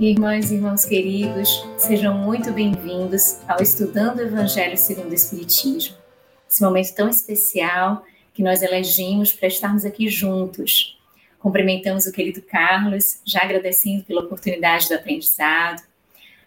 Irmãs 0.00 0.52
e 0.52 0.54
irmãos 0.54 0.84
queridos, 0.84 1.66
sejam 1.76 2.16
muito 2.16 2.52
bem-vindos 2.52 3.40
ao 3.48 3.60
Estudando 3.60 4.18
o 4.18 4.22
Evangelho 4.22 4.78
segundo 4.78 5.10
o 5.10 5.14
Espiritismo. 5.14 5.96
Esse 6.48 6.62
momento 6.62 6.94
tão 6.94 7.08
especial 7.08 8.06
que 8.32 8.40
nós 8.40 8.62
elegimos 8.62 9.32
para 9.32 9.48
estarmos 9.48 9.84
aqui 9.84 10.08
juntos. 10.08 10.96
Cumprimentamos 11.40 12.06
o 12.06 12.12
querido 12.12 12.40
Carlos, 12.42 13.20
já 13.24 13.42
agradecendo 13.42 14.04
pela 14.04 14.20
oportunidade 14.20 14.88
do 14.88 14.94
aprendizado, 14.94 15.82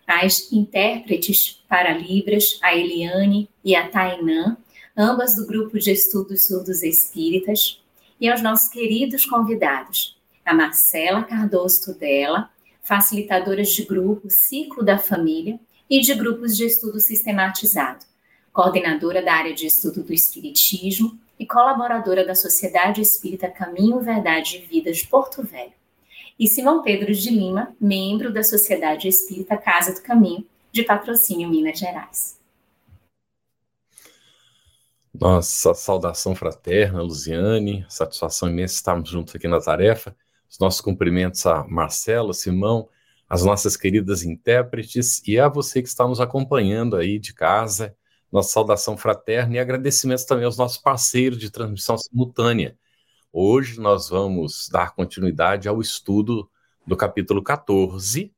as 0.08 0.50
intérpretes 0.50 1.62
para 1.68 1.92
Libras, 1.92 2.58
a 2.64 2.74
Eliane 2.74 3.50
e 3.66 3.76
a 3.76 3.86
Tainã, 3.90 4.56
ambas 4.96 5.36
do 5.36 5.46
grupo 5.46 5.78
de 5.78 5.92
estudos 5.92 6.48
surdos 6.48 6.84
espíritas, 6.84 7.84
e 8.18 8.30
aos 8.30 8.42
nossos 8.42 8.70
queridos 8.70 9.26
convidados, 9.26 10.18
a 10.46 10.54
Marcela 10.54 11.24
Cardoso 11.24 11.84
Tudela, 11.84 12.50
facilitadoras 12.82 13.70
de 13.70 13.84
grupo 13.84 14.30
Ciclo 14.30 14.84
da 14.84 14.98
Família 14.98 15.60
e 15.90 16.02
de 16.02 16.14
grupos 16.14 16.56
de 16.56 16.66
estudo 16.66 17.00
sistematizado, 17.00 18.06
coordenadora 18.54 19.22
da 19.22 19.34
área 19.34 19.54
de 19.54 19.66
estudo 19.66 20.04
do 20.04 20.14
Espiritismo 20.14 21.20
e 21.38 21.46
colaboradora 21.46 22.26
da 22.26 22.36
Sociedade 22.36 23.02
Espírita 23.02 23.50
Caminho, 23.50 24.00
Verdade 24.00 24.58
e 24.58 24.66
Vida 24.66 24.92
de 24.92 25.08
Porto 25.08 25.44
Velho. 25.44 25.74
E 26.40 26.48
Simão 26.48 26.82
Pedro 26.82 27.14
de 27.14 27.30
Lima, 27.30 27.76
membro 27.80 28.32
da 28.32 28.44
Sociedade 28.44 29.08
Espírita 29.08 29.58
Casa 29.58 29.94
do 29.94 30.02
Caminho, 30.02 30.46
de 30.72 30.84
patrocínio 30.84 31.50
Minas 31.50 31.78
Gerais. 31.78 32.40
Nossa 35.14 35.74
saudação 35.74 36.34
fraterna, 36.34 37.02
Luziane, 37.02 37.86
satisfação 37.90 38.50
imensa 38.50 38.76
estarmos 38.76 39.10
juntos 39.10 39.36
aqui 39.36 39.48
na 39.48 39.60
tarefa. 39.60 40.16
Os 40.52 40.60
nossos 40.60 40.82
cumprimentos 40.82 41.46
a 41.46 41.64
Marcelo, 41.64 42.34
Simão, 42.34 42.90
as 43.30 43.46
nossas 43.46 43.78
queridas 43.78 44.24
intérpretes 44.24 45.26
e 45.26 45.40
a 45.40 45.48
você 45.48 45.82
que 45.82 45.88
está 45.88 46.06
nos 46.06 46.20
acompanhando 46.20 46.98
aí 46.98 47.18
de 47.18 47.34
casa. 47.34 47.96
Nossa 48.30 48.50
saudação 48.50 48.98
fraterna 48.98 49.56
e 49.56 49.60
agradecimentos 49.60 50.26
também 50.26 50.44
aos 50.44 50.58
nossos 50.58 50.78
parceiros 50.78 51.38
de 51.38 51.50
transmissão 51.50 51.98
simultânea. 51.98 52.78
Hoje 53.32 53.80
nós 53.80 54.10
vamos 54.10 54.68
dar 54.70 54.94
continuidade 54.94 55.70
ao 55.70 55.80
estudo 55.80 56.50
do 56.86 56.98
capítulo 56.98 57.42
14. 57.42 58.34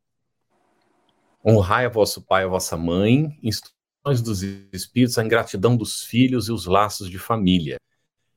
Honrai 1.44 1.88
a 1.88 1.89
vosso 1.89 2.22
pai 2.22 2.44
e 2.44 2.45
a 2.45 2.50
vossa 2.50 2.78
mãe, 2.78 3.36
instruções 3.41 4.22
dos 4.22 4.44
espíritos, 4.72 5.17
a 5.17 5.25
ingratidão 5.25 5.75
dos 5.75 6.03
filhos 6.03 6.47
e 6.47 6.52
os 6.52 6.67
laços 6.67 7.09
de 7.09 7.17
família. 7.17 7.78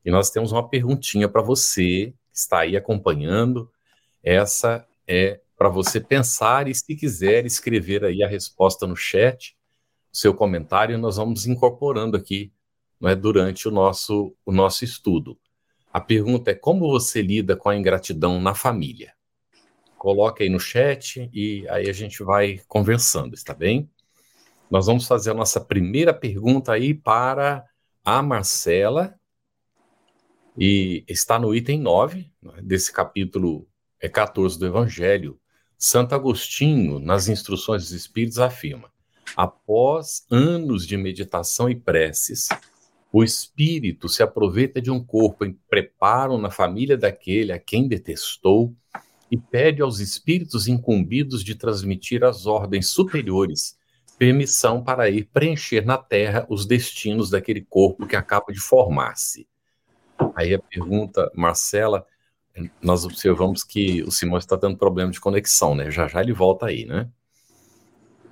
E 0.03 0.11
nós 0.11 0.31
temos 0.31 0.51
uma 0.51 0.67
perguntinha 0.67 1.29
para 1.29 1.43
você 1.43 2.15
está 2.37 2.61
aí 2.61 2.77
acompanhando. 2.77 3.71
Essa 4.23 4.87
é 5.07 5.41
para 5.57 5.69
você 5.69 6.01
pensar 6.01 6.69
e, 6.69 6.75
se 6.75 6.95
quiser, 6.95 7.47
escrever 7.47 8.05
aí 8.05 8.23
a 8.23 8.29
resposta 8.29 8.87
no 8.87 8.95
chat, 8.95 9.57
o 10.13 10.17
seu 10.17 10.35
comentário, 10.35 10.99
nós 10.99 11.17
vamos 11.17 11.47
incorporando 11.47 12.17
aqui 12.17 12.53
não 13.01 13.09
é, 13.09 13.17
durante 13.17 13.69
o 13.69 13.71
nosso, 13.71 14.35
o 14.45 14.53
nosso 14.53 14.85
estudo. 14.85 15.39
A 15.93 16.01
pergunta 16.01 16.51
é 16.51 16.55
como 16.55 16.91
você 16.91 17.23
lida 17.23 17.57
com 17.57 17.69
a 17.69 17.77
ingratidão 17.77 18.41
na 18.41 18.55
família? 18.55 19.15
Coloque 19.97 20.43
aí 20.43 20.49
no 20.51 20.61
chat 20.61 21.31
e 21.33 21.67
aí 21.69 21.89
a 21.89 21.93
gente 21.93 22.23
vai 22.23 22.61
conversando, 22.69 23.35
está 23.35 23.55
bem? 23.55 23.91
Nós 24.71 24.87
vamos 24.87 25.07
fazer 25.07 25.31
a 25.31 25.35
nossa 25.35 25.61
primeira 25.61 26.13
pergunta 26.13 26.73
aí 26.73 26.93
para 26.93 27.65
a 28.05 28.23
Marcela, 28.23 29.16
e 30.57 31.05
está 31.07 31.39
no 31.39 31.55
item 31.55 31.81
9 31.81 32.31
né, 32.43 32.53
desse 32.63 32.93
capítulo 32.93 33.67
é 34.01 34.09
14 34.09 34.59
do 34.59 34.67
Evangelho. 34.67 35.39
Santo 35.79 36.15
Agostinho, 36.15 36.99
nas 36.99 37.29
instruções 37.29 37.83
dos 37.83 37.93
Espíritos, 37.93 38.39
afirma: 38.39 38.91
após 39.37 40.27
anos 40.31 40.87
de 40.87 40.97
meditação 40.97 41.69
e 41.69 41.75
preces, 41.75 42.49
o 43.13 43.23
espírito 43.23 44.09
se 44.09 44.23
aproveita 44.23 44.81
de 44.81 44.91
um 44.91 45.03
corpo 45.03 45.45
em 45.45 45.53
preparo 45.69 46.39
na 46.39 46.51
família 46.51 46.97
daquele 46.97 47.53
a 47.53 47.59
quem 47.59 47.89
detestou 47.89 48.75
e 49.31 49.37
pede 49.37 49.83
aos 49.83 50.01
espíritos 50.01 50.69
incumbidos 50.69 51.43
de 51.43 51.55
transmitir 51.55 52.25
às 52.25 52.47
ordens 52.47 52.89
superiores 52.89 53.77
permissão 54.19 54.83
para 54.83 55.11
ir 55.11 55.29
preencher 55.33 55.85
na 55.85 55.99
terra 55.99 56.47
os 56.49 56.67
destinos 56.67 57.31
daquele 57.31 57.61
corpo 57.61 58.07
que 58.07 58.17
acaba 58.17 58.53
de 58.53 58.61
formar-se. 58.61 59.47
Aí 60.35 60.55
a 60.55 60.59
pergunta, 60.59 61.31
Marcela, 61.35 62.07
nós 62.81 63.05
observamos 63.05 63.63
que 63.63 64.03
o 64.03 64.11
Simão 64.11 64.39
está 64.39 64.57
tendo 64.57 64.77
problema 64.77 65.11
de 65.11 65.21
conexão, 65.21 65.75
né? 65.75 65.91
Já 65.91 66.09
já 66.09 66.21
ele 66.21 66.33
volta 66.33 66.67
aí, 66.67 66.85
né? 66.85 67.09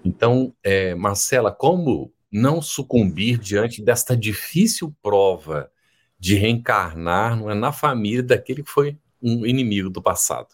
Então, 0.04 0.54
é, 0.62 0.94
Marcela, 0.94 1.50
como 1.50 2.12
não 2.30 2.60
sucumbir 2.60 3.38
diante 3.38 3.82
desta 3.82 4.16
difícil 4.16 4.94
prova 5.02 5.70
de 6.18 6.34
reencarnar 6.34 7.36
não 7.36 7.50
é, 7.50 7.54
na 7.54 7.72
família 7.72 8.22
daquele 8.22 8.62
que 8.62 8.70
foi 8.70 8.98
um 9.22 9.46
inimigo 9.46 9.88
do 9.88 10.02
passado? 10.02 10.48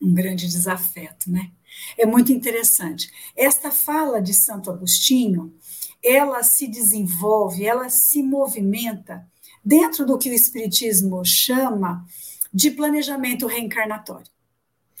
Um 0.00 0.14
grande 0.14 0.46
desafeto, 0.46 1.30
né? 1.30 1.50
É 1.98 2.06
muito 2.06 2.32
interessante. 2.32 3.10
Esta 3.36 3.70
fala 3.70 4.20
de 4.20 4.32
Santo 4.32 4.70
Agostinho, 4.70 5.54
ela 6.02 6.42
se 6.42 6.66
desenvolve, 6.66 7.66
ela 7.66 7.88
se 7.88 8.22
movimenta 8.22 9.26
dentro 9.66 10.06
do 10.06 10.16
que 10.16 10.30
o 10.30 10.32
Espiritismo 10.32 11.24
chama 11.24 12.06
de 12.54 12.70
planejamento 12.70 13.48
reencarnatório. 13.48 14.30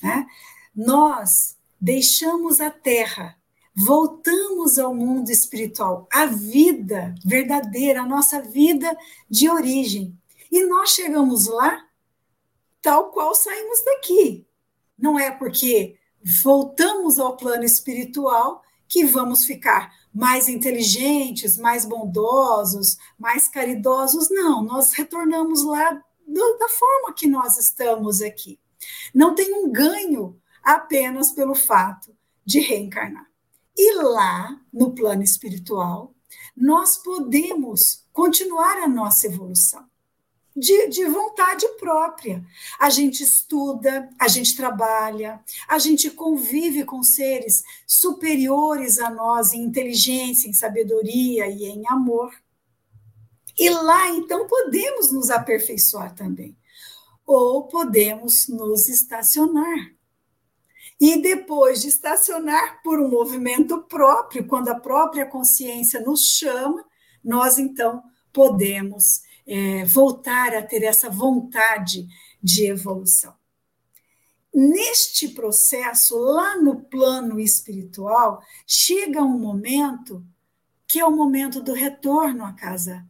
Né? 0.02 0.26
Nós 0.74 1.56
deixamos 1.80 2.60
a 2.60 2.68
Terra, 2.68 3.38
voltamos 3.72 4.76
ao 4.76 4.92
mundo 4.92 5.30
espiritual, 5.30 6.08
a 6.12 6.26
vida 6.26 7.14
verdadeira, 7.24 8.02
a 8.02 8.06
nossa 8.06 8.42
vida 8.42 8.98
de 9.30 9.48
origem. 9.48 10.18
E 10.50 10.64
nós 10.66 10.90
chegamos 10.90 11.46
lá 11.46 11.86
tal 12.82 13.12
qual 13.12 13.36
saímos 13.36 13.84
daqui. 13.84 14.44
Não 14.98 15.16
é 15.16 15.30
porque 15.30 15.96
voltamos 16.42 17.20
ao 17.20 17.36
plano 17.36 17.62
espiritual 17.62 18.62
que 18.88 19.04
vamos 19.04 19.44
ficar 19.44 19.92
mais 20.12 20.48
inteligentes, 20.48 21.56
mais 21.58 21.84
bondosos, 21.84 22.96
mais 23.18 23.48
caridosos. 23.48 24.28
Não, 24.30 24.62
nós 24.62 24.92
retornamos 24.92 25.64
lá 25.64 25.92
do, 26.26 26.58
da 26.58 26.68
forma 26.68 27.12
que 27.14 27.26
nós 27.26 27.56
estamos 27.58 28.22
aqui. 28.22 28.58
Não 29.14 29.34
tem 29.34 29.52
um 29.54 29.70
ganho 29.70 30.40
apenas 30.62 31.32
pelo 31.32 31.54
fato 31.54 32.14
de 32.44 32.60
reencarnar. 32.60 33.26
E 33.76 33.94
lá, 34.02 34.58
no 34.72 34.94
plano 34.94 35.22
espiritual, 35.22 36.14
nós 36.56 36.96
podemos 36.96 38.06
continuar 38.12 38.78
a 38.78 38.88
nossa 38.88 39.26
evolução 39.26 39.84
de, 40.56 40.88
de 40.88 41.04
vontade 41.04 41.68
própria. 41.78 42.42
A 42.80 42.88
gente 42.88 43.22
estuda, 43.22 44.08
a 44.18 44.26
gente 44.26 44.56
trabalha, 44.56 45.40
a 45.68 45.78
gente 45.78 46.10
convive 46.10 46.84
com 46.84 47.02
seres 47.02 47.62
superiores 47.86 48.98
a 48.98 49.10
nós 49.10 49.52
em 49.52 49.62
inteligência, 49.62 50.48
em 50.48 50.54
sabedoria 50.54 51.46
e 51.48 51.66
em 51.66 51.86
amor. 51.88 52.32
E 53.58 53.68
lá, 53.68 54.08
então, 54.10 54.46
podemos 54.46 55.12
nos 55.12 55.30
aperfeiçoar 55.30 56.14
também. 56.14 56.56
Ou 57.26 57.64
podemos 57.64 58.48
nos 58.48 58.88
estacionar. 58.88 59.92
E 60.98 61.20
depois 61.20 61.82
de 61.82 61.88
estacionar 61.88 62.82
por 62.82 62.98
um 62.98 63.08
movimento 63.08 63.82
próprio, 63.82 64.46
quando 64.46 64.68
a 64.68 64.80
própria 64.80 65.26
consciência 65.26 66.00
nos 66.00 66.24
chama, 66.24 66.84
nós 67.22 67.58
então 67.58 68.02
podemos 68.32 69.25
é, 69.46 69.84
voltar 69.84 70.54
a 70.54 70.62
ter 70.62 70.82
essa 70.82 71.08
vontade 71.08 72.06
de 72.42 72.66
evolução. 72.66 73.34
Neste 74.52 75.28
processo, 75.28 76.16
lá 76.18 76.56
no 76.56 76.80
plano 76.80 77.38
espiritual, 77.38 78.42
chega 78.66 79.22
um 79.22 79.38
momento 79.38 80.24
que 80.88 81.00
é 81.00 81.04
o 81.04 81.14
momento 81.14 81.60
do 81.60 81.72
retorno 81.72 82.44
à 82.44 82.52
casa 82.52 83.06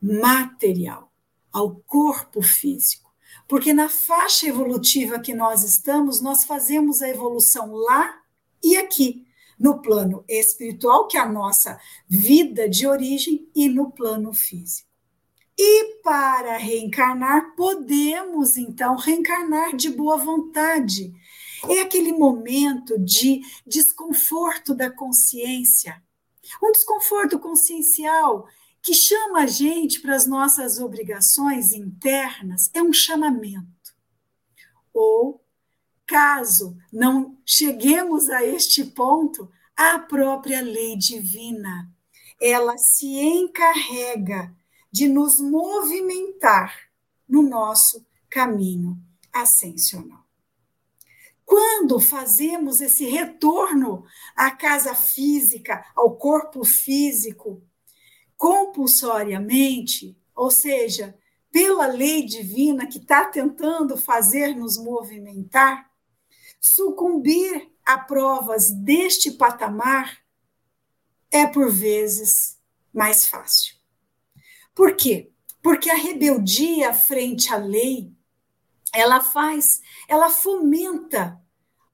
material, 0.00 1.10
ao 1.50 1.74
corpo 1.76 2.42
físico. 2.42 3.12
Porque 3.48 3.72
na 3.72 3.88
faixa 3.88 4.46
evolutiva 4.46 5.18
que 5.18 5.34
nós 5.34 5.62
estamos, 5.62 6.20
nós 6.20 6.44
fazemos 6.44 7.00
a 7.02 7.08
evolução 7.08 7.72
lá 7.72 8.20
e 8.62 8.76
aqui. 8.76 9.24
no 9.58 9.80
plano 9.80 10.22
espiritual, 10.28 11.08
que 11.08 11.16
é 11.16 11.20
a 11.20 11.26
nossa 11.26 11.80
vida 12.06 12.68
de 12.68 12.86
origem, 12.86 13.48
e 13.54 13.70
no 13.70 13.90
plano 13.90 14.34
físico. 14.34 14.86
E 15.58 16.00
para 16.02 16.56
reencarnar, 16.56 17.54
podemos 17.56 18.56
então 18.56 18.96
reencarnar 18.96 19.74
de 19.74 19.90
boa 19.90 20.16
vontade. 20.16 21.14
É 21.68 21.80
aquele 21.80 22.12
momento 22.12 22.98
de 22.98 23.40
desconforto 23.66 24.74
da 24.74 24.90
consciência, 24.90 26.02
um 26.62 26.70
desconforto 26.70 27.38
consciencial 27.38 28.46
que 28.82 28.94
chama 28.94 29.40
a 29.40 29.46
gente 29.46 30.00
para 30.00 30.14
as 30.14 30.26
nossas 30.26 30.78
obrigações 30.78 31.72
internas, 31.72 32.70
é 32.72 32.82
um 32.82 32.92
chamamento. 32.92 33.96
Ou 34.92 35.40
Caso 36.06 36.78
não 36.92 37.36
cheguemos 37.44 38.30
a 38.30 38.44
este 38.44 38.84
ponto, 38.84 39.50
a 39.76 39.98
própria 39.98 40.62
lei 40.62 40.96
divina, 40.96 41.90
ela 42.40 42.78
se 42.78 43.06
encarrega 43.06 44.54
de 44.96 45.06
nos 45.08 45.38
movimentar 45.38 46.74
no 47.28 47.42
nosso 47.42 48.06
caminho 48.30 48.98
ascensional. 49.30 50.24
Quando 51.44 52.00
fazemos 52.00 52.80
esse 52.80 53.04
retorno 53.04 54.06
à 54.34 54.50
casa 54.50 54.94
física, 54.94 55.84
ao 55.94 56.16
corpo 56.16 56.64
físico, 56.64 57.62
compulsoriamente, 58.38 60.18
ou 60.34 60.50
seja, 60.50 61.14
pela 61.52 61.86
lei 61.86 62.24
divina 62.24 62.86
que 62.86 62.96
está 62.96 63.26
tentando 63.26 63.98
fazer 63.98 64.56
nos 64.56 64.78
movimentar, 64.78 65.90
Sucumbir 66.58 67.70
a 67.84 67.96
provas 67.96 68.72
deste 68.72 69.30
patamar 69.30 70.18
é, 71.30 71.46
por 71.46 71.70
vezes, 71.70 72.58
mais 72.92 73.26
fácil. 73.28 73.75
Por 74.76 74.94
quê? 74.94 75.30
Porque 75.62 75.90
a 75.90 75.96
rebeldia 75.96 76.92
frente 76.92 77.52
à 77.52 77.56
lei, 77.56 78.12
ela 78.92 79.22
faz, 79.22 79.80
ela 80.06 80.28
fomenta 80.28 81.42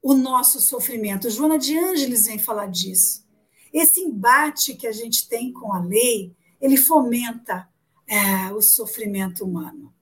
o 0.02 0.14
nosso 0.14 0.60
sofrimento. 0.60 1.30
Joana 1.30 1.58
de 1.58 1.78
Ângeles 1.78 2.26
vem 2.26 2.40
falar 2.40 2.66
disso. 2.66 3.24
Esse 3.72 4.00
embate 4.00 4.74
que 4.74 4.88
a 4.88 4.92
gente 4.92 5.28
tem 5.28 5.52
com 5.52 5.72
a 5.72 5.78
lei, 5.80 6.36
ele 6.60 6.76
fomenta 6.76 7.68
é, 8.04 8.52
o 8.52 8.60
sofrimento 8.60 9.44
humano. 9.44 9.94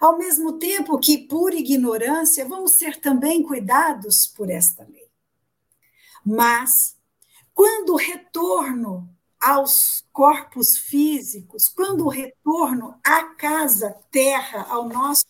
Ao 0.00 0.16
mesmo 0.16 0.58
tempo 0.58 0.98
que, 1.00 1.18
por 1.18 1.52
ignorância, 1.52 2.46
vamos 2.48 2.74
ser 2.74 3.00
também 3.00 3.42
cuidados 3.42 4.28
por 4.28 4.48
esta 4.48 4.84
lei. 4.84 5.10
Mas, 6.24 6.96
quando 7.52 7.94
o 7.94 7.96
retorno 7.96 9.11
aos 9.42 10.06
corpos 10.12 10.78
físicos, 10.78 11.68
quando 11.68 12.06
o 12.06 12.08
retorno 12.08 12.94
à 13.04 13.24
casa 13.34 13.90
Terra, 14.08 14.66
ao 14.68 14.88
nosso 14.88 15.26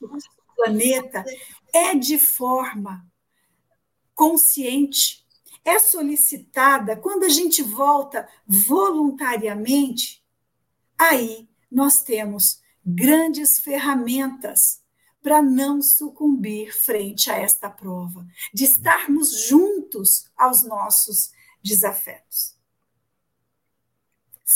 planeta, 0.55 1.25
é 1.73 1.95
de 1.95 2.19
forma 2.19 3.07
consciente, 4.15 5.25
é 5.65 5.79
solicitada, 5.79 6.95
quando 6.95 7.25
a 7.25 7.29
gente 7.31 7.63
volta 7.63 8.29
voluntariamente, 8.47 10.23
aí 10.99 11.49
nós 11.71 12.03
temos 12.03 12.61
grandes 12.85 13.61
ferramentas 13.61 14.83
para 15.23 15.41
não 15.41 15.81
sucumbir 15.81 16.77
frente 16.77 17.31
a 17.31 17.39
esta 17.39 17.71
prova, 17.71 18.27
de 18.53 18.65
estarmos 18.65 19.47
juntos 19.47 20.31
aos 20.37 20.65
nossos 20.65 21.31
desafetos. 21.63 22.61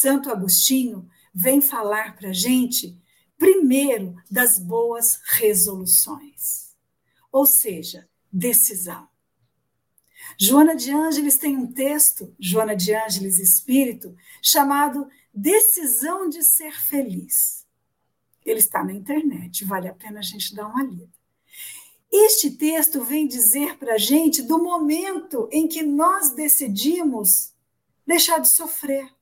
Santo 0.01 0.31
Agostinho 0.31 1.09
vem 1.35 1.61
falar 1.61 2.17
para 2.17 2.31
a 2.31 2.33
gente, 2.33 2.99
primeiro, 3.39 4.15
das 4.31 4.59
boas 4.59 5.21
resoluções, 5.25 6.75
ou 7.33 7.47
seja, 7.47 8.09
decisão. 8.33 9.09
Joana 10.39 10.77
de 10.77 10.91
Ângeles 10.91 11.39
tem 11.39 11.57
um 11.57 11.73
texto, 11.73 12.35
Joana 12.39 12.77
de 12.77 12.95
Ângeles 12.95 13.39
Espírito, 13.39 14.15
chamado 14.43 15.09
Decisão 15.33 16.29
de 16.29 16.43
Ser 16.43 16.73
Feliz. 16.73 17.67
Ele 18.45 18.59
está 18.59 18.85
na 18.85 18.93
internet, 18.93 19.65
vale 19.65 19.89
a 19.89 19.95
pena 19.95 20.19
a 20.21 20.23
gente 20.23 20.55
dar 20.55 20.67
uma 20.67 20.83
lida. 20.83 21.09
Este 22.13 22.51
texto 22.51 23.03
vem 23.03 23.27
dizer 23.27 23.79
para 23.79 23.95
a 23.95 23.99
gente 23.99 24.43
do 24.43 24.63
momento 24.63 25.49
em 25.51 25.67
que 25.67 25.83
nós 25.83 26.35
decidimos 26.35 27.55
deixar 28.07 28.39
de 28.39 28.49
sofrer. 28.49 29.16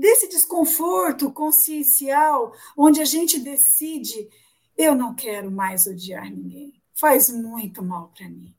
Desse 0.00 0.28
desconforto 0.28 1.30
consciencial, 1.30 2.54
onde 2.74 3.02
a 3.02 3.04
gente 3.04 3.38
decide: 3.38 4.30
eu 4.74 4.94
não 4.94 5.14
quero 5.14 5.50
mais 5.50 5.86
odiar 5.86 6.30
ninguém, 6.30 6.82
faz 6.94 7.28
muito 7.28 7.84
mal 7.84 8.10
para 8.16 8.26
mim. 8.26 8.56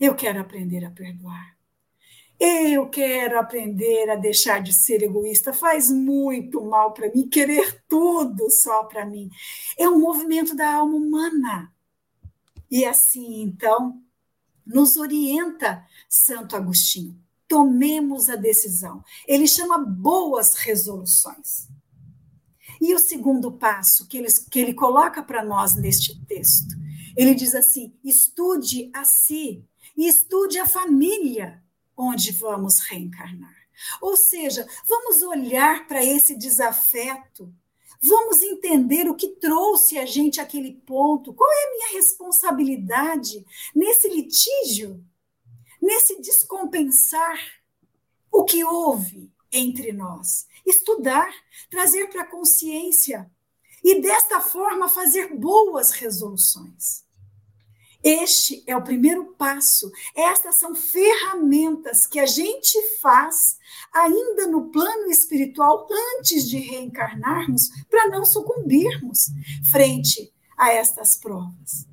Eu 0.00 0.14
quero 0.14 0.40
aprender 0.40 0.82
a 0.82 0.90
perdoar. 0.90 1.58
Eu 2.40 2.88
quero 2.88 3.38
aprender 3.38 4.08
a 4.08 4.16
deixar 4.16 4.62
de 4.62 4.72
ser 4.72 5.02
egoísta. 5.02 5.52
Faz 5.52 5.90
muito 5.90 6.64
mal 6.64 6.94
para 6.94 7.12
mim 7.12 7.28
querer 7.28 7.84
tudo 7.86 8.48
só 8.50 8.84
para 8.84 9.04
mim. 9.04 9.28
É 9.76 9.86
um 9.86 10.00
movimento 10.00 10.56
da 10.56 10.76
alma 10.76 10.96
humana. 10.96 11.70
E 12.70 12.86
assim, 12.86 13.42
então, 13.42 14.02
nos 14.66 14.96
orienta 14.96 15.86
Santo 16.08 16.56
Agostinho. 16.56 17.22
Tomemos 17.52 18.30
a 18.30 18.34
decisão. 18.34 19.04
Ele 19.28 19.46
chama 19.46 19.76
boas 19.76 20.54
resoluções. 20.54 21.68
E 22.80 22.94
o 22.94 22.98
segundo 22.98 23.52
passo 23.52 24.08
que 24.08 24.16
ele, 24.16 24.28
que 24.50 24.58
ele 24.58 24.72
coloca 24.72 25.22
para 25.22 25.44
nós 25.44 25.76
neste 25.76 26.18
texto, 26.24 26.74
ele 27.14 27.34
diz 27.34 27.54
assim: 27.54 27.94
estude 28.02 28.90
a 28.94 29.04
si 29.04 29.62
e 29.94 30.08
estude 30.08 30.58
a 30.58 30.66
família 30.66 31.62
onde 31.94 32.32
vamos 32.32 32.80
reencarnar. 32.80 33.54
Ou 34.00 34.16
seja, 34.16 34.66
vamos 34.88 35.20
olhar 35.20 35.86
para 35.86 36.02
esse 36.02 36.34
desafeto, 36.34 37.52
vamos 38.02 38.40
entender 38.40 39.10
o 39.10 39.14
que 39.14 39.28
trouxe 39.28 39.98
a 39.98 40.06
gente 40.06 40.40
àquele 40.40 40.72
ponto, 40.72 41.34
qual 41.34 41.52
é 41.52 41.66
a 41.66 41.70
minha 41.70 41.92
responsabilidade 41.98 43.44
nesse 43.74 44.08
litígio, 44.08 45.04
nesse 45.82 46.22
descompensar 46.22 47.38
o 48.30 48.44
que 48.44 48.64
houve 48.64 49.32
entre 49.52 49.92
nós. 49.92 50.46
Estudar, 50.64 51.30
trazer 51.68 52.06
para 52.08 52.22
a 52.22 52.30
consciência 52.30 53.28
e 53.82 54.00
desta 54.00 54.40
forma 54.40 54.88
fazer 54.88 55.34
boas 55.34 55.90
resoluções. 55.90 57.02
Este 58.02 58.64
é 58.66 58.76
o 58.76 58.82
primeiro 58.82 59.26
passo. 59.34 59.90
Estas 60.14 60.56
são 60.56 60.74
ferramentas 60.74 62.04
que 62.04 62.18
a 62.18 62.26
gente 62.26 62.80
faz 63.00 63.58
ainda 63.92 64.46
no 64.48 64.70
plano 64.70 65.08
espiritual 65.08 65.86
antes 66.18 66.48
de 66.48 66.58
reencarnarmos 66.58 67.68
para 67.88 68.08
não 68.08 68.24
sucumbirmos 68.24 69.30
frente 69.70 70.32
a 70.56 70.72
estas 70.72 71.16
provas. 71.16 71.86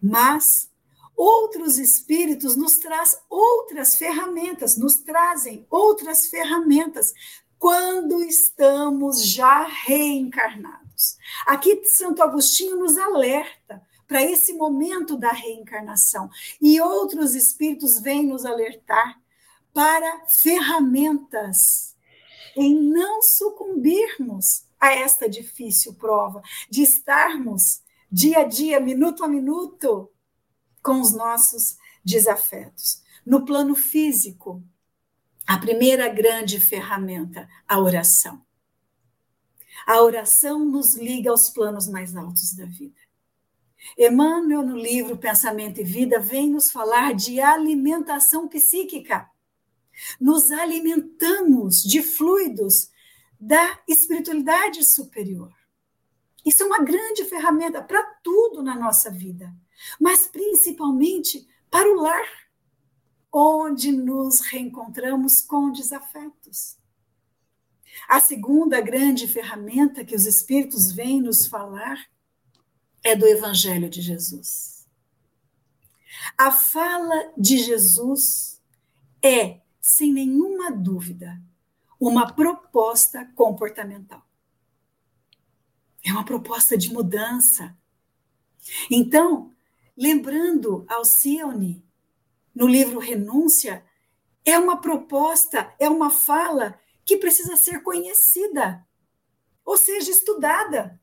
Mas 0.00 0.71
outros 1.16 1.78
espíritos 1.78 2.56
nos 2.56 2.76
traz 2.76 3.18
outras 3.28 3.96
ferramentas, 3.96 4.76
nos 4.76 4.96
trazem 4.96 5.66
outras 5.70 6.26
ferramentas 6.26 7.12
quando 7.58 8.22
estamos 8.24 9.24
já 9.24 9.66
reencarnados. 9.66 11.16
Aqui 11.46 11.84
Santo 11.84 12.22
Agostinho 12.22 12.76
nos 12.76 12.98
alerta 12.98 13.82
para 14.12 14.22
esse 14.22 14.52
momento 14.52 15.16
da 15.16 15.30
reencarnação. 15.30 16.28
E 16.60 16.80
outros 16.80 17.34
espíritos 17.34 18.00
vêm 18.00 18.26
nos 18.26 18.44
alertar 18.44 19.18
para 19.72 20.26
ferramentas 20.26 21.96
em 22.54 22.74
não 22.74 23.22
sucumbirmos 23.22 24.64
a 24.78 24.92
esta 24.92 25.28
difícil 25.28 25.94
prova, 25.94 26.42
de 26.68 26.82
estarmos 26.82 27.80
dia 28.10 28.40
a 28.40 28.44
dia, 28.44 28.78
minuto 28.80 29.24
a 29.24 29.28
minuto, 29.28 30.10
com 30.82 31.00
os 31.00 31.12
nossos 31.12 31.78
desafetos. 32.04 33.02
No 33.24 33.44
plano 33.44 33.74
físico, 33.74 34.62
a 35.46 35.58
primeira 35.58 36.08
grande 36.08 36.58
ferramenta, 36.58 37.48
a 37.66 37.78
oração. 37.78 38.44
A 39.86 40.00
oração 40.02 40.64
nos 40.64 40.94
liga 40.94 41.30
aos 41.30 41.50
planos 41.50 41.88
mais 41.88 42.16
altos 42.16 42.54
da 42.54 42.64
vida. 42.64 43.00
Emmanuel, 43.98 44.62
no 44.62 44.76
livro 44.76 45.16
Pensamento 45.16 45.80
e 45.80 45.84
Vida, 45.84 46.20
vem 46.20 46.50
nos 46.50 46.70
falar 46.70 47.14
de 47.14 47.40
alimentação 47.40 48.48
psíquica. 48.48 49.28
Nos 50.20 50.50
alimentamos 50.50 51.82
de 51.82 52.02
fluidos 52.02 52.90
da 53.38 53.80
espiritualidade 53.88 54.84
superior. 54.84 55.52
Isso 56.44 56.62
é 56.62 56.66
uma 56.66 56.78
grande 56.78 57.24
ferramenta 57.24 57.82
para 57.82 58.02
tudo 58.22 58.62
na 58.62 58.76
nossa 58.76 59.10
vida, 59.10 59.52
mas 60.00 60.26
principalmente 60.26 61.46
para 61.70 61.90
o 61.90 62.00
lar. 62.00 62.42
onde 63.34 63.90
nos 63.90 64.40
reencontramos 64.40 65.40
com 65.40 65.72
desafetos. 65.72 66.76
A 68.06 68.20
segunda 68.20 68.78
grande 68.78 69.26
ferramenta 69.26 70.04
que 70.04 70.14
os 70.14 70.26
Espíritos 70.26 70.92
vêm 70.92 71.20
nos 71.22 71.46
falar 71.46 71.98
é 73.02 73.16
do 73.16 73.26
Evangelho 73.26 73.88
de 73.88 74.02
Jesus. 74.02 74.86
A 76.36 76.50
fala 76.50 77.32
de 77.36 77.56
Jesus 77.58 78.60
é, 79.22 79.60
sem 79.80 80.12
nenhuma 80.12 80.70
dúvida, 80.70 81.40
uma 81.98 82.32
proposta 82.32 83.24
comportamental. 83.34 84.22
É 86.04 86.12
uma 86.12 86.24
proposta 86.24 86.76
de 86.76 86.92
mudança. 86.92 87.76
Então, 88.90 89.52
lembrando 89.96 90.84
Alcione, 90.88 91.84
no 92.54 92.66
livro 92.66 92.98
Renúncia, 92.98 93.84
é 94.44 94.58
uma 94.58 94.80
proposta, 94.80 95.74
é 95.78 95.88
uma 95.88 96.10
fala 96.10 96.78
que 97.04 97.16
precisa 97.16 97.56
ser 97.56 97.82
conhecida, 97.82 98.86
ou 99.64 99.76
seja, 99.76 100.10
estudada, 100.10 101.00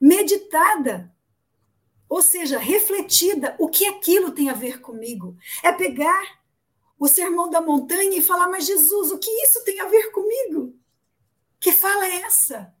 meditada, 0.00 1.14
ou 2.08 2.22
seja, 2.22 2.58
refletida. 2.58 3.56
O 3.58 3.68
que 3.68 3.86
aquilo 3.86 4.30
tem 4.30 4.50
a 4.50 4.54
ver 4.54 4.80
comigo? 4.80 5.36
É 5.62 5.72
pegar 5.72 6.42
o 6.98 7.08
sermão 7.08 7.48
da 7.50 7.60
montanha 7.60 8.16
e 8.16 8.22
falar, 8.22 8.48
mas 8.48 8.66
Jesus, 8.66 9.10
o 9.10 9.18
que 9.18 9.30
isso 9.30 9.64
tem 9.64 9.80
a 9.80 9.88
ver 9.88 10.12
comigo? 10.12 10.78
Que 11.58 11.72
fala 11.72 12.06
é 12.06 12.22
essa? 12.22 12.74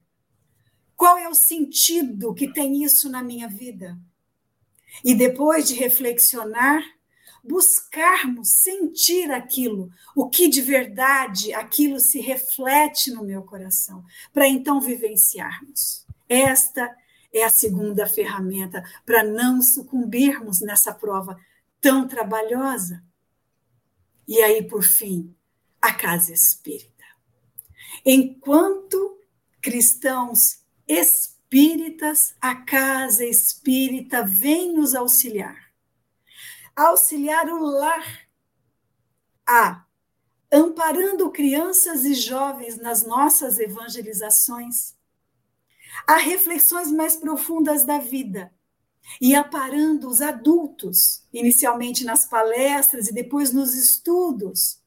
Qual 0.96 1.18
é 1.18 1.28
o 1.28 1.34
sentido 1.34 2.34
que 2.34 2.52
tem 2.52 2.84
isso 2.84 3.10
na 3.10 3.22
minha 3.22 3.48
vida? 3.48 3.98
E 5.02 5.14
depois 5.14 5.66
de 5.66 5.74
reflexionar, 5.74 6.82
buscarmos 7.42 8.48
sentir 8.48 9.30
aquilo, 9.30 9.90
o 10.16 10.28
que 10.28 10.48
de 10.48 10.62
verdade 10.62 11.52
aquilo 11.52 12.00
se 12.00 12.20
reflete 12.20 13.10
no 13.10 13.24
meu 13.24 13.42
coração, 13.42 14.04
para 14.32 14.48
então 14.48 14.80
vivenciarmos. 14.80 16.06
Esta 16.28 16.94
é 17.32 17.42
a 17.42 17.50
segunda 17.50 18.06
ferramenta 18.06 18.82
para 19.04 19.22
não 19.22 19.60
sucumbirmos 19.60 20.60
nessa 20.60 20.94
prova 20.94 21.38
tão 21.80 22.08
trabalhosa. 22.08 23.04
E 24.26 24.40
aí, 24.40 24.62
por 24.62 24.82
fim, 24.82 25.34
a 25.82 25.92
casa 25.92 26.32
espírita. 26.32 27.04
Enquanto 28.06 29.18
cristãos 29.60 30.60
espíritas, 30.88 31.33
a 32.40 32.56
casa 32.56 33.24
espírita 33.24 34.24
vem 34.24 34.72
nos 34.72 34.94
auxiliar. 34.94 35.72
Auxiliar 36.74 37.48
o 37.48 37.58
lar 37.62 38.28
a 39.46 39.84
amparando 40.50 41.30
crianças 41.30 42.04
e 42.04 42.14
jovens 42.14 42.76
nas 42.76 43.04
nossas 43.04 43.58
evangelizações, 43.58 44.94
a 46.06 46.16
reflexões 46.16 46.90
mais 46.90 47.16
profundas 47.16 47.84
da 47.84 47.98
vida 47.98 48.52
e 49.20 49.34
aparando 49.34 50.08
os 50.08 50.20
adultos, 50.20 51.24
inicialmente 51.32 52.04
nas 52.04 52.24
palestras 52.26 53.08
e 53.08 53.12
depois 53.12 53.52
nos 53.52 53.74
estudos, 53.74 54.80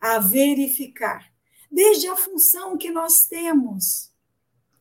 a 0.00 0.18
verificar, 0.18 1.32
desde 1.70 2.08
a 2.08 2.16
função 2.16 2.76
que 2.76 2.90
nós 2.90 3.26
temos, 3.26 4.09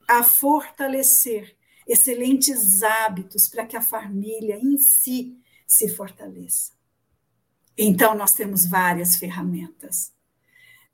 a 0.10 0.24
fortalecer 0.24 1.56
excelentes 1.88 2.82
hábitos 2.82 3.48
para 3.48 3.64
que 3.64 3.78
a 3.78 3.82
família 3.82 4.58
em 4.58 4.76
si 4.80 5.40
se 5.68 5.88
fortaleça. 5.88 6.74
Então, 7.78 8.16
nós 8.16 8.34
temos 8.34 8.66
várias 8.66 9.18
ferramentas. 9.18 10.12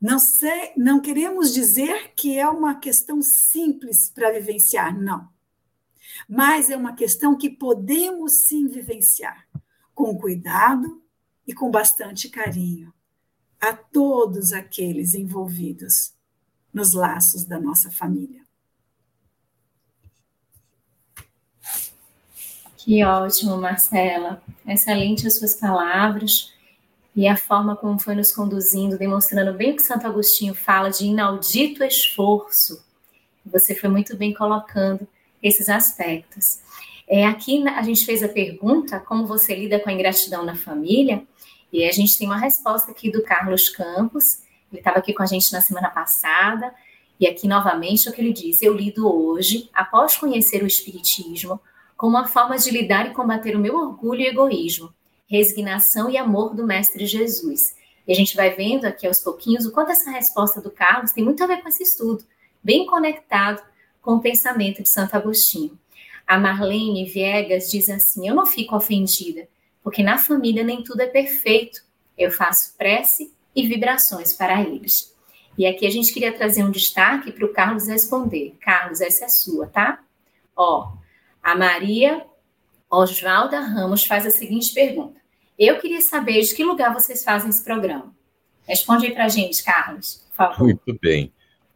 Não, 0.02 0.20
sei, 0.20 0.74
não 0.76 1.00
queremos 1.00 1.54
dizer 1.54 2.14
que 2.14 2.38
é 2.38 2.48
uma 2.48 2.76
questão 2.76 3.22
simples 3.22 4.10
para 4.10 4.34
vivenciar, 4.34 4.94
não. 5.00 5.30
Mas 6.28 6.70
é 6.70 6.76
uma 6.76 6.94
questão 6.94 7.38
que 7.38 7.50
podemos 7.50 8.48
sim 8.48 8.68
vivenciar, 8.68 9.48
com 9.94 10.18
cuidado 10.18 11.02
e 11.48 11.54
com 11.54 11.72
bastante 11.72 12.28
carinho, 12.28 12.94
a 13.62 13.72
todos 13.72 14.52
aqueles 14.52 15.14
envolvidos 15.14 16.14
nos 16.74 16.94
laços 16.94 17.46
da 17.46 17.58
nossa 17.58 17.90
família. 17.90 18.45
Que 22.86 23.04
ótimo, 23.04 23.58
Marcela. 23.58 24.44
Excelente 24.68 25.26
as 25.26 25.40
suas 25.40 25.56
palavras 25.56 26.54
e 27.16 27.28
a 27.28 27.36
forma 27.36 27.76
como 27.76 27.98
foi 27.98 28.14
nos 28.14 28.32
conduzindo, 28.32 28.96
demonstrando 28.96 29.58
bem 29.58 29.72
o 29.72 29.76
que 29.76 29.82
Santo 29.82 30.06
Agostinho 30.06 30.54
fala 30.54 30.92
de 30.92 31.06
inaudito 31.06 31.84
esforço. 31.84 32.86
Você 33.44 33.74
foi 33.74 33.90
muito 33.90 34.16
bem 34.16 34.36
colocando 34.36 35.08
esses 35.42 35.68
aspectos. 35.68 36.60
É, 37.08 37.26
aqui 37.26 37.68
a 37.68 37.82
gente 37.82 38.06
fez 38.06 38.22
a 38.22 38.30
pergunta 38.30 39.00
como 39.00 39.26
você 39.26 39.56
lida 39.56 39.80
com 39.80 39.90
a 39.90 39.94
ingratidão 39.94 40.46
na 40.46 40.56
família, 40.56 41.24
e 41.74 41.84
a 41.86 41.92
gente 41.92 42.16
tem 42.20 42.28
uma 42.28 42.38
resposta 42.38 42.92
aqui 42.92 43.12
do 43.12 43.24
Carlos 43.24 43.68
Campos, 43.68 44.44
ele 44.72 44.80
estava 44.80 45.00
aqui 45.00 45.12
com 45.12 45.24
a 45.24 45.28
gente 45.28 45.52
na 45.52 45.60
semana 45.60 45.90
passada, 45.90 46.72
e 47.20 47.26
aqui 47.26 47.48
novamente 47.48 48.08
o 48.08 48.14
que 48.14 48.22
ele 48.22 48.32
diz: 48.32 48.62
Eu 48.62 48.76
lido 48.76 49.12
hoje, 49.12 49.72
após 49.74 50.16
conhecer 50.16 50.62
o 50.62 50.68
Espiritismo, 50.68 51.60
como 51.96 52.18
uma 52.18 52.28
forma 52.28 52.58
de 52.58 52.70
lidar 52.72 53.08
e 53.08 53.14
combater 53.14 53.56
o 53.56 53.60
meu 53.60 53.76
orgulho 53.76 54.22
e 54.22 54.28
egoísmo, 54.28 54.94
resignação 55.28 56.10
e 56.10 56.18
amor 56.18 56.56
do 56.56 56.66
Mestre 56.66 57.06
Jesus. 57.06 57.76
E 58.08 58.12
a 58.12 58.16
gente 58.16 58.36
vai 58.36 58.52
vendo 58.54 58.86
aqui 58.86 59.08
aos 59.08 59.20
pouquinhos 59.20 59.66
o 59.66 59.72
quanto 59.72 59.92
essa 59.92 60.12
resposta 60.12 60.62
do 60.62 60.70
Carlos 60.70 61.12
tem 61.12 61.24
muito 61.24 61.44
a 61.44 61.48
ver 61.48 61.62
com 61.62 61.70
esse 61.70 61.84
estudo, 61.84 62.24
bem 62.64 62.86
conectado 62.86 63.62
com 64.02 64.16
o 64.16 64.22
pensamento 64.22 64.84
de 64.84 64.90
Santo 64.90 65.16
Agostinho. 65.16 65.78
A 66.28 66.38
Marlene 66.38 67.06
Viegas 67.06 67.72
diz 67.72 67.90
assim: 67.90 68.28
Eu 68.28 68.36
não 68.36 68.46
fico 68.46 68.76
ofendida, 68.76 69.48
porque 69.84 70.04
na 70.04 70.18
família 70.18 70.64
nem 70.64 70.84
tudo 70.84 71.02
é 71.02 71.08
perfeito. 71.08 71.84
Eu 72.18 72.32
faço 72.32 72.76
prece 72.78 73.34
e 73.56 73.68
vibrações 73.68 74.34
para 74.34 74.62
eles. 74.62 75.14
E 75.58 75.66
aqui 75.66 75.88
a 75.88 75.90
gente 75.90 76.14
queria 76.14 76.34
trazer 76.34 76.64
um 76.64 76.72
destaque 76.72 77.32
para 77.32 77.46
o 77.46 77.54
Carlos 77.54 77.88
responder. 77.88 78.56
Carlos, 78.60 79.00
essa 79.02 79.26
é 79.26 79.30
sua, 79.30 79.68
tá? 79.68 80.04
Ó, 80.56 80.92
a 81.46 81.56
Maria 81.56 82.26
Osvalda 82.90 83.60
Ramos 83.60 84.04
faz 84.04 84.26
a 84.26 84.32
seguinte 84.32 84.74
pergunta: 84.74 85.22
Eu 85.60 85.80
queria 85.80 86.02
saber 86.02 86.42
de 86.42 86.56
que 86.56 86.64
lugar 86.64 86.92
vocês 86.92 87.24
fazem 87.24 87.52
esse 87.52 87.64
programa. 87.64 88.12
Responde 88.68 89.06
aí 89.06 89.14
para 89.14 89.30
gente, 89.30 89.64
Carlos, 89.64 90.26
por 90.30 90.36
favor. 90.36 90.64
Muito 90.64 91.00
bem. 91.00 91.32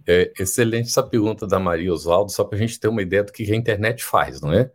É 0.07 0.33
excelente 0.39 0.87
essa 0.87 1.03
pergunta 1.03 1.45
da 1.45 1.59
Maria 1.59 1.93
Osvaldo, 1.93 2.31
só 2.31 2.43
para 2.43 2.57
a 2.57 2.59
gente 2.59 2.79
ter 2.79 2.87
uma 2.87 3.03
ideia 3.03 3.23
do 3.23 3.31
que 3.31 3.43
a 3.51 3.55
internet 3.55 4.03
faz, 4.03 4.41
não 4.41 4.51
é? 4.51 4.71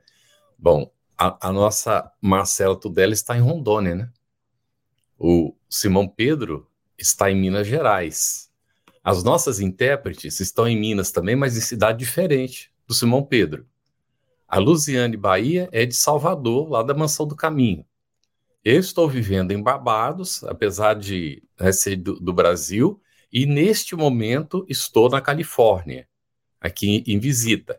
Bom, 0.57 0.89
a, 1.19 1.49
a 1.49 1.53
nossa 1.53 2.09
Marcela 2.21 2.79
Tudela 2.79 3.13
está 3.13 3.37
em 3.37 3.41
Rondônia, 3.41 3.97
né? 3.97 4.11
O 5.19 5.57
Simão 5.69 6.07
Pedro 6.07 6.71
está 6.97 7.29
em 7.33 7.35
Minas 7.35 7.67
Gerais. 7.67 8.49
As 9.03 9.25
nossas 9.25 9.59
intérpretes 9.59 10.39
estão 10.39 10.69
em 10.69 10.79
Minas 10.79 11.11
também, 11.11 11.35
mas 11.35 11.57
em 11.57 11.61
cidade 11.61 11.99
diferente 11.99 12.73
do 12.87 12.95
Simão 12.95 13.25
Pedro. 13.25 13.67
A 14.47 14.59
Luziane 14.59 15.17
Bahia 15.17 15.69
é 15.73 15.87
de 15.87 15.95
Salvador, 15.95 16.69
lá 16.69 16.83
da 16.83 16.95
Mansão 16.95 17.27
do 17.27 17.35
Caminho. 17.35 17.85
Eu 18.65 18.81
estou 18.81 19.09
vivendo 19.09 19.53
em 19.53 19.63
Barbados, 19.63 20.43
apesar 20.45 20.95
de 20.95 21.43
né, 21.61 21.71
ser 21.73 21.97
do, 21.97 22.19
do, 22.19 22.33
Brasil, 22.33 23.01
e 23.33 23.47
neste 23.47 23.95
momento 23.95 24.65
estou 24.69 25.11
na 25.11 25.21
Califórnia, 25.21 26.09
aqui 26.61 27.05
em 27.07 27.19
visita. 27.19 27.79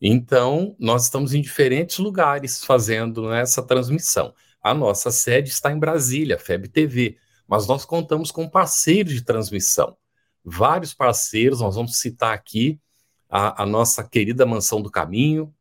Então, 0.00 0.76
nós 0.78 1.04
estamos 1.04 1.34
em 1.34 1.40
diferentes 1.40 1.98
lugares 1.98 2.64
fazendo 2.64 3.28
né, 3.28 3.40
essa 3.40 3.62
transmissão. 3.62 4.34
A 4.62 4.74
nossa 4.74 5.10
sede 5.10 5.50
está 5.50 5.72
em 5.72 5.78
Brasília, 5.78 6.38
FEB 6.38 6.68
TV, 6.68 7.16
mas 7.48 7.66
nós 7.66 7.84
contamos 7.84 8.30
com 8.30 8.48
parceiros 8.48 9.12
de 9.12 9.22
transmissão. 9.22 9.96
Vários 10.44 10.92
parceiros, 10.92 11.60
nós 11.60 11.74
vamos 11.74 11.98
citar 11.98 12.34
aqui 12.34 12.80
a, 13.28 13.62
a 13.62 13.66
nossa 13.66 14.04
querida 14.04 14.46
Mansão 14.46 14.80
do 14.80 14.90
Caminho, 14.90 15.52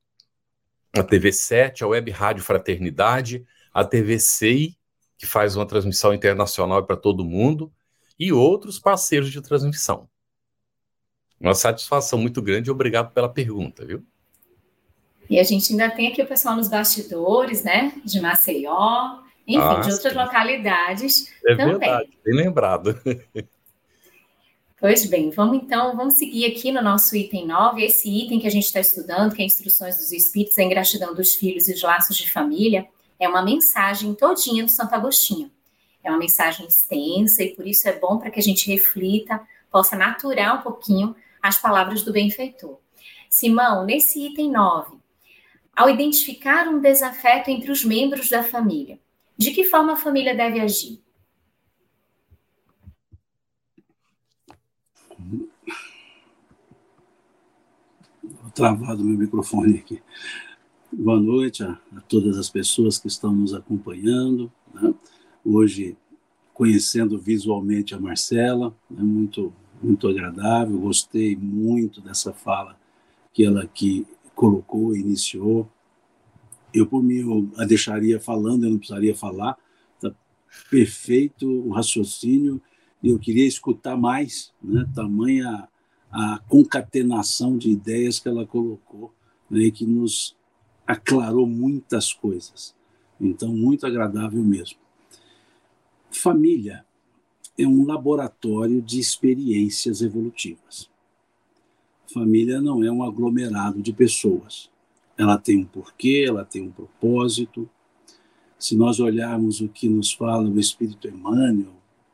a 1.00 1.04
TV7, 1.04 1.82
a 1.82 1.88
Web 1.88 2.12
Rádio 2.12 2.44
Fraternidade, 2.44 3.46
a 3.74 3.84
TV 3.84 4.20
SEI, 4.20 4.76
que 5.18 5.26
faz 5.26 5.56
uma 5.56 5.66
transmissão 5.66 6.14
internacional 6.14 6.84
para 6.86 6.96
todo 6.96 7.26
mundo, 7.26 7.72
e 8.18 8.32
outros 8.32 8.80
parceiros 8.80 9.32
de 9.32 9.42
transmissão. 9.42 10.08
Uma 11.40 11.54
satisfação 11.54 12.18
muito 12.18 12.42
grande 12.42 12.70
e 12.70 12.72
obrigado 12.72 13.12
pela 13.12 13.28
pergunta, 13.28 13.86
viu? 13.86 14.06
E 15.30 15.40
a 15.40 15.44
gente 15.44 15.72
ainda 15.72 15.90
tem 15.90 16.08
aqui 16.08 16.22
o 16.22 16.28
pessoal 16.28 16.56
nos 16.56 16.70
bastidores, 16.70 17.64
né? 17.64 17.94
De 18.06 18.22
Maceió, 18.22 19.20
enfim, 19.48 19.62
ah, 19.62 19.80
de 19.82 19.92
outras 19.92 20.14
sim. 20.14 20.20
localidades 20.20 21.34
é 21.46 21.56
também. 21.56 21.78
Verdade, 21.78 22.10
bem 22.24 22.36
lembrado. 22.36 23.00
Pois 24.88 25.04
bem, 25.04 25.32
vamos 25.32 25.58
então, 25.58 25.96
vamos 25.96 26.14
seguir 26.14 26.46
aqui 26.46 26.72
no 26.72 26.80
nosso 26.80 27.16
item 27.16 27.48
9, 27.48 27.84
esse 27.84 28.08
item 28.08 28.40
que 28.40 28.46
a 28.46 28.52
gente 28.52 28.66
está 28.66 28.80
estudando, 28.80 29.34
que 29.34 29.42
é 29.42 29.46
Instruções 29.46 29.98
dos 29.98 30.12
Espíritos, 30.12 30.60
a 30.60 30.64
ingratidão 30.64 31.12
dos 31.16 31.34
filhos 31.34 31.68
e 31.68 31.74
os 31.74 31.82
laços 31.82 32.16
de 32.16 32.32
família, 32.32 32.88
é 33.20 33.28
uma 33.28 33.42
mensagem 33.42 34.14
todinha 34.14 34.64
do 34.64 34.70
Santo 34.70 34.94
Agostinho. 34.94 35.50
É 36.04 36.12
uma 36.12 36.20
mensagem 36.20 36.68
extensa 36.68 37.42
e 37.42 37.56
por 37.56 37.66
isso 37.66 37.90
é 37.90 37.94
bom 37.94 38.20
para 38.20 38.30
que 38.30 38.40
a 38.40 38.44
gente 38.44 38.70
reflita, 38.70 39.42
possa 39.72 39.98
maturar 39.98 40.60
um 40.60 40.62
pouquinho 40.62 41.16
as 41.42 41.58
palavras 41.58 42.04
do 42.04 42.14
benfeitor. 42.14 42.78
Simão, 43.28 43.86
nesse 43.86 44.24
item 44.24 44.52
9, 44.52 44.98
ao 45.76 45.90
identificar 45.90 46.68
um 46.68 46.80
desafeto 46.80 47.50
entre 47.50 47.72
os 47.72 47.84
membros 47.84 48.30
da 48.30 48.44
família, 48.44 49.00
de 49.36 49.50
que 49.50 49.64
forma 49.64 49.94
a 49.94 49.98
família 49.98 50.36
deve 50.36 50.60
agir? 50.60 51.04
Travado 58.56 59.04
meu 59.04 59.18
microfone 59.18 59.80
aqui. 59.80 60.02
Boa 60.90 61.20
noite 61.20 61.62
a, 61.62 61.78
a, 61.96 62.02
todas 62.08 62.38
as 62.38 62.50
pessoas 62.50 62.98
que 62.98 63.08
estão 63.08 63.34
nos 63.34 63.54
acompanhando. 63.54 64.50
Né? 64.74 64.94
Hoje, 65.44 65.98
conhecendo 66.54 67.20
visualmente 67.20 67.94
a 67.94 68.00
Marcela, 68.00 68.74
é 68.90 68.94
né? 68.94 69.04
muito, 69.04 69.52
muito 69.84 70.08
agradável. 70.08 70.80
Gostei 70.80 71.36
muito 71.36 72.00
dessa 72.00 72.32
fala 72.32 72.80
que 73.34 73.44
ela 73.44 73.62
aqui 73.62 74.08
colocou, 74.34 74.96
iniciou. 74.96 75.70
Eu, 76.74 76.88
por 76.88 77.04
mim, 77.04 77.18
eu 77.18 77.50
a 77.58 77.66
deixaria 77.66 78.22
falando, 78.22 78.64
eu 78.64 78.70
não 78.70 78.78
precisaria 78.78 79.14
falar. 79.14 79.58
Está 79.98 80.16
perfeito 80.72 81.46
o 81.46 81.72
raciocínio. 81.72 82.62
Eu 83.04 83.20
queria 83.20 83.46
escutar 83.46 83.98
mais, 83.98 84.54
né? 84.64 84.90
tamanha 84.96 85.68
a 86.12 86.40
concatenação 86.48 87.58
de 87.58 87.70
ideias 87.70 88.20
que 88.20 88.28
ela 88.28 88.46
colocou, 88.46 89.14
né, 89.50 89.70
que 89.72 89.86
nos 89.86 90.36
aclarou 90.86 91.46
muitas 91.46 92.14
coisas. 92.14 92.76
Então, 93.20 93.50
muito 93.50 93.86
agradável 93.86 94.44
mesmo. 94.44 94.78
Família 96.12 96.86
é 97.58 97.68
um 97.68 97.86
laboratório 97.86 98.82
de 98.82 99.00
experiências 99.00 100.02
evolutivas. 100.02 100.90
Família 102.14 102.62
não 102.62 102.84
é 102.84 102.92
um 102.92 103.04
aglomerado 103.04 103.82
de 103.82 103.92
pessoas. 103.92 104.70
Ela 105.18 105.38
tem 105.38 105.60
um 105.60 105.66
porquê, 105.66 106.26
ela 106.28 106.46
tem 106.46 106.62
um 106.62 106.72
propósito. 106.72 107.70
Se 108.60 108.76
nós 108.76 109.00
olharmos 109.00 109.62
o 109.62 109.68
que 109.68 109.88
nos 109.88 110.14
fala 110.14 110.50
o 110.50 110.60
Espírito 110.60 111.08
Emmanuel, 111.08 111.74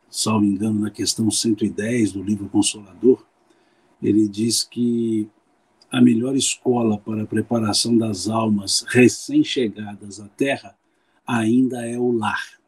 salvo 0.09 0.45
engano, 0.45 0.79
na 0.79 0.91
questão 0.91 1.29
110 1.29 2.13
do 2.13 2.23
livro 2.23 2.49
Consolador, 2.49 3.25
ele 4.01 4.27
diz 4.27 4.63
que 4.63 5.29
a 5.91 6.01
melhor 6.01 6.35
escola 6.35 6.97
para 6.97 7.23
a 7.23 7.27
preparação 7.27 7.97
das 7.97 8.27
almas 8.27 8.85
recém-chegadas 8.87 10.19
à 10.19 10.27
Terra 10.29 10.75
ainda 11.27 11.85
é 11.85 11.97
o 11.97 12.11
lar. 12.11 12.61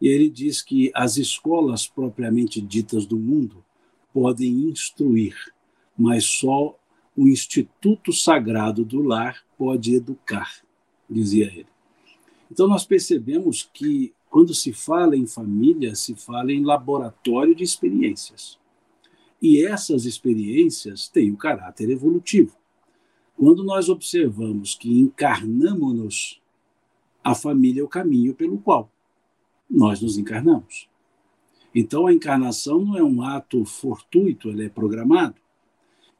E 0.00 0.08
ele 0.08 0.28
diz 0.28 0.62
que 0.62 0.90
as 0.94 1.16
escolas 1.16 1.86
propriamente 1.86 2.60
ditas 2.60 3.06
do 3.06 3.16
mundo 3.16 3.64
podem 4.12 4.68
instruir, 4.68 5.36
mas 5.96 6.24
só 6.24 6.76
o 7.16 7.28
Instituto 7.28 8.12
Sagrado 8.12 8.84
do 8.84 9.02
Lar 9.02 9.44
pode 9.56 9.94
educar, 9.94 10.50
dizia 11.08 11.46
ele. 11.46 11.66
Então 12.50 12.66
nós 12.66 12.84
percebemos 12.84 13.68
que 13.72 14.12
quando 14.28 14.54
se 14.54 14.72
fala 14.72 15.14
em 15.14 15.26
família, 15.26 15.94
se 15.94 16.14
fala 16.14 16.50
em 16.50 16.64
laboratório 16.64 17.54
de 17.54 17.62
experiências. 17.62 18.58
E 19.42 19.66
essas 19.66 20.06
experiências 20.06 21.08
têm 21.08 21.30
o 21.30 21.34
um 21.34 21.36
caráter 21.36 21.90
evolutivo. 21.90 22.56
Quando 23.36 23.64
nós 23.64 23.88
observamos 23.88 24.76
que 24.76 24.88
encarnamos-nos, 24.88 26.40
a 27.24 27.34
família 27.34 27.80
é 27.80 27.84
o 27.84 27.88
caminho 27.88 28.34
pelo 28.34 28.56
qual 28.58 28.88
nós 29.68 30.00
nos 30.00 30.16
encarnamos. 30.16 30.88
Então, 31.74 32.06
a 32.06 32.12
encarnação 32.12 32.84
não 32.84 32.96
é 32.96 33.02
um 33.02 33.22
ato 33.22 33.64
fortuito, 33.64 34.48
ela 34.48 34.62
é 34.62 34.68
programado. 34.68 35.36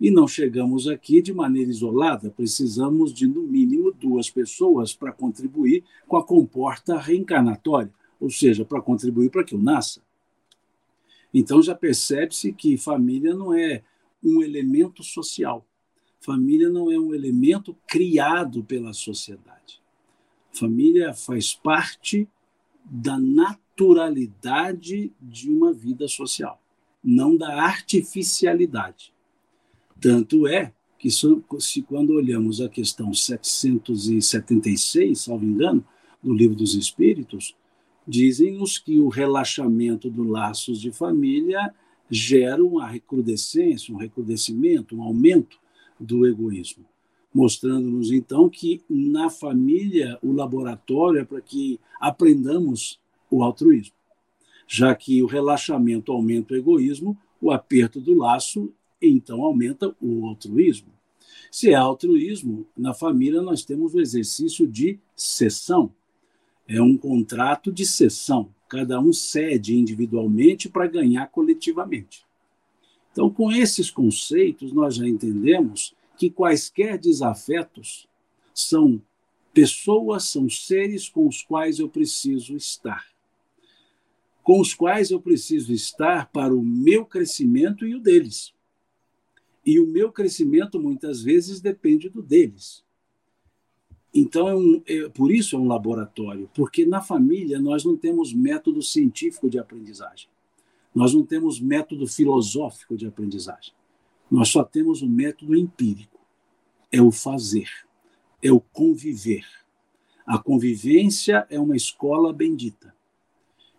E 0.00 0.10
não 0.10 0.26
chegamos 0.26 0.88
aqui 0.88 1.22
de 1.22 1.32
maneira 1.32 1.70
isolada, 1.70 2.28
precisamos 2.30 3.12
de, 3.12 3.26
no 3.28 3.42
mínimo, 3.42 3.92
duas 3.92 4.28
pessoas 4.28 4.92
para 4.92 5.12
contribuir 5.12 5.84
com 6.08 6.16
a 6.16 6.24
comporta 6.24 6.98
reencarnatória, 6.98 7.92
ou 8.18 8.30
seja, 8.30 8.64
para 8.64 8.80
contribuir 8.80 9.30
para 9.30 9.44
que 9.44 9.54
eu 9.54 9.60
nasça. 9.60 10.00
Então 11.32 11.62
já 11.62 11.74
percebe-se 11.74 12.52
que 12.52 12.76
família 12.76 13.34
não 13.34 13.54
é 13.54 13.82
um 14.22 14.42
elemento 14.42 15.02
social. 15.02 15.66
Família 16.20 16.68
não 16.68 16.90
é 16.90 16.98
um 16.98 17.14
elemento 17.14 17.74
criado 17.88 18.62
pela 18.62 18.92
sociedade. 18.92 19.80
Família 20.52 21.14
faz 21.14 21.54
parte 21.54 22.28
da 22.84 23.18
naturalidade 23.18 25.10
de 25.20 25.50
uma 25.50 25.72
vida 25.72 26.06
social, 26.06 26.62
não 27.02 27.36
da 27.36 27.60
artificialidade. 27.62 29.12
Tanto 30.00 30.46
é 30.46 30.72
que, 30.98 31.10
se 31.10 31.82
quando 31.82 32.10
olhamos 32.10 32.60
a 32.60 32.68
questão 32.68 33.12
776, 33.14 35.20
salvo 35.20 35.44
engano, 35.44 35.84
do 36.22 36.32
Livro 36.32 36.54
dos 36.54 36.74
Espíritos, 36.74 37.56
dizem-nos 38.06 38.78
que 38.78 38.98
o 38.98 39.08
relaxamento 39.08 40.10
dos 40.10 40.26
laços 40.26 40.80
de 40.80 40.90
família 40.90 41.72
gera 42.10 42.62
uma 42.62 42.86
recrudescência, 42.86 43.94
um 43.94 43.98
recrudescimento, 43.98 44.96
um 44.96 45.02
aumento 45.02 45.58
do 45.98 46.26
egoísmo, 46.26 46.84
mostrando-nos 47.32 48.10
então 48.10 48.48
que 48.48 48.82
na 48.88 49.30
família 49.30 50.18
o 50.22 50.32
laboratório 50.32 51.20
é 51.20 51.24
para 51.24 51.40
que 51.40 51.80
aprendamos 52.00 53.00
o 53.30 53.42
altruísmo, 53.42 53.94
já 54.66 54.94
que 54.94 55.22
o 55.22 55.26
relaxamento 55.26 56.12
aumenta 56.12 56.54
o 56.54 56.56
egoísmo, 56.56 57.16
o 57.40 57.50
aperto 57.50 58.00
do 58.00 58.14
laço 58.14 58.72
então 59.00 59.42
aumenta 59.42 59.94
o 60.00 60.26
altruísmo. 60.26 60.92
Se 61.50 61.70
é 61.70 61.74
altruísmo, 61.74 62.66
na 62.76 62.94
família 62.94 63.42
nós 63.42 63.64
temos 63.64 63.94
o 63.94 64.00
exercício 64.00 64.66
de 64.66 64.98
cessão, 65.14 65.92
é 66.68 66.80
um 66.80 66.96
contrato 66.96 67.72
de 67.72 67.84
cessão. 67.84 68.52
Cada 68.68 69.00
um 69.00 69.12
cede 69.12 69.76
individualmente 69.76 70.68
para 70.68 70.86
ganhar 70.86 71.26
coletivamente. 71.28 72.24
Então, 73.12 73.28
com 73.28 73.52
esses 73.52 73.90
conceitos, 73.90 74.72
nós 74.72 74.94
já 74.94 75.06
entendemos 75.06 75.94
que 76.16 76.30
quaisquer 76.30 76.98
desafetos 76.98 78.08
são 78.54 79.00
pessoas, 79.52 80.24
são 80.24 80.48
seres 80.48 81.08
com 81.08 81.28
os 81.28 81.42
quais 81.42 81.78
eu 81.78 81.88
preciso 81.88 82.56
estar. 82.56 83.06
Com 84.42 84.60
os 84.60 84.74
quais 84.74 85.10
eu 85.10 85.20
preciso 85.20 85.72
estar 85.72 86.30
para 86.30 86.54
o 86.54 86.62
meu 86.62 87.04
crescimento 87.04 87.86
e 87.86 87.94
o 87.94 88.00
deles. 88.00 88.54
E 89.64 89.78
o 89.78 89.86
meu 89.86 90.10
crescimento 90.10 90.80
muitas 90.80 91.22
vezes 91.22 91.60
depende 91.60 92.08
do 92.08 92.22
deles. 92.22 92.82
Então, 94.14 94.48
é 94.48 94.54
um, 94.54 94.82
é, 94.86 95.08
por 95.08 95.32
isso 95.32 95.56
é 95.56 95.58
um 95.58 95.66
laboratório, 95.66 96.50
porque 96.54 96.84
na 96.84 97.00
família 97.00 97.58
nós 97.58 97.84
não 97.84 97.96
temos 97.96 98.32
método 98.32 98.82
científico 98.82 99.48
de 99.48 99.58
aprendizagem, 99.58 100.28
nós 100.94 101.14
não 101.14 101.24
temos 101.24 101.58
método 101.58 102.06
filosófico 102.06 102.96
de 102.96 103.06
aprendizagem, 103.06 103.72
nós 104.30 104.48
só 104.48 104.62
temos 104.62 105.00
o 105.00 105.06
um 105.06 105.08
método 105.08 105.56
empírico 105.56 106.12
é 106.92 107.00
o 107.00 107.10
fazer, 107.10 107.70
é 108.42 108.52
o 108.52 108.60
conviver. 108.60 109.46
A 110.26 110.38
convivência 110.38 111.46
é 111.48 111.58
uma 111.58 111.74
escola 111.74 112.32
bendita. 112.32 112.94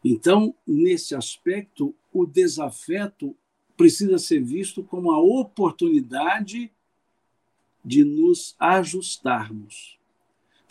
Então, 0.03 0.53
nesse 0.67 1.15
aspecto, 1.15 1.95
o 2.11 2.25
desafeto 2.25 3.35
precisa 3.77 4.17
ser 4.17 4.43
visto 4.43 4.83
como 4.83 5.11
a 5.11 5.21
oportunidade 5.21 6.71
de 7.85 8.03
nos 8.03 8.55
ajustarmos 8.59 9.99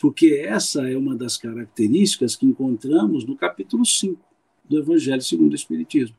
porque 0.03 0.43
essa 0.45 0.81
é 0.91 0.97
uma 0.97 1.15
das 1.15 1.37
características 1.37 2.35
que 2.35 2.45
encontramos 2.45 3.23
no 3.23 3.37
capítulo 3.37 3.85
5 3.85 4.21
do 4.69 4.77
Evangelho 4.77 5.21
segundo 5.21 5.53
o 5.53 5.55
Espiritismo. 5.55 6.17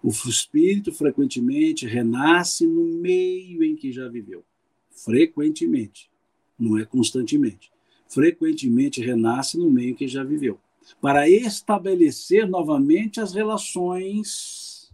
O 0.00 0.10
espírito 0.10 0.92
frequentemente 0.92 1.88
renasce 1.88 2.64
no 2.64 2.84
meio 2.84 3.64
em 3.64 3.74
que 3.74 3.90
já 3.90 4.06
viveu. 4.08 4.44
Frequentemente, 4.92 6.08
não 6.56 6.78
é 6.78 6.84
constantemente. 6.84 7.72
Frequentemente 8.08 9.02
renasce 9.02 9.58
no 9.58 9.68
meio 9.68 9.90
em 9.90 9.94
que 9.94 10.06
já 10.06 10.22
viveu, 10.22 10.60
para 11.00 11.28
estabelecer 11.28 12.48
novamente 12.48 13.20
as 13.20 13.34
relações 13.34 14.92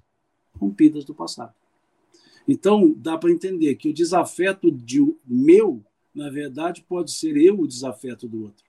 rompidas 0.59 1.05
do 1.05 1.15
passado. 1.15 1.53
Então, 2.49 2.95
dá 2.97 3.19
para 3.19 3.31
entender 3.31 3.75
que 3.75 3.91
o 3.91 3.95
desafeto 3.95 4.71
de 4.71 5.07
meu 5.27 5.85
na 6.15 6.29
verdade, 6.29 6.85
pode 6.87 7.13
ser 7.13 7.37
eu 7.37 7.61
o 7.61 7.67
desafeto 7.67 8.29
do 8.29 8.45
outro. 8.45 8.65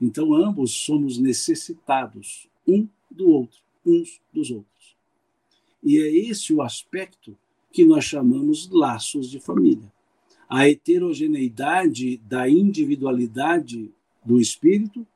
Então, 0.00 0.34
ambos 0.34 0.72
somos 0.72 1.18
necessitados 1.18 2.48
um 2.66 2.88
do 3.10 3.28
outro, 3.28 3.60
uns 3.84 4.20
dos 4.32 4.50
outros. 4.50 4.96
E 5.82 5.98
é 5.98 6.08
esse 6.08 6.52
o 6.52 6.62
aspecto 6.62 7.36
que 7.72 7.84
nós 7.84 8.04
chamamos 8.04 8.68
laços 8.70 9.30
de 9.30 9.38
família. 9.38 9.92
A 10.48 10.68
heterogeneidade 10.68 12.16
da 12.18 12.48
individualidade 12.48 13.90
do 14.24 14.40
espírito, 14.40 15.06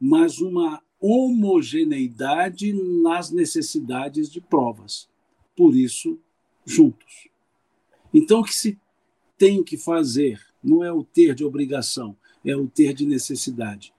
mas 0.00 0.40
uma 0.40 0.82
homogeneidade 1.00 2.72
nas 2.72 3.30
necessidades 3.30 4.30
de 4.30 4.40
provas. 4.40 5.08
Por 5.56 5.76
isso, 5.76 6.18
juntos. 6.64 7.28
Então, 8.12 8.40
o 8.40 8.44
que 8.44 8.54
se 8.54 8.78
tem 9.38 9.62
que 9.62 9.76
fazer 9.76 10.40
não 10.64 10.82
é 10.82 10.92
o 10.92 11.04
ter 11.04 11.34
de 11.34 11.44
obrigação, 11.44 12.16
é 12.44 12.56
o 12.56 12.66
ter 12.66 12.94
de 12.94 13.06
necessidade. 13.06 13.92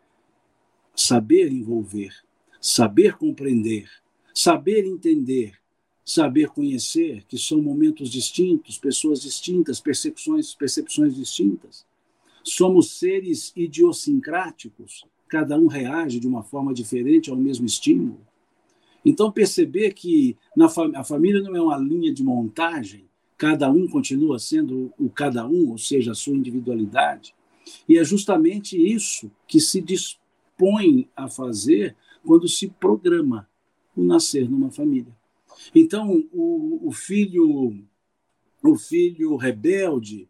Saber 0.95 1.51
envolver, 1.51 2.13
saber 2.59 3.17
compreender, 3.17 3.89
saber 4.33 4.85
entender, 4.85 5.59
saber 6.03 6.49
conhecer, 6.49 7.23
que 7.27 7.37
são 7.37 7.61
momentos 7.61 8.09
distintos, 8.09 8.77
pessoas 8.77 9.21
distintas, 9.21 9.79
percepções, 9.79 10.53
percepções 10.53 11.15
distintas. 11.15 11.85
Somos 12.43 12.91
seres 12.91 13.51
idiosincráticos, 13.55 15.05
cada 15.27 15.57
um 15.59 15.67
reage 15.67 16.19
de 16.19 16.27
uma 16.27 16.43
forma 16.43 16.73
diferente 16.73 17.29
ao 17.29 17.35
mesmo 17.35 17.65
estímulo. 17.65 18.19
Então, 19.03 19.31
perceber 19.31 19.93
que 19.93 20.37
na 20.55 20.67
a 20.95 21.03
família 21.03 21.41
não 21.41 21.55
é 21.55 21.61
uma 21.61 21.77
linha 21.77 22.13
de 22.13 22.23
montagem, 22.23 23.07
cada 23.37 23.69
um 23.69 23.87
continua 23.87 24.39
sendo 24.39 24.93
o 24.97 25.09
cada 25.09 25.47
um, 25.47 25.71
ou 25.71 25.77
seja, 25.77 26.11
a 26.11 26.15
sua 26.15 26.35
individualidade. 26.35 27.35
E 27.87 27.97
é 27.97 28.03
justamente 28.03 28.77
isso 28.77 29.31
que 29.47 29.59
se 29.59 29.81
dispõe 29.81 31.09
a 31.15 31.27
fazer 31.27 31.95
quando 32.23 32.47
se 32.47 32.67
programa 32.67 33.47
o 33.95 34.03
nascer 34.03 34.49
numa 34.49 34.71
família. 34.71 35.15
Então, 35.73 36.23
o, 36.31 36.87
o 36.87 36.91
filho 36.91 37.73
o 38.63 38.77
filho 38.77 39.35
rebelde, 39.35 40.27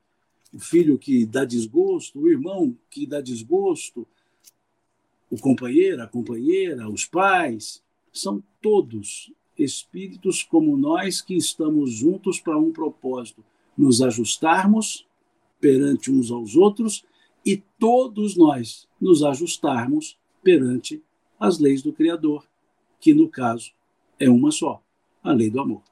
o 0.54 0.60
filho 0.60 0.98
que 0.98 1.26
dá 1.26 1.46
desgosto, 1.46 2.20
o 2.20 2.30
irmão 2.30 2.78
que 2.90 3.06
dá 3.06 3.22
desgosto, 3.22 4.08
o 5.30 5.38
companheiro, 5.38 6.02
a 6.02 6.08
companheira, 6.08 6.90
os 6.90 7.06
pais, 7.06 7.84
são 8.12 8.44
todos 8.62 9.32
espíritos 9.58 10.44
como 10.44 10.76
nós 10.78 11.22
que 11.22 11.36
estamos 11.36 11.92
juntos 11.92 12.40
para 12.40 12.58
um 12.58 12.72
propósito, 12.72 13.44
nos 13.78 14.02
ajustarmos 14.02 15.08
perante 15.60 16.12
uns 16.12 16.32
aos 16.32 16.56
outros 16.56 17.04
e 17.46 17.58
todos 17.80 18.36
nós 18.36 18.88
nos 19.00 19.24
ajustarmos 19.24 20.18
perante 20.44 21.04
as 21.40 21.60
leis 21.60 21.82
do 21.82 21.94
Criador, 21.94 22.48
que 23.00 23.14
no 23.14 23.30
caso 23.30 23.72
é 24.20 24.30
uma 24.30 24.52
só, 24.52 24.82
a 25.24 25.32
lei 25.32 25.50
do 25.50 25.60
amor. 25.60 25.84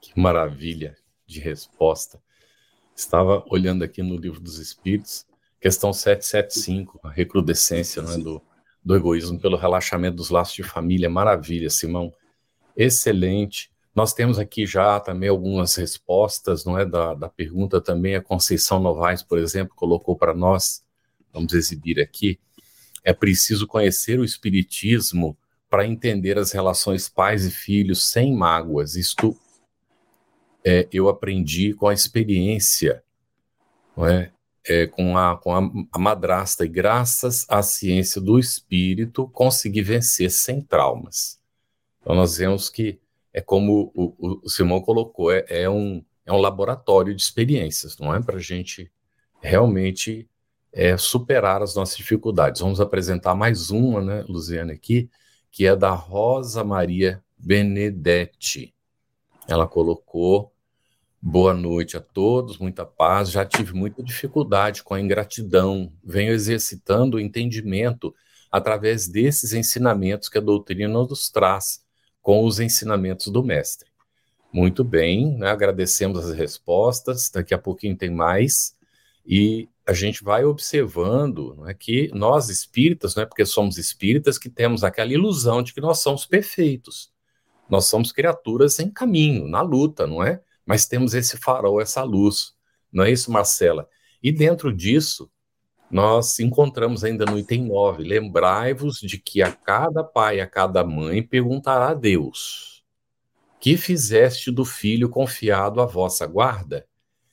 Que 0.00 0.18
maravilha 0.18 0.96
de 1.26 1.40
resposta. 1.40 2.22
Estava 2.94 3.44
olhando 3.48 3.84
aqui 3.84 4.02
no 4.02 4.16
livro 4.16 4.40
dos 4.40 4.58
Espíritos, 4.58 5.26
questão 5.60 5.92
775, 5.92 7.00
a 7.02 7.10
recrudescência 7.10 8.02
né, 8.02 8.16
do, 8.16 8.40
do 8.84 8.96
egoísmo 8.96 9.38
pelo 9.38 9.56
relaxamento 9.56 10.16
dos 10.16 10.30
laços 10.30 10.54
de 10.54 10.62
família. 10.62 11.10
Maravilha, 11.10 11.68
Simão. 11.70 12.12
Excelente. 12.76 13.70
Nós 13.94 14.14
temos 14.14 14.38
aqui 14.38 14.64
já 14.64 15.00
também 15.00 15.28
algumas 15.28 15.74
respostas, 15.74 16.64
não 16.64 16.78
é, 16.78 16.86
da, 16.86 17.14
da 17.14 17.28
pergunta 17.28 17.80
também. 17.80 18.14
A 18.14 18.22
Conceição 18.22 18.78
Novaes, 18.78 19.22
por 19.22 19.38
exemplo, 19.38 19.74
colocou 19.74 20.16
para 20.16 20.32
nós, 20.32 20.84
vamos 21.32 21.52
exibir 21.52 22.00
aqui, 22.00 22.38
é 23.02 23.12
preciso 23.12 23.66
conhecer 23.66 24.20
o 24.20 24.24
Espiritismo 24.24 25.36
para 25.68 25.86
entender 25.86 26.38
as 26.38 26.52
relações 26.52 27.08
pais 27.08 27.44
e 27.44 27.50
filhos 27.50 28.08
sem 28.08 28.34
mágoas. 28.34 28.94
Isto 28.94 29.36
é, 30.64 30.88
eu 30.92 31.08
aprendi 31.08 31.74
com 31.74 31.88
a 31.88 31.94
experiência, 31.94 33.02
não 33.96 34.06
é? 34.06 34.32
É, 34.66 34.86
com, 34.86 35.16
a, 35.16 35.36
com 35.36 35.54
a, 35.54 35.60
a, 35.92 35.98
madrasta, 35.98 36.64
e 36.64 36.68
graças 36.68 37.46
à 37.48 37.62
ciência 37.62 38.20
do 38.20 38.38
espírito, 38.38 39.26
consegui 39.28 39.80
vencer 39.80 40.30
sem 40.30 40.60
traumas. 40.60 41.38
Então, 42.00 42.14
nós 42.14 42.36
vemos 42.36 42.68
que 42.68 43.00
é 43.32 43.40
como 43.40 43.90
o, 43.94 44.40
o 44.42 44.48
Simão 44.48 44.80
colocou, 44.80 45.32
é, 45.32 45.44
é, 45.48 45.70
um, 45.70 46.04
é 46.26 46.32
um 46.32 46.38
laboratório 46.38 47.14
de 47.14 47.22
experiências, 47.22 47.96
não 47.98 48.14
é? 48.14 48.20
Para 48.20 48.36
a 48.36 48.40
gente 48.40 48.90
realmente 49.40 50.28
é, 50.72 50.96
superar 50.96 51.62
as 51.62 51.74
nossas 51.74 51.96
dificuldades. 51.96 52.60
Vamos 52.60 52.80
apresentar 52.80 53.34
mais 53.34 53.70
uma, 53.70 54.00
né, 54.00 54.24
Luziane, 54.28 54.72
aqui, 54.72 55.10
que 55.50 55.66
é 55.66 55.74
da 55.74 55.90
Rosa 55.90 56.62
Maria 56.64 57.22
Benedetti. 57.36 58.74
Ela 59.46 59.66
colocou: 59.66 60.52
Boa 61.20 61.52
noite 61.52 61.96
a 61.96 62.00
todos, 62.00 62.58
muita 62.58 62.86
paz. 62.86 63.32
Já 63.32 63.44
tive 63.44 63.72
muita 63.72 64.04
dificuldade 64.04 64.84
com 64.84 64.94
a 64.94 65.00
ingratidão. 65.00 65.92
Venho 66.02 66.32
exercitando 66.32 67.16
o 67.16 67.20
entendimento 67.20 68.14
através 68.52 69.08
desses 69.08 69.52
ensinamentos 69.52 70.28
que 70.28 70.38
a 70.38 70.40
doutrina 70.40 70.88
nos 70.88 71.28
traz 71.28 71.84
com 72.22 72.44
os 72.44 72.60
ensinamentos 72.60 73.26
do 73.32 73.42
mestre. 73.42 73.90
Muito 74.52 74.84
bem, 74.84 75.36
né? 75.36 75.50
agradecemos 75.50 76.24
as 76.24 76.36
respostas. 76.36 77.28
Daqui 77.30 77.52
a 77.52 77.58
pouquinho 77.58 77.96
tem 77.96 78.10
mais. 78.10 78.76
E 79.26 79.68
a 79.84 79.92
gente 79.92 80.22
vai 80.22 80.44
observando 80.44 81.56
não 81.56 81.68
é, 81.68 81.74
que 81.74 82.12
nós 82.14 82.48
espíritas, 82.48 83.16
não 83.16 83.24
é 83.24 83.26
porque 83.26 83.44
somos 83.44 83.76
espíritas, 83.76 84.38
que 84.38 84.48
temos 84.48 84.84
aquela 84.84 85.12
ilusão 85.12 85.64
de 85.64 85.74
que 85.74 85.80
nós 85.80 85.98
somos 85.98 86.24
perfeitos. 86.24 87.10
Nós 87.68 87.86
somos 87.86 88.12
criaturas 88.12 88.78
em 88.78 88.88
caminho, 88.88 89.48
na 89.48 89.62
luta, 89.62 90.06
não 90.06 90.22
é? 90.22 90.40
Mas 90.68 90.84
temos 90.84 91.14
esse 91.14 91.38
farol, 91.38 91.80
essa 91.80 92.02
luz. 92.02 92.52
Não 92.92 93.02
é 93.02 93.10
isso, 93.10 93.32
Marcela? 93.32 93.88
E 94.22 94.30
dentro 94.30 94.70
disso, 94.70 95.30
nós 95.90 96.38
encontramos 96.40 97.04
ainda 97.04 97.24
no 97.24 97.38
item 97.38 97.64
9: 97.64 98.02
lembrai-vos 98.04 99.00
de 99.00 99.16
que 99.16 99.40
a 99.40 99.50
cada 99.50 100.04
pai, 100.04 100.40
a 100.40 100.46
cada 100.46 100.84
mãe 100.84 101.22
perguntará 101.22 101.88
a 101.88 101.94
Deus: 101.94 102.84
Que 103.58 103.78
fizeste 103.78 104.50
do 104.50 104.62
filho 104.62 105.08
confiado 105.08 105.80
à 105.80 105.86
vossa 105.86 106.26
guarda? 106.26 106.86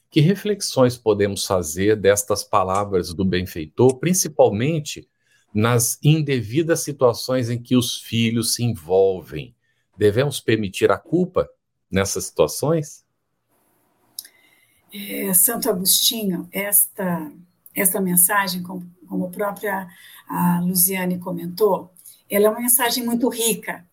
Que 0.10 0.22
reflexões 0.22 0.96
podemos 0.96 1.46
fazer 1.46 1.98
destas 1.98 2.42
palavras 2.42 3.14
do 3.14 3.26
benfeitor, 3.26 4.00
principalmente 4.00 5.10
nas 5.54 6.00
indevidas 6.02 6.80
situações 6.80 7.50
em 7.50 7.62
que 7.62 7.76
os 7.76 8.00
filhos 8.00 8.54
se 8.54 8.64
envolvem? 8.64 9.54
Devemos 9.98 10.40
permitir 10.40 10.90
a 10.90 10.98
culpa 10.98 11.50
nessas 11.92 12.24
situações? 12.24 13.05
É, 15.10 15.34
Santo 15.34 15.70
Agostinho, 15.70 16.48
esta 16.52 17.32
esta 17.76 18.00
mensagem, 18.00 18.64
como, 18.64 18.90
como 19.08 19.26
a 19.26 19.30
própria 19.30 19.88
a 20.28 20.62
Luziane 20.62 21.20
comentou, 21.20 21.92
ela 22.30 22.46
é 22.46 22.50
uma 22.50 22.62
mensagem 22.62 23.04
muito 23.06 23.28
rica 23.28 23.86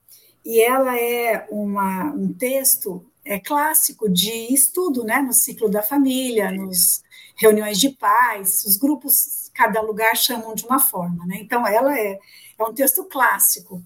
e 0.45 0.63
ela 0.63 0.97
é 0.99 1.47
uma, 1.51 2.13
um 2.13 2.33
texto 2.33 3.05
é 3.25 3.39
clássico 3.39 4.09
de 4.09 4.53
estudo, 4.53 5.05
né, 5.05 5.21
no 5.21 5.33
ciclo 5.33 5.69
da 5.69 5.83
família, 5.83 6.51
nos 6.51 7.03
reuniões 7.37 7.79
de 7.79 7.91
pais, 7.91 8.65
os 8.65 8.77
grupos, 8.77 9.51
cada 9.55 9.81
lugar 9.81 10.17
chamam 10.17 10.55
de 10.55 10.65
uma 10.65 10.81
forma, 10.81 11.25
né? 11.27 11.39
Então 11.41 11.67
ela 11.67 11.97
é, 11.97 12.19
é 12.59 12.65
um 12.65 12.75
texto 12.75 13.05
clássico. 13.05 13.83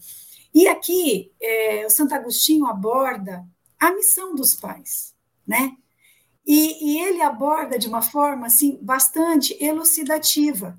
E 0.55 0.67
aqui 0.69 1.33
é, 1.41 1.85
o 1.85 1.91
Santo 1.91 2.15
Agostinho 2.15 2.67
aborda 2.67 3.47
a 3.79 3.93
missão 3.93 4.35
dos 4.35 4.55
pais, 4.55 5.15
né? 5.47 5.77
E, 6.47 6.93
e 6.93 7.01
ele 7.01 7.23
aborda 7.23 7.79
de 7.79 7.89
uma 7.89 8.03
forma 8.03 8.47
assim 8.47 8.79
bastante 8.81 9.57
elucidativa. 9.63 10.79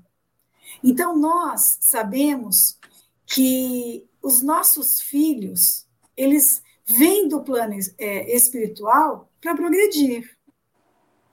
Então 0.82 1.16
nós 1.16 1.78
sabemos 1.80 2.78
que 3.26 4.08
os 4.22 4.42
nossos 4.42 5.00
filhos 5.00 5.86
eles 6.16 6.62
vêm 6.84 7.28
do 7.28 7.42
plano 7.42 7.74
é, 7.98 8.34
espiritual 8.34 9.30
para 9.40 9.54
progredir. 9.54 10.36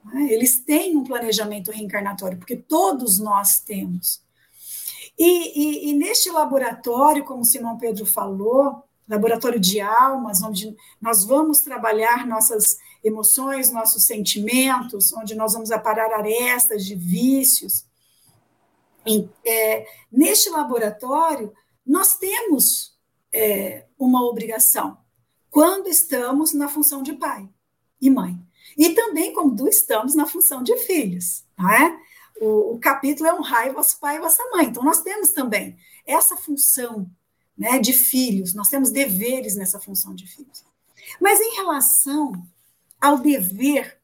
Né? 0.04 0.28
Eles 0.32 0.60
têm 0.60 0.96
um 0.96 1.04
planejamento 1.04 1.72
reencarnatório, 1.72 2.38
porque 2.38 2.58
todos 2.58 3.18
nós 3.20 3.60
temos. 3.60 4.22
E, 5.18 5.88
e, 5.88 5.90
e, 5.90 5.94
neste 5.94 6.30
laboratório, 6.30 7.24
como 7.24 7.46
Simão 7.46 7.78
Pedro 7.78 8.06
falou, 8.06 8.84
laboratório 9.08 9.60
de 9.60 9.80
almas, 9.80 10.44
onde 10.44 10.76
nós 11.02 11.24
vamos 11.24 11.62
trabalhar 11.62 12.28
nossas 12.28 12.78
emoções, 13.06 13.72
nossos 13.72 14.06
sentimentos, 14.06 15.14
onde 15.14 15.36
nós 15.36 15.54
vamos 15.54 15.72
aparar 15.72 16.12
arestas 16.12 16.84
de 16.86 16.96
vícios. 16.96 17.86
E, 19.06 19.30
é, 19.46 19.88
neste 20.12 20.50
laboratório, 20.50 21.54
nós 21.86 22.18
temos 22.18 22.98
é, 23.32 23.86
uma 23.98 24.26
obrigação 24.26 24.98
quando 25.50 25.88
estamos 25.88 26.54
na 26.54 26.68
função 26.68 27.02
de 27.02 27.14
pai 27.14 27.48
e 28.02 28.10
mãe. 28.10 28.38
E 28.78 28.90
também 28.90 29.34
quando 29.34 29.70
estamos 29.70 30.16
na 30.16 30.26
função 30.26 30.62
de 30.62 30.76
filhos. 30.80 31.46
Não 31.58 31.70
é? 31.70 31.98
o, 32.40 32.74
o 32.74 32.80
capítulo 32.80 33.30
é 33.30 33.34
honrar 33.34 33.72
vosso 33.74 34.00
pai 34.00 34.18
e 34.18 34.20
vossa 34.20 34.44
mãe. 34.52 34.66
Então, 34.66 34.84
nós 34.84 35.02
temos 35.02 35.30
também 35.30 35.78
essa 36.06 36.36
função 36.36 37.10
né, 37.58 37.80
de 37.80 37.94
filhos, 37.94 38.54
nós 38.54 38.68
temos 38.68 38.92
deveres 38.92 39.56
nessa 39.56 39.80
função 39.80 40.14
de 40.14 40.28
filhos. 40.28 40.64
Mas 41.22 41.40
em 41.40 41.56
relação 41.56 42.34
ao 43.06 43.20
dever 43.20 44.02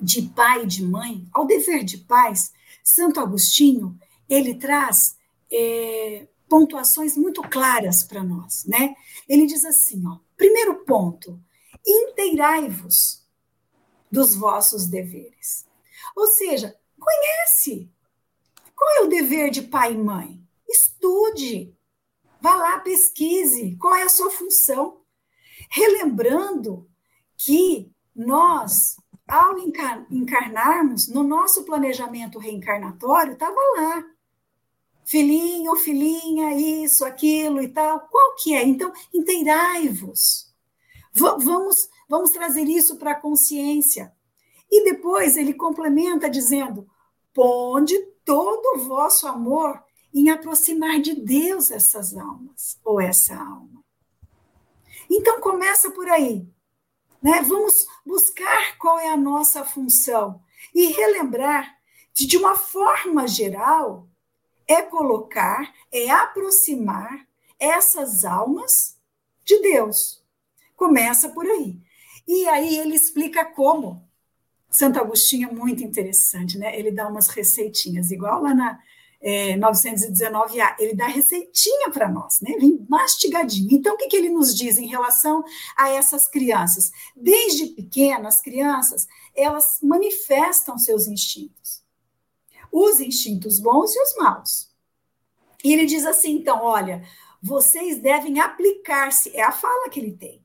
de 0.00 0.22
pai 0.22 0.62
e 0.62 0.66
de 0.66 0.82
mãe, 0.82 1.28
ao 1.30 1.46
dever 1.46 1.84
de 1.84 1.98
pais, 1.98 2.54
Santo 2.82 3.20
Agostinho 3.20 4.00
ele 4.26 4.54
traz 4.54 5.18
é, 5.52 6.26
pontuações 6.48 7.18
muito 7.18 7.42
claras 7.42 8.02
para 8.02 8.24
nós, 8.24 8.64
né? 8.64 8.94
Ele 9.28 9.46
diz 9.46 9.62
assim, 9.62 10.06
ó, 10.06 10.20
primeiro 10.38 10.86
ponto, 10.86 11.38
inteirai-vos 11.86 13.26
dos 14.10 14.34
vossos 14.34 14.86
deveres. 14.86 15.66
Ou 16.16 16.28
seja, 16.28 16.74
conhece. 16.98 17.90
Qual 18.74 18.90
é 18.96 19.00
o 19.02 19.08
dever 19.08 19.50
de 19.50 19.60
pai 19.60 19.92
e 19.92 19.98
mãe? 19.98 20.42
Estude. 20.66 21.76
Vá 22.40 22.54
lá, 22.54 22.80
pesquise 22.80 23.76
qual 23.78 23.94
é 23.94 24.04
a 24.04 24.08
sua 24.08 24.30
função. 24.30 25.02
Relembrando 25.68 26.88
que 27.36 27.92
nós, 28.18 28.96
ao 29.28 29.56
encarnarmos, 30.10 31.06
no 31.06 31.22
nosso 31.22 31.62
planejamento 31.64 32.36
reencarnatório, 32.36 33.34
estava 33.34 33.54
lá. 33.76 34.04
Filhinho, 35.04 35.74
filhinha, 35.76 36.52
isso, 36.54 37.04
aquilo 37.04 37.62
e 37.62 37.68
tal. 37.68 38.00
Qual 38.10 38.34
que 38.34 38.54
é? 38.54 38.66
Então, 38.66 38.92
inteirai-vos. 39.14 40.52
Vamos, 41.12 41.88
vamos 42.08 42.30
trazer 42.30 42.64
isso 42.64 42.96
para 42.96 43.12
a 43.12 43.20
consciência. 43.20 44.12
E 44.68 44.84
depois 44.84 45.36
ele 45.36 45.54
complementa 45.54 46.28
dizendo: 46.28 46.86
ponde 47.32 47.96
todo 48.24 48.76
o 48.76 48.84
vosso 48.84 49.28
amor 49.28 49.80
em 50.12 50.28
aproximar 50.28 51.00
de 51.00 51.14
Deus 51.14 51.70
essas 51.70 52.16
almas, 52.16 52.78
ou 52.84 53.00
essa 53.00 53.36
alma. 53.36 53.84
Então 55.08 55.40
começa 55.40 55.90
por 55.90 56.08
aí. 56.08 56.46
Né? 57.22 57.42
Vamos 57.42 57.86
buscar 58.04 58.78
qual 58.78 58.98
é 58.98 59.08
a 59.08 59.16
nossa 59.16 59.64
função 59.64 60.40
e 60.74 60.86
relembrar 60.92 61.76
que, 62.14 62.26
de 62.26 62.36
uma 62.36 62.56
forma 62.56 63.26
geral, 63.26 64.08
é 64.66 64.82
colocar, 64.82 65.72
é 65.90 66.10
aproximar 66.10 67.26
essas 67.58 68.24
almas 68.24 68.96
de 69.44 69.60
Deus. 69.60 70.22
Começa 70.76 71.30
por 71.30 71.46
aí. 71.46 71.76
E 72.26 72.46
aí 72.48 72.78
ele 72.78 72.94
explica 72.94 73.44
como. 73.44 74.06
Santo 74.70 75.00
Agostinho 75.00 75.48
é 75.48 75.52
muito 75.52 75.82
interessante, 75.82 76.58
né? 76.58 76.78
Ele 76.78 76.90
dá 76.90 77.08
umas 77.08 77.28
receitinhas, 77.28 78.10
igual 78.10 78.42
lá 78.42 78.54
na 78.54 78.78
é, 79.20 79.56
919A, 79.56 80.76
ele 80.78 80.94
dá 80.94 81.06
receitinha 81.06 81.90
para 81.90 82.08
nós, 82.08 82.40
né? 82.40 82.52
Vem 82.58 82.84
mastigadinho. 82.88 83.68
Então, 83.72 83.94
o 83.94 83.96
que, 83.96 84.06
que 84.06 84.16
ele 84.16 84.30
nos 84.30 84.54
diz 84.54 84.78
em 84.78 84.86
relação 84.86 85.44
a 85.76 85.90
essas 85.90 86.28
crianças? 86.28 86.90
Desde 87.16 87.66
pequenas, 87.66 88.40
crianças, 88.40 89.06
elas 89.34 89.78
manifestam 89.82 90.78
seus 90.78 91.06
instintos. 91.06 91.82
Os 92.70 93.00
instintos 93.00 93.58
bons 93.58 93.94
e 93.94 94.02
os 94.02 94.16
maus. 94.16 94.68
E 95.64 95.72
ele 95.72 95.86
diz 95.86 96.06
assim, 96.06 96.36
então, 96.36 96.62
olha, 96.62 97.02
vocês 97.42 97.98
devem 97.98 98.38
aplicar-se, 98.40 99.34
é 99.34 99.42
a 99.42 99.50
fala 99.50 99.88
que 99.88 99.98
ele 99.98 100.12
tem, 100.12 100.44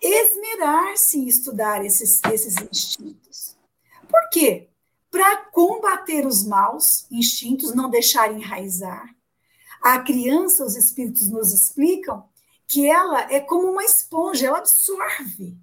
esmerar-se 0.00 1.18
em 1.18 1.28
estudar 1.28 1.84
esses, 1.84 2.20
esses 2.32 2.56
instintos. 2.56 3.56
Por 4.08 4.28
quê? 4.30 4.68
Para 5.10 5.36
combater 5.36 6.26
os 6.26 6.44
maus 6.44 7.06
instintos, 7.10 7.74
não 7.74 7.88
deixar 7.88 8.32
enraizar. 8.32 9.14
A 9.82 10.00
criança, 10.00 10.64
os 10.64 10.76
espíritos 10.76 11.30
nos 11.30 11.52
explicam 11.52 12.24
que 12.66 12.86
ela 12.86 13.32
é 13.32 13.40
como 13.40 13.70
uma 13.70 13.84
esponja, 13.84 14.46
ela 14.48 14.58
absorve 14.58 15.56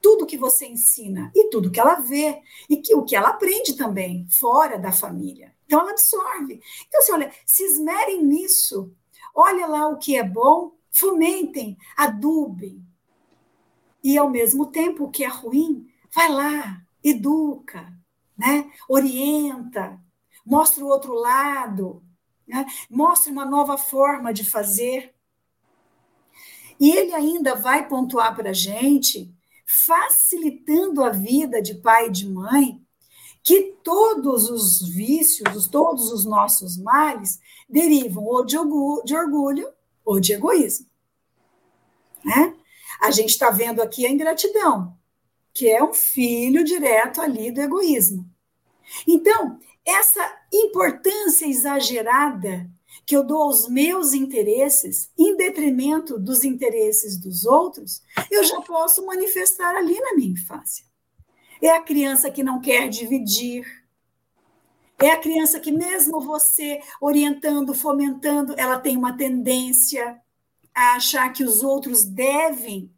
tudo 0.00 0.26
que 0.26 0.36
você 0.36 0.66
ensina 0.66 1.32
e 1.34 1.48
tudo 1.50 1.70
que 1.70 1.80
ela 1.80 1.96
vê 1.96 2.40
e 2.68 2.76
que, 2.76 2.94
o 2.94 3.02
que 3.02 3.16
ela 3.16 3.30
aprende 3.30 3.74
também 3.74 4.26
fora 4.28 4.78
da 4.78 4.92
família. 4.92 5.52
Então 5.64 5.80
ela 5.80 5.90
absorve. 5.90 6.60
Então, 6.86 7.00
assim, 7.00 7.12
olha, 7.12 7.32
se 7.44 7.64
esmerem 7.64 8.22
nisso, 8.22 8.94
olha 9.34 9.66
lá 9.66 9.88
o 9.88 9.98
que 9.98 10.16
é 10.16 10.22
bom, 10.22 10.72
fomentem, 10.92 11.76
adubem. 11.96 12.84
E 14.02 14.16
ao 14.16 14.30
mesmo 14.30 14.66
tempo, 14.66 15.04
o 15.04 15.10
que 15.10 15.24
é 15.24 15.28
ruim, 15.28 15.90
vai 16.14 16.30
lá, 16.30 16.80
educa, 17.02 17.92
né? 18.36 18.70
orienta, 18.88 19.98
mostra 20.44 20.84
o 20.84 20.88
outro 20.88 21.14
lado, 21.14 22.02
né? 22.46 22.66
mostra 22.90 23.32
uma 23.32 23.44
nova 23.44 23.78
forma 23.78 24.32
de 24.32 24.44
fazer. 24.44 25.14
E 26.78 26.90
ele 26.90 27.14
ainda 27.14 27.54
vai 27.54 27.88
pontuar 27.88 28.36
para 28.36 28.50
a 28.50 28.54
gente, 28.54 29.34
facilitando 29.64 31.02
a 31.02 31.10
vida 31.10 31.62
de 31.62 31.74
pai 31.74 32.08
e 32.08 32.12
de 32.12 32.28
mãe, 32.28 32.80
que 33.42 33.76
todos 33.82 34.50
os 34.50 34.86
vícios, 34.88 35.68
todos 35.68 36.12
os 36.12 36.24
nossos 36.24 36.76
males, 36.76 37.40
derivam 37.68 38.24
ou 38.24 38.44
de 38.44 38.56
orgulho, 38.58 39.72
ou 40.04 40.20
de 40.20 40.32
egoísmo. 40.32 40.86
Né? 42.24 42.54
A 43.00 43.10
gente 43.10 43.30
está 43.30 43.50
vendo 43.50 43.80
aqui 43.80 44.04
a 44.04 44.10
ingratidão 44.10 44.96
que 45.56 45.70
é 45.70 45.82
um 45.82 45.94
filho 45.94 46.62
direto 46.62 47.18
ali 47.18 47.50
do 47.50 47.62
egoísmo. 47.62 48.28
Então, 49.08 49.58
essa 49.86 50.38
importância 50.52 51.46
exagerada 51.46 52.70
que 53.06 53.16
eu 53.16 53.24
dou 53.24 53.44
aos 53.44 53.66
meus 53.66 54.12
interesses, 54.12 55.08
em 55.16 55.34
detrimento 55.34 56.18
dos 56.18 56.44
interesses 56.44 57.16
dos 57.16 57.46
outros, 57.46 58.02
eu 58.30 58.44
já 58.44 58.60
posso 58.60 59.06
manifestar 59.06 59.74
ali 59.74 59.98
na 59.98 60.14
minha 60.14 60.32
infância. 60.32 60.84
É 61.62 61.70
a 61.70 61.80
criança 61.80 62.30
que 62.30 62.42
não 62.42 62.60
quer 62.60 62.90
dividir. 62.90 63.64
É 64.98 65.10
a 65.10 65.18
criança 65.18 65.58
que, 65.58 65.72
mesmo 65.72 66.20
você 66.20 66.82
orientando, 67.00 67.72
fomentando, 67.72 68.54
ela 68.58 68.78
tem 68.78 68.94
uma 68.94 69.16
tendência 69.16 70.20
a 70.74 70.96
achar 70.96 71.32
que 71.32 71.42
os 71.42 71.62
outros 71.62 72.04
devem 72.04 72.94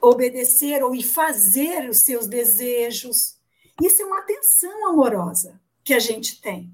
obedecer 0.00 0.82
ou 0.82 1.00
fazer 1.02 1.88
os 1.88 2.00
seus 2.00 2.26
desejos. 2.26 3.36
Isso 3.82 4.02
é 4.02 4.04
uma 4.04 4.18
atenção 4.18 4.88
amorosa 4.88 5.60
que 5.84 5.94
a 5.94 5.98
gente 5.98 6.40
tem. 6.40 6.72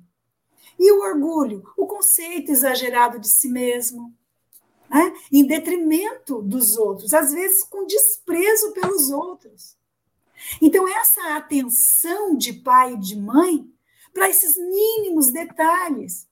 E 0.79 0.93
o 0.93 1.01
orgulho, 1.01 1.65
o 1.77 1.87
conceito 1.87 2.53
exagerado 2.53 3.19
de 3.19 3.29
si 3.29 3.49
mesmo, 3.49 4.15
né? 4.91 5.15
em 5.33 5.47
detrimento 5.47 6.43
dos 6.43 6.77
outros, 6.77 7.15
às 7.15 7.33
vezes 7.33 7.65
com 7.65 7.87
desprezo 7.87 8.73
pelos 8.73 9.11
outros. 9.11 9.77
Então, 10.61 10.87
essa 10.87 11.37
atenção 11.37 12.37
de 12.37 12.53
pai 12.53 12.95
e 12.95 13.01
de 13.01 13.17
mãe 13.17 13.67
para 14.13 14.29
esses 14.29 14.57
mínimos 14.57 15.31
detalhes. 15.31 16.27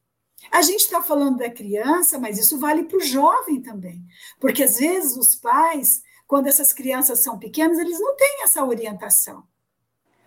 A 0.50 0.62
gente 0.62 0.80
está 0.80 1.02
falando 1.02 1.38
da 1.38 1.50
criança, 1.50 2.18
mas 2.18 2.38
isso 2.38 2.58
vale 2.58 2.84
para 2.84 2.98
o 2.98 3.00
jovem 3.00 3.60
também, 3.60 4.04
porque 4.38 4.62
às 4.62 4.78
vezes 4.78 5.16
os 5.16 5.34
pais 5.34 6.02
quando 6.26 6.46
essas 6.46 6.72
crianças 6.72 7.20
são 7.20 7.38
pequenas, 7.38 7.78
eles 7.78 7.98
não 8.00 8.16
têm 8.16 8.42
essa 8.42 8.64
orientação. 8.64 9.46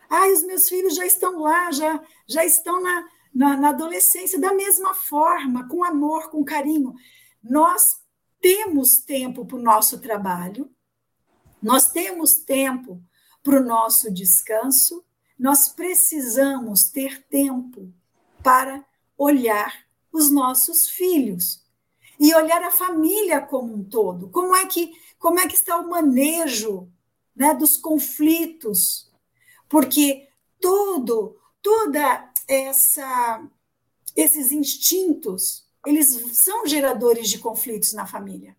Ah, 0.09 0.27
os 0.27 0.43
meus 0.43 0.69
filhos 0.69 0.95
já 0.95 1.05
estão 1.05 1.39
lá, 1.39 1.71
já, 1.71 2.01
já 2.25 2.45
estão 2.45 2.81
na, 2.81 3.07
na, 3.33 3.57
na 3.57 3.69
adolescência 3.69 4.39
da 4.39 4.53
mesma 4.53 4.93
forma, 4.93 5.67
com 5.67 5.83
amor, 5.83 6.29
com 6.29 6.43
carinho. 6.45 6.93
Nós 7.43 7.99
temos 8.39 8.97
tempo 8.97 9.45
para 9.45 9.57
o 9.57 9.61
nosso 9.61 9.99
trabalho, 9.99 10.69
nós 11.61 11.89
temos 11.89 12.35
tempo 12.35 13.01
para 13.43 13.59
o 13.59 13.63
nosso 13.63 14.11
descanso, 14.11 15.03
nós 15.37 15.67
precisamos 15.67 16.85
ter 16.85 17.23
tempo 17.27 17.91
para 18.43 18.85
olhar 19.17 19.85
os 20.11 20.31
nossos 20.31 20.87
filhos 20.89 21.63
e 22.19 22.33
olhar 22.33 22.63
a 22.63 22.71
família 22.71 23.41
como 23.41 23.73
um 23.73 23.83
todo. 23.83 24.29
Como 24.29 24.55
é 24.55 24.65
que 24.65 24.91
como 25.17 25.39
é 25.39 25.47
que 25.47 25.55
está 25.55 25.77
o 25.77 25.89
manejo 25.89 26.91
né, 27.35 27.53
dos 27.53 27.77
conflitos, 27.77 29.11
porque 29.69 30.27
todo, 30.59 31.37
toda 31.61 32.31
essa 32.47 33.47
esses 34.15 34.51
instintos, 34.51 35.63
eles 35.85 36.07
são 36.39 36.65
geradores 36.65 37.29
de 37.29 37.37
conflitos 37.37 37.93
na 37.93 38.07
família. 38.07 38.57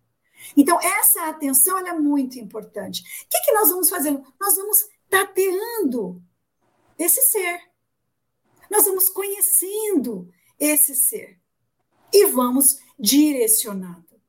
Então, 0.55 0.79
essa 0.79 1.27
atenção 1.27 1.77
é 1.79 1.93
muito 1.93 2.39
importante. 2.39 3.01
O 3.01 3.27
que, 3.29 3.41
que 3.41 3.51
nós 3.51 3.69
vamos 3.69 3.89
fazendo? 3.89 4.23
Nós 4.39 4.55
vamos 4.55 4.87
tateando 5.09 6.23
esse 6.97 7.21
ser. 7.23 7.59
Nós 8.71 8.85
vamos 8.85 9.09
conhecendo 9.09 10.31
esse 10.57 10.95
ser. 10.95 11.37
E 12.13 12.25
vamos 12.27 12.79
direcionando. 12.97 14.19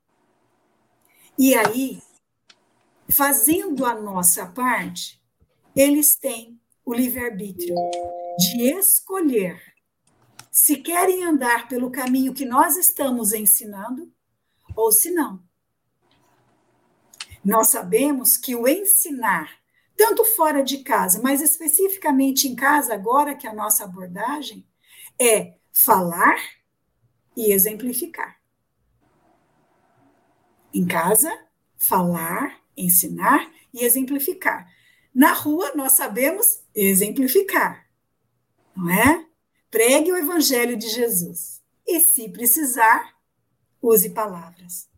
E 1.38 1.54
aí, 1.54 2.02
fazendo 3.10 3.84
a 3.84 3.94
nossa 3.94 4.46
parte, 4.46 5.20
eles 5.74 6.16
têm 6.16 6.60
o 6.84 6.94
livre-arbítrio 6.94 7.74
de 8.38 8.72
escolher 8.72 9.60
se 10.50 10.76
querem 10.76 11.24
andar 11.24 11.68
pelo 11.68 11.90
caminho 11.90 12.34
que 12.34 12.44
nós 12.44 12.76
estamos 12.76 13.32
ensinando 13.32 14.12
ou 14.74 14.90
se 14.90 15.10
não. 15.10 15.42
Nós 17.44 17.68
sabemos 17.68 18.36
que 18.36 18.54
o 18.54 18.66
ensinar 18.66 19.60
tanto 19.96 20.24
fora 20.24 20.62
de 20.62 20.78
casa, 20.78 21.20
mas 21.22 21.42
especificamente 21.42 22.48
em 22.48 22.56
casa, 22.56 22.94
agora 22.94 23.34
que 23.34 23.46
a 23.46 23.54
nossa 23.54 23.84
abordagem 23.84 24.66
é 25.20 25.56
falar 25.72 26.38
e 27.36 27.52
exemplificar. 27.52 28.40
Em 30.72 30.86
casa, 30.86 31.30
falar, 31.76 32.59
ensinar 32.76 33.50
e 33.72 33.84
exemplificar. 33.84 34.68
Na 35.14 35.32
rua, 35.32 35.72
nós 35.74 35.92
sabemos 35.92 36.62
exemplificar, 36.74 37.86
não 38.76 38.88
é? 38.90 39.26
Pregue 39.70 40.12
o 40.12 40.16
evangelho 40.16 40.76
de 40.76 40.88
Jesus. 40.88 41.60
E 41.86 42.00
se 42.00 42.28
precisar, 42.28 43.14
use 43.82 44.10
palavras. 44.10 44.88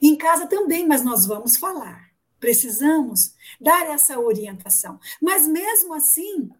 Em 0.00 0.16
casa 0.16 0.46
também, 0.46 0.86
mas 0.86 1.02
nós 1.02 1.26
vamos 1.26 1.56
falar. 1.56 2.10
Precisamos 2.38 3.34
dar 3.60 3.86
essa 3.86 4.18
orientação. 4.18 5.00
Mas 5.20 5.48
mesmo 5.48 5.94
assim, 5.94 6.50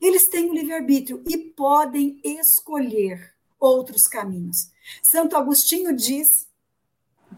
eles 0.00 0.28
têm 0.28 0.50
o 0.50 0.54
livre-arbítrio 0.54 1.22
e 1.26 1.36
podem 1.36 2.20
escolher 2.22 3.34
outros 3.58 4.06
caminhos. 4.06 4.70
Santo 5.02 5.36
Agostinho 5.36 5.94
diz 5.94 6.45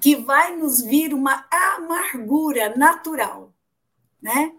que 0.00 0.16
vai 0.16 0.56
nos 0.56 0.80
vir 0.80 1.12
uma 1.12 1.46
amargura 1.50 2.76
natural, 2.76 3.52
né? 4.20 4.54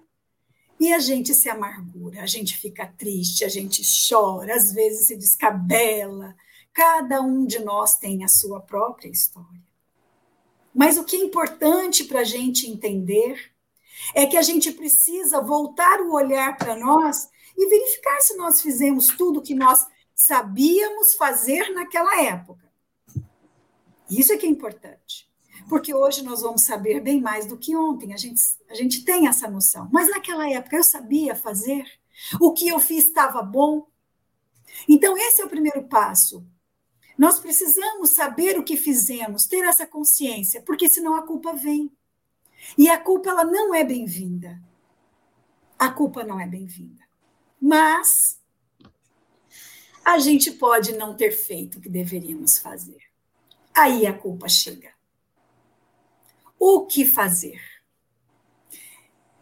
E 0.79 0.93
a 0.93 0.99
gente 0.99 1.33
se 1.33 1.49
amargura, 1.49 2.21
a 2.21 2.25
gente 2.25 2.57
fica 2.57 2.87
triste, 2.87 3.43
a 3.43 3.49
gente 3.49 3.81
chora, 4.07 4.55
às 4.55 4.71
vezes 4.71 5.07
se 5.07 5.15
descabela. 5.15 6.35
Cada 6.73 7.21
um 7.21 7.45
de 7.45 7.59
nós 7.59 7.95
tem 7.97 8.23
a 8.23 8.29
sua 8.29 8.61
própria 8.61 9.09
história. 9.09 9.61
Mas 10.73 10.97
o 10.97 11.03
que 11.03 11.17
é 11.17 11.19
importante 11.19 12.05
para 12.05 12.21
a 12.21 12.23
gente 12.23 12.69
entender 12.69 13.51
é 14.15 14.25
que 14.25 14.37
a 14.37 14.41
gente 14.41 14.71
precisa 14.71 15.41
voltar 15.41 15.99
o 15.99 16.13
olhar 16.13 16.57
para 16.57 16.77
nós 16.77 17.27
e 17.57 17.67
verificar 17.67 18.21
se 18.21 18.37
nós 18.37 18.61
fizemos 18.61 19.07
tudo 19.07 19.39
o 19.39 19.43
que 19.43 19.53
nós 19.53 19.85
sabíamos 20.15 21.13
fazer 21.15 21.73
naquela 21.73 22.23
época. 22.23 22.69
Isso 24.09 24.31
é 24.31 24.37
que 24.37 24.45
é 24.45 24.49
importante 24.49 25.28
porque 25.69 25.93
hoje 25.93 26.23
nós 26.23 26.41
vamos 26.41 26.63
saber 26.63 26.99
bem 26.99 27.21
mais 27.21 27.45
do 27.45 27.55
que 27.55 27.75
ontem, 27.75 28.11
a 28.11 28.17
gente, 28.17 28.41
a 28.67 28.73
gente 28.73 29.05
tem 29.05 29.27
essa 29.27 29.47
noção. 29.47 29.87
Mas 29.93 30.09
naquela 30.09 30.49
época 30.49 30.75
eu 30.75 30.83
sabia 30.83 31.35
fazer, 31.35 31.85
o 32.41 32.51
que 32.51 32.67
eu 32.67 32.79
fiz 32.79 33.05
estava 33.05 33.41
bom. 33.43 33.87
Então, 34.87 35.15
esse 35.15 35.41
é 35.41 35.45
o 35.45 35.49
primeiro 35.49 35.83
passo. 35.83 36.45
Nós 37.17 37.39
precisamos 37.39 38.11
saber 38.11 38.57
o 38.57 38.63
que 38.63 38.75
fizemos, 38.75 39.45
ter 39.45 39.63
essa 39.63 39.85
consciência, 39.85 40.61
porque 40.63 40.89
senão 40.89 41.15
a 41.15 41.21
culpa 41.21 41.53
vem. 41.53 41.91
E 42.77 42.89
a 42.89 42.97
culpa 42.97 43.29
ela 43.29 43.45
não 43.45 43.73
é 43.73 43.83
bem-vinda. 43.83 44.59
A 45.77 45.89
culpa 45.89 46.23
não 46.23 46.39
é 46.39 46.47
bem-vinda. 46.47 47.03
Mas 47.61 48.39
a 50.03 50.17
gente 50.17 50.51
pode 50.51 50.93
não 50.93 51.15
ter 51.15 51.31
feito 51.31 51.77
o 51.77 51.81
que 51.81 51.89
deveríamos 51.89 52.57
fazer. 52.57 53.01
Aí 53.73 54.07
a 54.07 54.13
culpa 54.13 54.49
chega 54.49 54.98
o 56.59 56.85
que 56.85 57.05
fazer. 57.05 57.59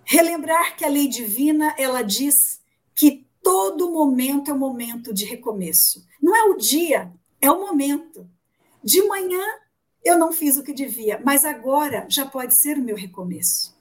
Relembrar 0.05 0.77
que 0.77 0.85
a 0.85 0.89
lei 0.89 1.07
divina, 1.07 1.75
ela 1.77 2.01
diz 2.01 2.61
que 2.93 3.27
todo 3.43 3.91
momento 3.91 4.51
é 4.51 4.53
um 4.53 4.59
momento 4.59 5.13
de 5.13 5.25
recomeço. 5.25 6.07
Não 6.21 6.35
é 6.35 6.43
o 6.43 6.55
dia, 6.55 7.11
é 7.41 7.51
o 7.51 7.59
momento. 7.59 8.29
De 8.83 9.01
manhã 9.03 9.43
eu 10.07 10.17
não 10.17 10.31
fiz 10.31 10.55
o 10.55 10.63
que 10.63 10.73
devia, 10.73 11.21
mas 11.25 11.43
agora 11.43 12.05
já 12.09 12.25
pode 12.25 12.55
ser 12.55 12.77
o 12.77 12.81
meu 12.81 12.95
recomeço. 12.95 13.77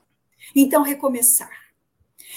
Então, 0.55 0.83
recomeçar. 0.83 1.73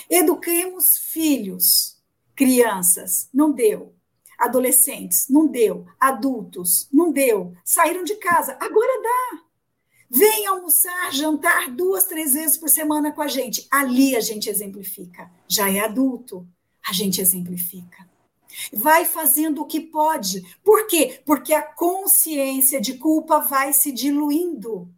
Eduquemos 0.07 0.97
filhos, 0.97 1.97
crianças, 2.35 3.27
não 3.33 3.51
deu. 3.51 3.95
Adolescentes, 4.37 5.27
não 5.27 5.47
deu. 5.47 5.87
Adultos, 5.99 6.87
não 6.93 7.11
deu. 7.11 7.53
Saíram 7.63 8.03
de 8.03 8.15
casa, 8.15 8.57
agora 8.59 9.01
dá. 9.01 9.43
Vem 10.09 10.47
almoçar, 10.47 11.13
jantar 11.13 11.69
duas, 11.69 12.05
três 12.05 12.33
vezes 12.33 12.57
por 12.57 12.69
semana 12.69 13.11
com 13.11 13.21
a 13.21 13.27
gente. 13.27 13.67
Ali 13.69 14.15
a 14.15 14.19
gente 14.19 14.49
exemplifica. 14.49 15.29
Já 15.47 15.69
é 15.69 15.81
adulto, 15.81 16.47
a 16.87 16.91
gente 16.91 17.21
exemplifica. 17.21 18.09
Vai 18.73 19.05
fazendo 19.05 19.61
o 19.61 19.67
que 19.67 19.79
pode. 19.79 20.41
Por 20.63 20.87
quê? 20.87 21.21
Porque 21.25 21.53
a 21.53 21.61
consciência 21.61 22.81
de 22.81 22.97
culpa 22.97 23.39
vai 23.39 23.71
se 23.71 23.91
diluindo. 23.91 24.91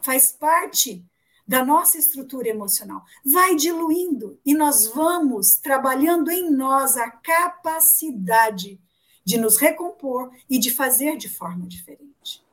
Faz 0.00 0.30
parte 0.30 1.04
da 1.46 1.64
nossa 1.64 1.98
estrutura 1.98 2.48
emocional. 2.48 3.04
Vai 3.24 3.56
diluindo 3.56 4.38
e 4.46 4.54
nós 4.54 4.86
vamos 4.86 5.56
trabalhando 5.56 6.30
em 6.30 6.50
nós 6.50 6.96
a 6.96 7.10
capacidade 7.10 8.80
de 9.24 9.38
nos 9.38 9.56
recompor 9.56 10.30
e 10.48 10.58
de 10.58 10.70
fazer 10.70 11.16
de 11.16 11.28
forma 11.28 11.66
diferente. 11.66 12.43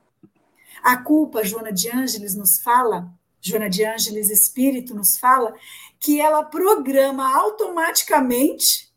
A 0.82 0.98
culpa, 0.98 1.44
Joana 1.44 1.72
de 1.72 1.90
Ângeles 1.90 2.36
nos 2.36 2.60
fala, 2.60 3.14
Joana 3.40 3.70
de 3.70 3.84
Ângeles 3.86 4.30
Espírito 4.30 4.94
nos 4.94 5.18
fala, 5.18 5.54
que 6.00 6.20
ela 6.20 6.44
programa 6.44 7.36
automaticamente 7.36 8.92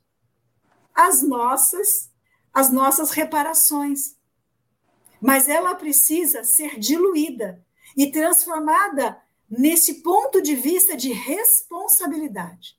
as 0.94 1.22
nossas 1.22 2.12
as 2.54 2.70
nossas 2.70 3.10
reparações. 3.10 4.16
Mas 5.20 5.48
ela 5.48 5.74
precisa 5.74 6.44
ser 6.44 6.78
diluída 6.78 7.60
e 7.96 8.12
transformada 8.12 9.20
nesse 9.50 10.02
ponto 10.02 10.40
de 10.40 10.54
vista 10.54 10.96
de 10.96 11.12
responsabilidade. 11.12 12.78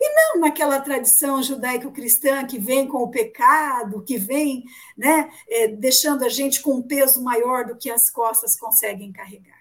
E 0.00 0.14
não 0.14 0.40
naquela 0.40 0.80
tradição 0.80 1.42
judaico-cristã 1.42 2.46
que 2.46 2.58
vem 2.58 2.86
com 2.86 2.98
o 2.98 3.10
pecado, 3.10 4.02
que 4.02 4.16
vem 4.16 4.64
né, 4.96 5.30
é, 5.48 5.68
deixando 5.68 6.24
a 6.24 6.28
gente 6.28 6.60
com 6.60 6.74
um 6.74 6.82
peso 6.82 7.22
maior 7.22 7.66
do 7.66 7.76
que 7.76 7.90
as 7.90 8.08
costas 8.08 8.56
conseguem 8.56 9.12
carregar. 9.12 9.58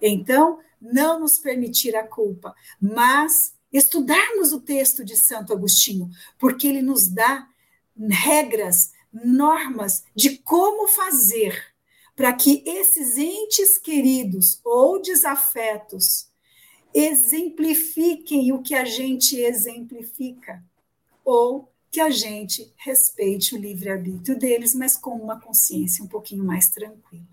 Então, 0.00 0.60
não 0.80 1.18
nos 1.18 1.38
permitir 1.38 1.96
a 1.96 2.06
culpa, 2.06 2.54
mas 2.80 3.54
estudarmos 3.72 4.52
o 4.52 4.60
texto 4.60 5.04
de 5.04 5.16
Santo 5.16 5.52
Agostinho, 5.52 6.08
porque 6.38 6.68
ele 6.68 6.82
nos 6.82 7.08
dá 7.08 7.48
regras, 8.08 8.92
normas 9.12 10.04
de 10.14 10.38
como 10.38 10.86
fazer 10.86 11.74
para 12.14 12.32
que 12.32 12.62
esses 12.66 13.16
entes 13.18 13.78
queridos 13.78 14.60
ou 14.64 15.00
desafetos 15.00 16.30
exemplifiquem 16.98 18.52
o 18.52 18.62
que 18.62 18.74
a 18.74 18.86
gente 18.86 19.38
exemplifica, 19.38 20.64
ou 21.22 21.70
que 21.90 22.00
a 22.00 22.08
gente 22.08 22.72
respeite 22.76 23.54
o 23.54 23.58
livre-arbítrio 23.58 24.38
deles, 24.38 24.74
mas 24.74 24.96
com 24.96 25.10
uma 25.10 25.38
consciência 25.38 26.02
um 26.02 26.08
pouquinho 26.08 26.42
mais 26.42 26.68
tranquila. 26.68 27.24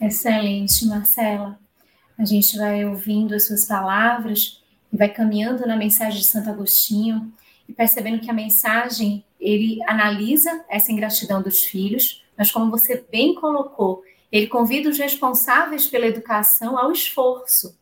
Excelente, 0.00 0.86
Marcela. 0.86 1.60
A 2.16 2.24
gente 2.24 2.56
vai 2.56 2.84
ouvindo 2.86 3.34
as 3.34 3.46
suas 3.46 3.66
palavras 3.66 4.62
e 4.90 4.96
vai 4.96 5.12
caminhando 5.12 5.66
na 5.66 5.76
mensagem 5.76 6.20
de 6.20 6.26
Santo 6.26 6.48
Agostinho 6.48 7.30
e 7.68 7.74
percebendo 7.74 8.20
que 8.20 8.30
a 8.30 8.34
mensagem 8.34 9.22
ele 9.38 9.82
analisa 9.86 10.64
essa 10.68 10.90
ingratidão 10.90 11.42
dos 11.42 11.60
filhos, 11.60 12.24
mas 12.36 12.50
como 12.50 12.70
você 12.70 13.04
bem 13.10 13.34
colocou, 13.34 14.02
ele 14.30 14.46
convida 14.46 14.88
os 14.88 14.98
responsáveis 14.98 15.86
pela 15.86 16.06
educação 16.06 16.78
ao 16.78 16.92
esforço. 16.92 17.78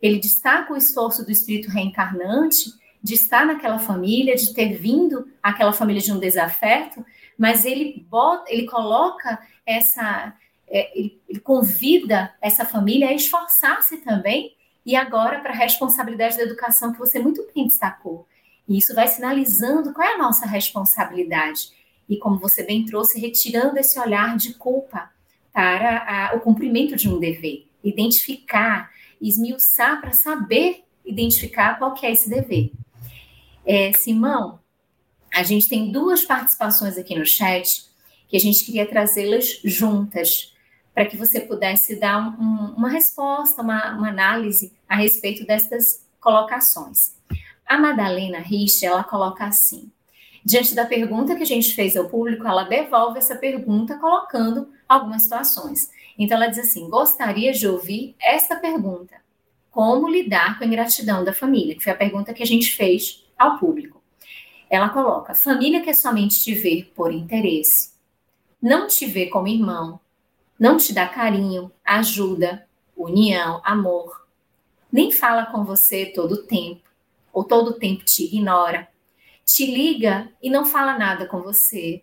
Ele 0.00 0.18
destaca 0.18 0.72
o 0.72 0.76
esforço 0.76 1.24
do 1.24 1.30
espírito 1.30 1.70
reencarnante 1.70 2.70
de 3.02 3.14
estar 3.14 3.44
naquela 3.44 3.78
família, 3.78 4.34
de 4.34 4.54
ter 4.54 4.76
vindo 4.76 5.28
aquela 5.42 5.72
família 5.72 6.00
de 6.00 6.12
um 6.12 6.18
desafeto, 6.18 7.04
mas 7.36 7.64
ele 7.64 8.04
bota, 8.08 8.52
ele 8.52 8.66
coloca 8.66 9.38
essa, 9.66 10.34
é, 10.68 10.98
ele 10.98 11.40
convida 11.42 12.32
essa 12.40 12.64
família 12.64 13.08
a 13.08 13.12
esforçar-se 13.12 13.98
também 13.98 14.54
e 14.84 14.96
agora 14.96 15.40
para 15.40 15.50
a 15.50 15.56
responsabilidade 15.56 16.36
da 16.36 16.42
educação 16.42 16.92
que 16.92 16.98
você 16.98 17.18
muito 17.18 17.46
bem 17.54 17.66
destacou. 17.66 18.26
E 18.68 18.78
isso 18.78 18.94
vai 18.94 19.08
sinalizando 19.08 19.92
qual 19.92 20.06
é 20.06 20.14
a 20.14 20.18
nossa 20.18 20.46
responsabilidade. 20.46 21.70
E 22.08 22.16
como 22.16 22.38
você 22.38 22.64
bem 22.64 22.84
trouxe, 22.84 23.20
retirando 23.20 23.78
esse 23.78 23.98
olhar 23.98 24.36
de 24.36 24.54
culpa 24.54 25.11
para 25.52 25.98
a, 25.98 26.36
o 26.36 26.40
cumprimento 26.40 26.96
de 26.96 27.08
um 27.08 27.18
dever, 27.18 27.66
identificar, 27.84 28.90
esmiuçar 29.20 30.00
para 30.00 30.12
saber 30.12 30.84
identificar 31.04 31.78
qual 31.78 31.94
que 31.94 32.06
é 32.06 32.12
esse 32.12 32.28
dever. 32.28 32.72
É, 33.66 33.92
Simão, 33.92 34.60
a 35.32 35.42
gente 35.42 35.68
tem 35.68 35.90
duas 35.90 36.24
participações 36.24 36.96
aqui 36.96 37.16
no 37.16 37.24
chat 37.24 37.84
que 38.28 38.36
a 38.36 38.40
gente 38.40 38.64
queria 38.64 38.86
trazê-las 38.86 39.60
juntas 39.64 40.52
para 40.94 41.06
que 41.06 41.16
você 41.16 41.40
pudesse 41.40 41.96
dar 41.96 42.18
um, 42.18 42.74
uma 42.76 42.88
resposta, 42.88 43.62
uma, 43.62 43.96
uma, 43.96 44.08
análise 44.08 44.72
a 44.88 44.96
respeito 44.96 45.46
destas 45.46 46.06
colocações. 46.20 47.14
A 47.66 47.78
Madalena 47.78 48.38
Rich, 48.38 48.84
ela 48.84 49.02
coloca 49.02 49.44
assim: 49.44 49.90
diante 50.44 50.74
da 50.74 50.84
pergunta 50.84 51.34
que 51.34 51.42
a 51.42 51.46
gente 51.46 51.74
fez 51.74 51.96
ao 51.96 52.08
público, 52.08 52.46
ela 52.46 52.64
devolve 52.64 53.18
essa 53.18 53.36
pergunta 53.36 53.98
colocando 53.98 54.68
algumas 54.92 55.22
situações. 55.22 55.90
Então 56.18 56.36
ela 56.36 56.48
diz 56.48 56.58
assim: 56.58 56.88
gostaria 56.88 57.52
de 57.52 57.66
ouvir 57.66 58.14
esta 58.20 58.56
pergunta. 58.56 59.20
como 59.70 60.06
lidar 60.06 60.58
com 60.58 60.64
a 60.64 60.66
ingratidão 60.66 61.24
da 61.24 61.32
família, 61.32 61.74
que 61.74 61.82
foi 61.82 61.92
a 61.92 61.96
pergunta 61.96 62.34
que 62.34 62.42
a 62.42 62.46
gente 62.46 62.76
fez 62.76 63.24
ao 63.38 63.58
público. 63.58 64.02
Ela 64.70 64.90
coloca: 64.90 65.34
família 65.34 65.82
quer 65.82 65.94
somente 65.94 66.42
te 66.42 66.54
ver 66.54 66.92
por 66.94 67.12
interesse, 67.12 67.92
não 68.60 68.86
te 68.86 69.06
vê 69.06 69.26
como 69.26 69.48
irmão, 69.48 69.98
não 70.58 70.76
te 70.76 70.92
dá 70.92 71.08
carinho, 71.08 71.72
ajuda, 71.84 72.66
união, 72.96 73.60
amor, 73.64 74.26
nem 74.92 75.10
fala 75.10 75.46
com 75.46 75.64
você 75.64 76.06
todo 76.06 76.32
o 76.32 76.42
tempo, 76.44 76.88
ou 77.32 77.42
todo 77.42 77.68
o 77.68 77.78
tempo 77.78 78.04
te 78.04 78.24
ignora, 78.24 78.88
te 79.44 79.66
liga 79.66 80.30
e 80.42 80.50
não 80.50 80.64
fala 80.64 80.98
nada 80.98 81.26
com 81.26 81.40
você, 81.40 82.02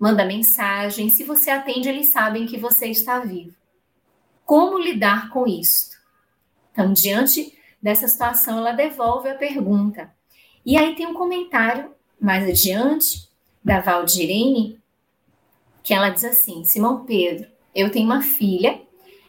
manda 0.00 0.24
mensagem, 0.24 1.10
se 1.10 1.22
você 1.22 1.50
atende, 1.50 1.90
eles 1.90 2.10
sabem 2.10 2.46
que 2.46 2.56
você 2.56 2.86
está 2.86 3.20
vivo. 3.20 3.54
Como 4.46 4.78
lidar 4.78 5.28
com 5.28 5.46
isso? 5.46 5.90
Então, 6.72 6.94
diante 6.94 7.54
dessa 7.82 8.08
situação, 8.08 8.58
ela 8.58 8.72
devolve 8.72 9.28
a 9.28 9.34
pergunta. 9.34 10.10
E 10.64 10.78
aí 10.78 10.96
tem 10.96 11.06
um 11.06 11.12
comentário 11.12 11.94
mais 12.18 12.48
adiante 12.48 13.28
da 13.62 13.80
Valdirene, 13.80 14.80
que 15.82 15.92
ela 15.92 16.08
diz 16.08 16.24
assim: 16.24 16.64
Simão 16.64 17.04
Pedro, 17.04 17.48
eu 17.74 17.90
tenho 17.90 18.06
uma 18.06 18.22
filha 18.22 18.80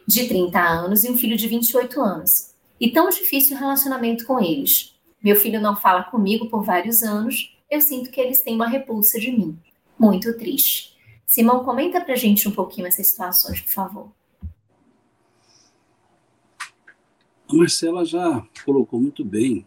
de 0.08 0.28
30 0.28 0.60
anos 0.60 1.04
e 1.04 1.12
um 1.12 1.18
filho 1.18 1.36
de 1.36 1.48
28 1.48 2.02
anos. 2.02 2.54
E 2.80 2.90
tão 2.92 3.10
difícil 3.10 3.56
o 3.56 3.60
relacionamento 3.60 4.26
com 4.26 4.40
eles. 4.40 4.96
Meu 5.22 5.36
filho 5.36 5.62
não 5.62 5.76
fala 5.76 6.04
comigo 6.04 6.50
por 6.50 6.64
vários 6.64 7.04
anos, 7.04 7.56
eu 7.70 7.80
sinto 7.80 8.10
que 8.10 8.20
eles 8.20 8.42
têm 8.42 8.56
uma 8.56 8.68
repulsa 8.68 9.20
de 9.20 9.32
mim. 9.32 9.58
Muito 10.02 10.36
triste. 10.36 10.98
Simão, 11.28 11.64
comenta 11.64 12.02
pra 12.02 12.16
gente 12.16 12.48
um 12.48 12.52
pouquinho 12.52 12.88
essas 12.88 13.06
situações, 13.06 13.62
por 13.62 13.70
favor. 13.70 14.12
A 17.48 17.54
Marcela 17.54 18.04
já 18.04 18.44
colocou 18.66 19.00
muito 19.00 19.24
bem 19.24 19.64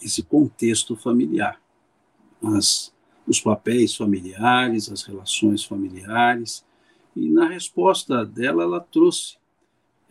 esse 0.00 0.22
contexto 0.22 0.94
familiar, 0.94 1.60
as, 2.40 2.94
os 3.26 3.40
papéis 3.40 3.96
familiares, 3.96 4.88
as 4.88 5.02
relações 5.02 5.64
familiares, 5.64 6.64
e 7.16 7.28
na 7.28 7.48
resposta 7.48 8.24
dela, 8.24 8.62
ela 8.62 8.80
trouxe 8.80 9.36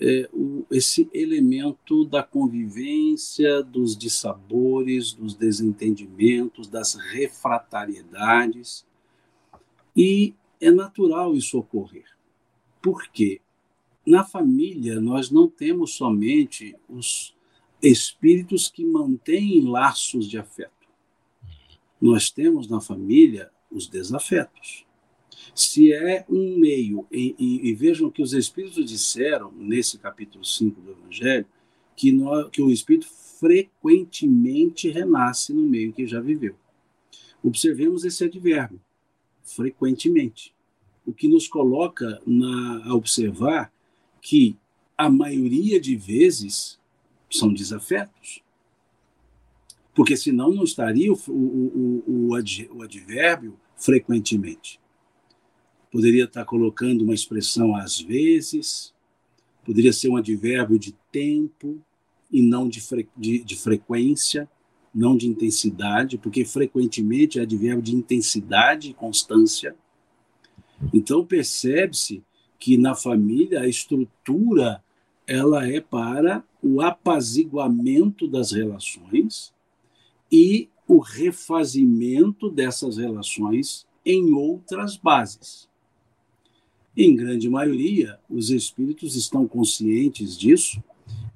é, 0.02 0.30
o, 0.34 0.66
esse 0.70 1.10
elemento 1.14 2.04
da 2.04 2.22
convivência, 2.22 3.64
dos 3.64 3.98
dissabores, 3.98 5.14
dos 5.14 5.34
desentendimentos, 5.34 6.68
das 6.68 6.96
refratariedades, 6.96 8.89
e 10.00 10.34
é 10.62 10.72
natural 10.72 11.36
isso 11.36 11.60
ocorrer. 11.60 12.06
Por 12.82 13.10
quê? 13.10 13.42
Na 14.06 14.24
família, 14.24 14.98
nós 15.02 15.30
não 15.30 15.50
temos 15.50 15.96
somente 15.96 16.74
os 16.88 17.36
espíritos 17.84 18.70
que 18.70 18.86
mantêm 18.86 19.68
laços 19.68 20.30
de 20.30 20.38
afeto. 20.38 20.88
Nós 22.00 22.32
temos 22.32 22.70
na 22.70 22.80
família 22.80 23.52
os 23.70 23.90
desafetos. 23.90 24.86
Se 25.54 25.92
é 25.92 26.26
um 26.30 26.58
meio, 26.58 27.06
e, 27.12 27.36
e, 27.38 27.70
e 27.70 27.74
vejam 27.74 28.10
que 28.10 28.22
os 28.22 28.32
espíritos 28.32 28.86
disseram 28.86 29.52
nesse 29.52 29.98
capítulo 29.98 30.46
5 30.46 30.80
do 30.80 30.92
Evangelho, 30.92 31.46
que, 31.98 32.14
nós, 32.14 32.50
que 32.52 32.62
o 32.62 32.72
espírito 32.72 33.10
frequentemente 33.38 34.90
renasce 34.90 35.52
no 35.52 35.62
meio 35.62 35.92
que 35.92 36.08
já 36.08 36.22
viveu. 36.22 36.56
Observemos 37.44 38.06
esse 38.06 38.24
advérbio, 38.24 38.80
frequentemente. 39.56 40.54
O 41.06 41.14
que 41.14 41.28
nos 41.28 41.48
coloca 41.48 42.22
na, 42.26 42.86
a 42.86 42.94
observar 42.94 43.72
que 44.22 44.58
a 44.98 45.10
maioria 45.10 45.80
de 45.80 45.96
vezes 45.96 46.80
são 47.32 47.54
desafetos. 47.54 48.44
Porque 49.94 50.16
senão 50.16 50.52
não 50.52 50.64
estaria 50.64 51.12
o, 51.12 51.18
o, 51.28 52.04
o, 52.08 52.28
o 52.30 52.84
advérbio 52.84 53.58
frequentemente. 53.76 54.80
Poderia 55.92 56.26
estar 56.26 56.46
colocando 56.46 57.04
uma 57.04 57.14
expressão 57.14 57.76
às 57.76 58.00
vezes, 58.00 58.94
poderia 59.66 59.92
ser 59.92 60.10
um 60.10 60.18
advérbio 60.18 60.78
de 60.78 60.94
tempo 61.12 61.82
e 62.32 62.42
não 62.42 62.70
de, 62.70 62.80
fre, 62.82 63.08
de, 63.18 63.44
de 63.44 63.56
frequência, 63.56 64.50
não 64.94 65.16
de 65.16 65.28
intensidade, 65.28 66.18
porque 66.18 66.44
frequentemente 66.44 67.40
é 67.40 67.44
advérbio 67.44 67.82
de 67.82 67.96
intensidade 67.96 68.90
e 68.90 68.94
constância. 68.94 69.76
Então 70.94 71.26
percebe-se 71.26 72.24
que 72.60 72.78
na 72.78 72.96
família 72.96 73.62
a 73.62 73.68
estrutura 73.68 74.84
ela 75.28 75.68
é 75.68 75.80
para 75.80 76.44
o 76.62 76.82
apaziguamento 76.82 78.28
das 78.28 78.52
relações 78.52 79.54
e 80.32 80.68
o 80.88 80.98
refazimento 80.98 82.50
dessas 82.50 82.98
relações 82.98 83.86
em 84.04 84.34
outras 84.34 84.98
bases. 84.98 85.70
Em 86.98 87.16
grande 87.16 87.48
maioria, 87.48 88.20
os 88.30 88.50
espíritos 88.50 89.16
estão 89.16 89.48
conscientes 89.48 90.38
disso 90.38 90.84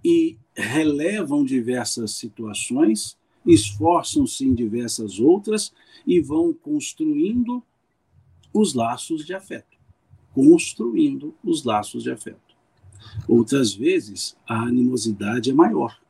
e 0.03 0.37
relevam 0.55 1.45
diversas 1.45 2.11
situações, 2.11 3.17
esforçam-se 3.45 4.45
em 4.45 4.53
diversas 4.53 5.19
outras 5.19 5.73
e 6.05 6.19
vão 6.19 6.53
construindo 6.53 7.63
os 8.53 8.73
laços 8.73 9.25
de 9.25 9.33
afeto 9.33 9.73
construindo 10.33 11.35
os 11.43 11.63
laços 11.63 12.03
de 12.03 12.11
afeto. 12.11 12.55
Outras 13.27 13.73
vezes, 13.73 14.35
a 14.47 14.63
animosidade 14.63 15.51
é 15.51 15.53
maior. 15.53 16.01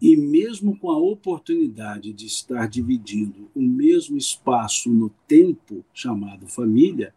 E 0.00 0.16
mesmo 0.16 0.76
com 0.78 0.90
a 0.90 0.98
oportunidade 0.98 2.12
de 2.12 2.26
estar 2.26 2.68
dividindo 2.68 3.50
o 3.54 3.62
mesmo 3.62 4.16
espaço 4.16 4.90
no 4.90 5.10
tempo 5.26 5.84
chamado 5.92 6.46
família, 6.46 7.14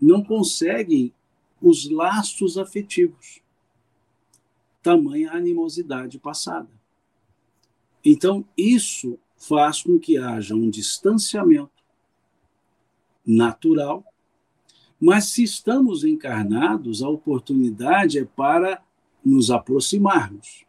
não 0.00 0.22
conseguem 0.22 1.12
os 1.60 1.88
laços 1.88 2.58
afetivos. 2.58 3.40
Tamanha 4.82 5.32
animosidade 5.32 6.18
passada. 6.18 6.68
Então, 8.04 8.44
isso 8.56 9.18
faz 9.36 9.82
com 9.82 9.98
que 9.98 10.16
haja 10.16 10.54
um 10.54 10.68
distanciamento 10.68 11.70
natural 13.26 14.04
mas 15.06 15.26
se 15.26 15.42
estamos 15.42 16.02
encarnados, 16.02 17.02
a 17.02 17.08
oportunidade 17.10 18.18
é 18.18 18.24
para 18.24 18.82
nos 19.22 19.50
aproximarmos. 19.50 20.64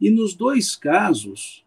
E 0.00 0.08
nos 0.08 0.36
dois 0.36 0.76
casos, 0.76 1.64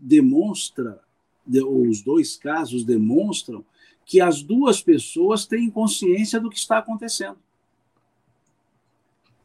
demonstra, 0.00 1.00
os 1.44 2.02
dois 2.02 2.36
casos 2.36 2.84
demonstram 2.84 3.64
que 4.06 4.20
as 4.20 4.42
duas 4.42 4.80
pessoas 4.80 5.44
têm 5.44 5.68
consciência 5.68 6.38
do 6.38 6.48
que 6.48 6.58
está 6.58 6.78
acontecendo. 6.78 7.38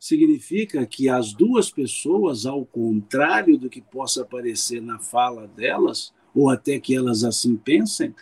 Significa 0.07 0.85
que 0.85 1.09
as 1.09 1.33
duas 1.33 1.69
pessoas, 1.69 2.45
ao 2.45 2.65
contrário 2.65 3.57
do 3.57 3.69
que 3.69 3.81
possa 3.81 4.21
aparecer 4.21 4.81
na 4.81 4.99
fala 4.99 5.45
delas, 5.49 6.13
ou 6.33 6.49
até 6.49 6.79
que 6.79 6.95
elas 6.95 7.25
assim 7.25 7.57
pensem, 7.57 8.15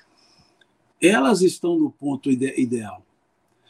elas 1.00 1.44
estão 1.44 1.78
no 1.78 1.92
ponto 1.92 2.32
ide 2.32 2.60
ideal 2.60 3.06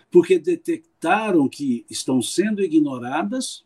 porque 0.09 0.39
detectaram 0.39 1.49
que 1.49 1.85
estão 1.89 2.21
sendo 2.21 2.63
ignoradas 2.63 3.65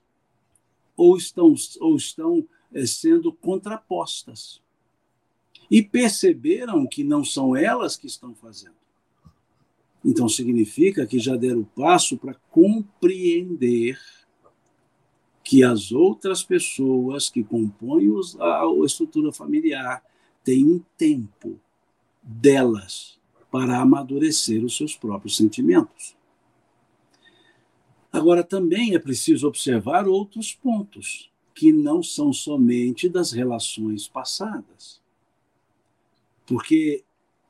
ou 0.97 1.15
estão, 1.15 1.53
ou 1.79 1.95
estão 1.95 2.43
é, 2.73 2.87
sendo 2.87 3.31
contrapostas. 3.31 4.59
E 5.69 5.83
perceberam 5.83 6.87
que 6.87 7.03
não 7.03 7.23
são 7.23 7.55
elas 7.55 7.95
que 7.95 8.07
estão 8.07 8.33
fazendo. 8.33 8.73
Então 10.03 10.27
significa 10.27 11.05
que 11.05 11.19
já 11.19 11.35
deram 11.35 11.59
o 11.59 11.65
passo 11.65 12.17
para 12.17 12.33
compreender 12.49 13.99
que 15.49 15.63
as 15.63 15.91
outras 15.91 16.43
pessoas 16.43 17.27
que 17.27 17.43
compõem 17.43 18.11
os, 18.11 18.39
a, 18.39 18.61
a 18.61 18.85
estrutura 18.85 19.33
familiar 19.33 20.03
têm 20.43 20.63
um 20.63 20.79
tempo 20.95 21.59
delas 22.21 23.17
para 23.49 23.79
amadurecer 23.79 24.63
os 24.63 24.77
seus 24.77 24.95
próprios 24.95 25.35
sentimentos. 25.35 26.15
Agora, 28.13 28.43
também 28.43 28.93
é 28.93 28.99
preciso 28.99 29.47
observar 29.47 30.07
outros 30.07 30.53
pontos, 30.53 31.31
que 31.55 31.73
não 31.73 32.03
são 32.03 32.31
somente 32.31 33.09
das 33.09 33.31
relações 33.31 34.07
passadas. 34.07 35.01
Porque 36.45 37.03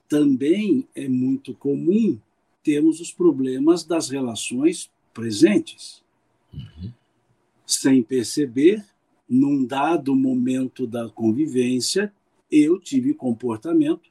também 0.08 0.88
é 0.96 1.10
muito 1.10 1.54
comum 1.54 2.18
termos 2.64 3.02
os 3.02 3.12
problemas 3.12 3.84
das 3.84 4.08
relações 4.08 4.90
presentes. 5.14 6.02
Uhum. 6.54 6.94
Sem 7.70 8.02
perceber, 8.02 8.84
num 9.30 9.64
dado 9.64 10.16
momento 10.16 10.88
da 10.88 11.08
convivência, 11.08 12.12
eu 12.52 12.80
tive 12.80 13.14
comportamento 13.14 14.10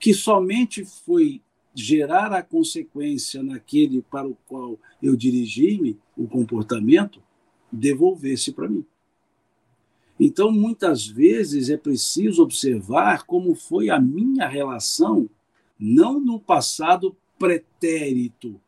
que 0.00 0.12
somente 0.12 0.84
foi 0.84 1.40
gerar 1.72 2.32
a 2.32 2.42
consequência 2.42 3.40
naquele 3.40 4.02
para 4.02 4.26
o 4.26 4.36
qual 4.48 4.76
eu 5.00 5.14
dirigi-me, 5.14 5.96
o 6.16 6.26
comportamento, 6.26 7.22
devolvesse 7.70 8.50
para 8.50 8.68
mim. 8.68 8.84
Então, 10.18 10.50
muitas 10.50 11.06
vezes 11.06 11.70
é 11.70 11.76
preciso 11.76 12.42
observar 12.42 13.26
como 13.26 13.54
foi 13.54 13.90
a 13.90 14.00
minha 14.00 14.48
relação, 14.48 15.30
não 15.78 16.18
no 16.18 16.40
passado 16.40 17.16
pretérito, 17.38 18.60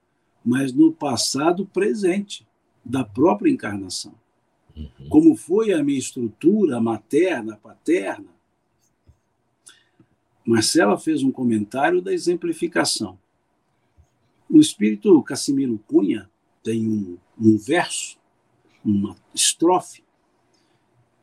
mas 0.44 0.72
no 0.72 0.92
passado 0.92 1.66
presente 1.66 2.46
da 2.84 3.02
própria 3.02 3.50
encarnação. 3.50 4.19
Uhum. 4.80 5.08
Como 5.08 5.36
foi 5.36 5.72
a 5.72 5.82
minha 5.82 5.98
estrutura 5.98 6.80
materna, 6.80 7.56
paterna. 7.56 8.28
Marcela 10.44 10.98
fez 10.98 11.22
um 11.22 11.30
comentário 11.30 12.00
da 12.00 12.12
exemplificação. 12.12 13.18
O 14.48 14.58
espírito 14.58 15.22
Cassimiro 15.22 15.78
Cunha 15.86 16.28
tem 16.62 16.88
um, 16.88 17.18
um 17.38 17.56
verso, 17.56 18.18
uma 18.84 19.16
estrofe, 19.34 20.02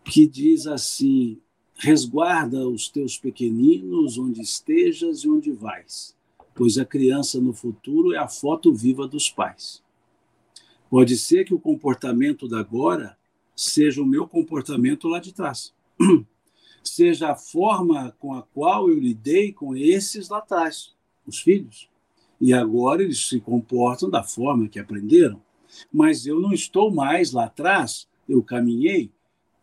que 0.06 0.26
diz 0.28 0.68
assim: 0.68 1.42
resguarda 1.76 2.68
os 2.68 2.88
teus 2.88 3.18
pequeninos 3.18 4.18
onde 4.18 4.42
estejas 4.42 5.20
e 5.20 5.30
onde 5.30 5.52
vais, 5.52 6.16
pois 6.56 6.78
a 6.78 6.86
criança 6.86 7.42
no 7.42 7.54
futuro 7.54 8.14
é 8.14 8.18
a 8.18 8.28
foto 8.28 8.74
viva 8.74 9.08
dos 9.08 9.30
pais. 9.30 9.84
Pode 10.90 11.18
ser 11.18 11.44
que 11.44 11.54
o 11.54 11.60
comportamento 11.60 12.48
da 12.48 12.60
agora 12.60 13.17
seja 13.58 14.04
o 14.04 14.06
meu 14.06 14.28
comportamento 14.28 15.08
lá 15.08 15.20
de 15.20 15.34
trás. 15.34 15.74
seja 16.84 17.32
a 17.32 17.36
forma 17.36 18.16
com 18.20 18.34
a 18.34 18.44
qual 18.44 18.88
eu 18.90 18.98
lidei 18.98 19.52
com 19.52 19.76
esses 19.76 20.30
lá 20.30 20.38
atrás, 20.38 20.94
os 21.26 21.42
filhos. 21.42 21.90
E 22.40 22.54
agora 22.54 23.02
eles 23.02 23.28
se 23.28 23.40
comportam 23.40 24.10
da 24.10 24.24
forma 24.24 24.68
que 24.68 24.80
aprenderam. 24.80 25.42
Mas 25.92 26.28
eu 26.28 26.40
não 26.40 26.54
estou 26.54 26.92
mais 26.94 27.32
lá 27.32 27.46
atrás, 27.46 28.08
eu 28.30 28.44
caminhei 28.44 29.12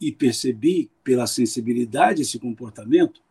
e 0.00 0.10
percebi 0.10 0.90
pela 1.02 1.26
sensibilidade 1.26 2.22
esse 2.22 2.38
comportamento, 2.38 3.22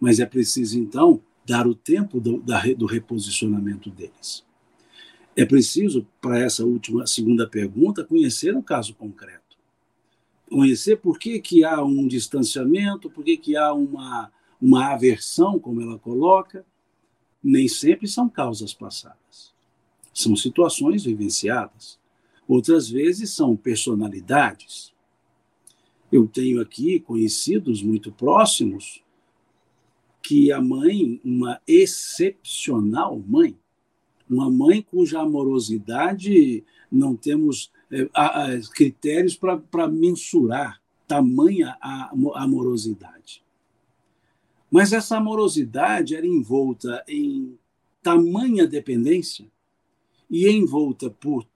mas 0.00 0.20
é 0.20 0.24
preciso 0.24 0.78
então 0.78 1.20
dar 1.44 1.66
o 1.66 1.74
tempo 1.74 2.20
do, 2.20 2.40
da, 2.40 2.62
do 2.74 2.86
reposicionamento 2.86 3.90
deles. 3.90 4.44
É 5.36 5.44
preciso, 5.44 6.06
para 6.20 6.38
essa 6.38 6.64
última 6.64 7.06
segunda 7.06 7.46
pergunta, 7.46 8.04
conhecer 8.04 8.56
o 8.56 8.62
caso 8.62 8.94
concreto. 8.94 9.45
Conhecer 10.50 10.96
por 10.96 11.18
que, 11.18 11.40
que 11.40 11.64
há 11.64 11.82
um 11.82 12.06
distanciamento, 12.06 13.10
por 13.10 13.24
que, 13.24 13.36
que 13.36 13.56
há 13.56 13.72
uma, 13.72 14.30
uma 14.60 14.92
aversão, 14.92 15.58
como 15.58 15.80
ela 15.80 15.98
coloca. 15.98 16.64
Nem 17.42 17.68
sempre 17.68 18.08
são 18.08 18.28
causas 18.28 18.72
passadas. 18.72 19.54
São 20.12 20.34
situações 20.34 21.04
vivenciadas. 21.04 21.98
Outras 22.48 22.88
vezes 22.88 23.30
são 23.30 23.56
personalidades, 23.56 24.94
eu 26.10 26.26
tenho 26.26 26.60
aqui 26.60 27.00
conhecidos 27.00 27.82
muito 27.82 28.12
próximos 28.12 29.02
que 30.22 30.50
a 30.52 30.60
mãe, 30.60 31.20
uma 31.24 31.60
excepcional 31.66 33.18
mãe, 33.18 33.56
uma 34.28 34.50
mãe 34.50 34.82
cuja 34.82 35.20
amorosidade 35.20 36.64
não 36.90 37.16
temos 37.16 37.70
critérios 38.74 39.36
para 39.36 39.88
mensurar 39.88 40.80
tamanha 41.06 41.76
amorosidade. 42.34 43.44
Mas 44.70 44.92
essa 44.92 45.16
amorosidade 45.16 46.16
era 46.16 46.26
envolta 46.26 47.04
em 47.06 47.58
tamanha 48.02 48.66
dependência 48.66 49.46
e 50.28 50.48
envolta 50.48 51.08
por 51.08 51.46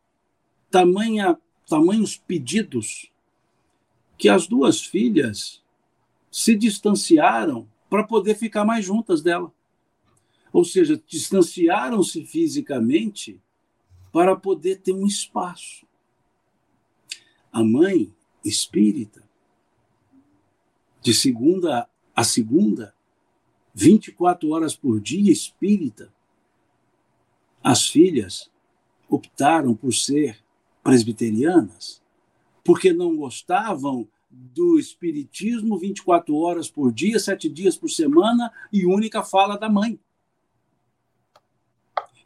tamanha, 0.70 1.38
tamanhos 1.68 2.16
pedidos 2.16 3.10
que 4.16 4.28
as 4.28 4.46
duas 4.46 4.84
filhas 4.84 5.62
se 6.30 6.54
distanciaram 6.54 7.68
para 7.88 8.04
poder 8.04 8.36
ficar 8.36 8.64
mais 8.64 8.84
juntas 8.84 9.22
dela. 9.22 9.52
Ou 10.52 10.64
seja, 10.64 11.02
distanciaram-se 11.06 12.24
fisicamente 12.24 13.40
para 14.12 14.36
poder 14.36 14.76
ter 14.76 14.92
um 14.92 15.06
espaço. 15.06 15.86
A 17.52 17.62
mãe 17.62 18.12
espírita, 18.44 19.22
de 21.02 21.12
segunda 21.14 21.88
a 22.14 22.24
segunda, 22.24 22.94
24 23.74 24.50
horas 24.50 24.74
por 24.74 25.00
dia 25.00 25.32
espírita, 25.32 26.12
as 27.62 27.86
filhas 27.86 28.50
optaram 29.08 29.74
por 29.74 29.94
ser 29.94 30.42
presbiterianas 30.82 32.02
porque 32.64 32.92
não 32.92 33.16
gostavam 33.16 34.08
do 34.30 34.78
espiritismo 34.78 35.78
24 35.78 36.36
horas 36.36 36.70
por 36.70 36.92
dia, 36.92 37.18
sete 37.18 37.48
dias 37.48 37.76
por 37.76 37.90
semana 37.90 38.52
e 38.72 38.86
única 38.86 39.22
fala 39.22 39.56
da 39.56 39.68
mãe. 39.68 39.98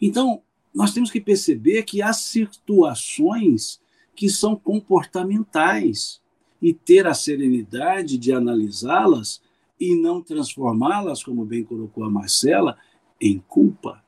Então, 0.01 0.43
nós 0.75 0.93
temos 0.93 1.11
que 1.11 1.21
perceber 1.21 1.85
que 1.85 2.03
há 2.03 2.13
situações 2.13 3.81
que 4.15 4.29
são 4.29 4.57
comportamentais 4.57 6.21
e 6.61 6.73
ter 6.73 7.07
a 7.07 7.15
serenidade 7.15 8.17
de 8.17 8.33
analisá-las 8.33 9.43
e 9.79 9.95
não 9.95 10.23
transformá-las, 10.23 11.23
como 11.23 11.45
bem 11.45 11.65
colocou 11.65 12.05
a 12.05 12.11
Marcela, 12.11 12.79
em 13.21 13.39
culpa. 13.39 14.03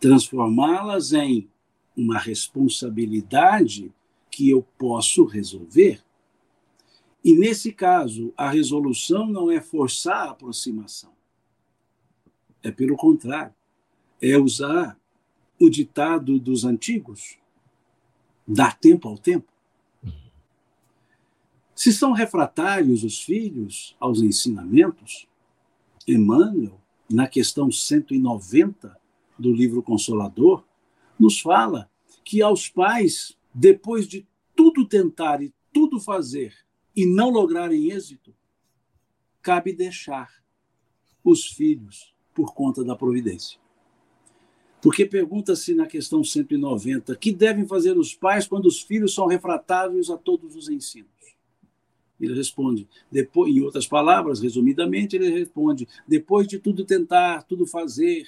Transformá-las 0.00 1.12
em 1.12 1.48
uma 1.96 2.18
responsabilidade 2.18 3.92
que 4.30 4.48
eu 4.48 4.66
posso 4.78 5.24
resolver. 5.24 6.02
E 7.24 7.34
nesse 7.34 7.72
caso, 7.72 8.32
a 8.36 8.50
resolução 8.50 9.26
não 9.26 9.50
é 9.50 9.60
forçar 9.60 10.26
a 10.26 10.30
aproximação. 10.30 11.12
É 12.62 12.70
pelo 12.70 12.96
contrário, 12.96 13.54
é 14.20 14.36
usar 14.36 14.98
o 15.60 15.68
ditado 15.68 16.38
dos 16.38 16.64
antigos, 16.64 17.38
dar 18.52 18.78
tempo 18.78 19.08
ao 19.08 19.16
tempo. 19.16 19.50
Se 21.74 21.92
são 21.92 22.12
refratários 22.12 23.02
os 23.02 23.20
filhos 23.20 23.96
aos 23.98 24.20
ensinamentos, 24.20 25.26
Emmanuel, 26.06 26.80
na 27.10 27.26
questão 27.26 27.70
190 27.70 28.96
do 29.38 29.52
livro 29.52 29.82
Consolador, 29.82 30.64
nos 31.18 31.40
fala 31.40 31.90
que 32.24 32.42
aos 32.42 32.68
pais 32.68 33.36
depois 33.52 34.06
de 34.06 34.26
tudo 34.54 34.86
tentar 34.86 35.42
e 35.42 35.52
tudo 35.72 35.98
fazer 35.98 36.54
e 36.94 37.06
não 37.06 37.30
lograrem 37.30 37.90
êxito, 37.90 38.34
cabe 39.40 39.72
deixar 39.72 40.42
os 41.24 41.46
filhos 41.46 42.14
por 42.34 42.54
conta 42.54 42.84
da 42.84 42.94
providência. 42.94 43.61
Porque 44.82 45.06
pergunta-se 45.06 45.74
na 45.74 45.86
questão 45.86 46.22
190: 46.22 47.16
que 47.16 47.32
devem 47.32 47.66
fazer 47.66 47.96
os 47.96 48.14
pais 48.14 48.46
quando 48.46 48.66
os 48.66 48.82
filhos 48.82 49.14
são 49.14 49.26
refratários 49.26 50.10
a 50.10 50.18
todos 50.18 50.56
os 50.56 50.68
ensinos? 50.68 51.10
Ele 52.20 52.34
responde, 52.34 52.88
depois, 53.10 53.52
em 53.52 53.62
outras 53.62 53.86
palavras, 53.86 54.40
resumidamente, 54.40 55.16
ele 55.16 55.30
responde: 55.30 55.88
depois 56.06 56.46
de 56.46 56.58
tudo 56.58 56.84
tentar, 56.84 57.44
tudo 57.44 57.66
fazer, 57.66 58.26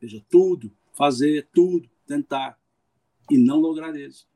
veja, 0.00 0.24
tudo, 0.30 0.72
fazer, 0.92 1.48
tudo, 1.52 1.90
tentar, 2.06 2.58
e 3.30 3.36
não 3.36 3.60
lograr 3.60 3.94
êxito 3.94 4.32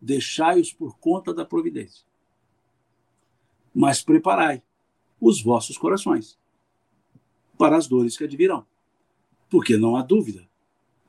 deixai-os 0.00 0.72
por 0.72 0.98
conta 0.98 1.34
da 1.34 1.44
providência. 1.44 2.04
Mas 3.74 4.02
preparai 4.02 4.62
os 5.20 5.42
vossos 5.42 5.76
corações 5.76 6.38
para 7.58 7.76
as 7.76 7.86
dores 7.86 8.16
que 8.16 8.24
advirão. 8.24 8.66
Porque 9.50 9.76
não 9.76 9.96
há 9.96 10.02
dúvida 10.02 10.48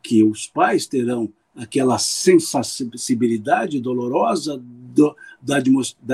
que 0.01 0.23
os 0.23 0.47
pais 0.47 0.85
terão 0.85 1.31
aquela 1.55 1.97
sensibilidade 1.97 3.79
dolorosa 3.79 4.57
do, 4.57 5.15
da, 5.41 5.59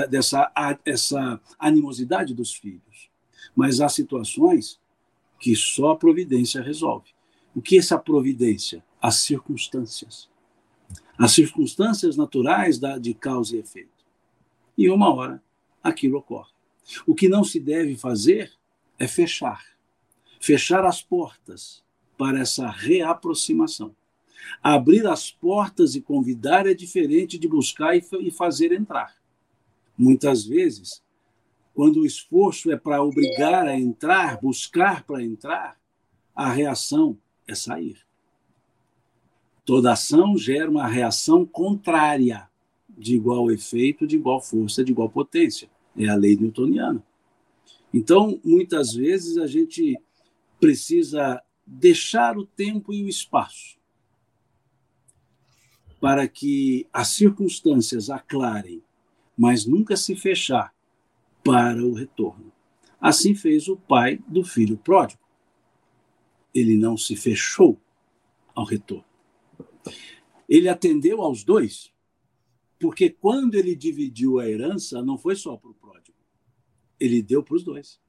dessa 0.06 0.52
essa 0.84 1.40
animosidade 1.60 2.34
dos 2.34 2.54
filhos. 2.54 3.10
Mas 3.56 3.80
há 3.80 3.90
situações 3.90 4.80
que 5.40 5.56
só 5.56 5.92
a 5.92 5.96
providência 5.96 6.62
resolve. 6.62 7.10
O 7.56 7.62
que 7.62 7.76
é 7.76 7.80
essa 7.80 7.98
providência? 7.98 8.84
As 9.00 9.18
circunstâncias 9.18 10.28
as 11.18 11.32
circunstâncias 11.32 12.16
naturais 12.16 12.78
da, 12.78 12.98
de 12.98 13.14
causa 13.14 13.56
e 13.56 13.60
efeito. 13.60 14.06
E 14.78 14.90
uma 14.90 15.14
hora 15.14 15.42
aquilo 15.84 16.20
ocorre. 16.20 16.52
O 17.06 17.16
que 17.16 17.28
não 17.28 17.44
se 17.44 17.60
deve 17.60 17.96
fazer 17.96 18.52
é 19.00 19.08
fechar. 19.08 19.66
Fechar 20.40 20.86
as 20.86 21.02
portas 21.02 21.84
para 22.18 22.40
essa 22.40 22.70
reaproximação. 22.70 23.96
Abrir 24.62 25.06
as 25.06 25.30
portas 25.30 25.96
e 25.96 26.02
convidar 26.02 26.66
é 26.66 26.74
diferente 26.74 27.38
de 27.38 27.48
buscar 27.48 27.96
e 27.96 28.32
fazer 28.32 28.72
entrar. 28.72 29.16
Muitas 29.98 30.46
vezes, 30.46 31.04
quando 31.74 32.02
o 32.02 32.06
esforço 32.06 32.72
é 32.72 32.78
para 32.78 33.04
obrigar 33.04 33.68
a 33.68 33.80
entrar, 33.80 34.40
buscar 34.42 35.04
para 35.04 35.24
entrar, 35.24 35.78
a 36.36 36.52
reação 36.52 37.18
é 37.48 37.54
sair. 37.54 37.98
Toda 39.66 39.92
ação 39.92 40.38
gera 40.38 40.70
uma 40.70 40.88
reação 40.88 41.46
contrária, 41.46 42.50
de 42.90 43.16
igual 43.16 43.52
efeito, 43.52 44.08
de 44.08 44.16
igual 44.16 44.42
força, 44.42 44.84
de 44.84 44.92
igual 44.92 45.10
potência. 45.10 45.70
É 45.96 46.08
a 46.08 46.16
lei 46.16 46.36
newtoniana. 46.36 47.04
Então, 47.94 48.40
muitas 48.44 48.94
vezes 48.94 49.38
a 49.38 49.46
gente 49.46 50.00
precisa 50.60 51.42
deixar 51.68 52.38
o 52.38 52.46
tempo 52.46 52.94
e 52.94 53.04
o 53.04 53.10
espaço 53.10 53.78
para 56.00 56.28
que 56.28 56.88
as 56.94 57.10
circunstâncias 57.10 58.10
aclarem, 58.10 58.84
mas 59.38 59.66
nunca 59.66 59.98
se 59.98 60.16
fechar 60.16 60.74
para 61.44 61.84
o 61.84 61.94
retorno. 61.94 62.52
Assim 63.00 63.36
fez 63.36 63.68
o 63.68 63.76
pai 63.76 64.20
do 64.28 64.44
filho 64.44 64.78
pródigo. 64.78 65.22
Ele 66.54 66.78
não 66.78 66.98
se 66.98 67.16
fechou 67.16 67.80
ao 68.56 68.66
retorno. 68.66 69.06
Ele 70.48 70.70
atendeu 70.70 71.22
aos 71.22 71.44
dois, 71.44 71.92
porque 72.80 73.10
quando 73.10 73.56
ele 73.56 73.76
dividiu 73.76 74.40
a 74.40 74.48
herança, 74.48 75.02
não 75.02 75.18
foi 75.18 75.36
só 75.36 75.58
para 75.58 75.70
o 75.70 75.74
pródigo. 75.74 76.18
Ele 77.00 77.22
deu 77.22 77.44
para 77.44 77.56
os 77.56 77.64
dois. 77.64 78.00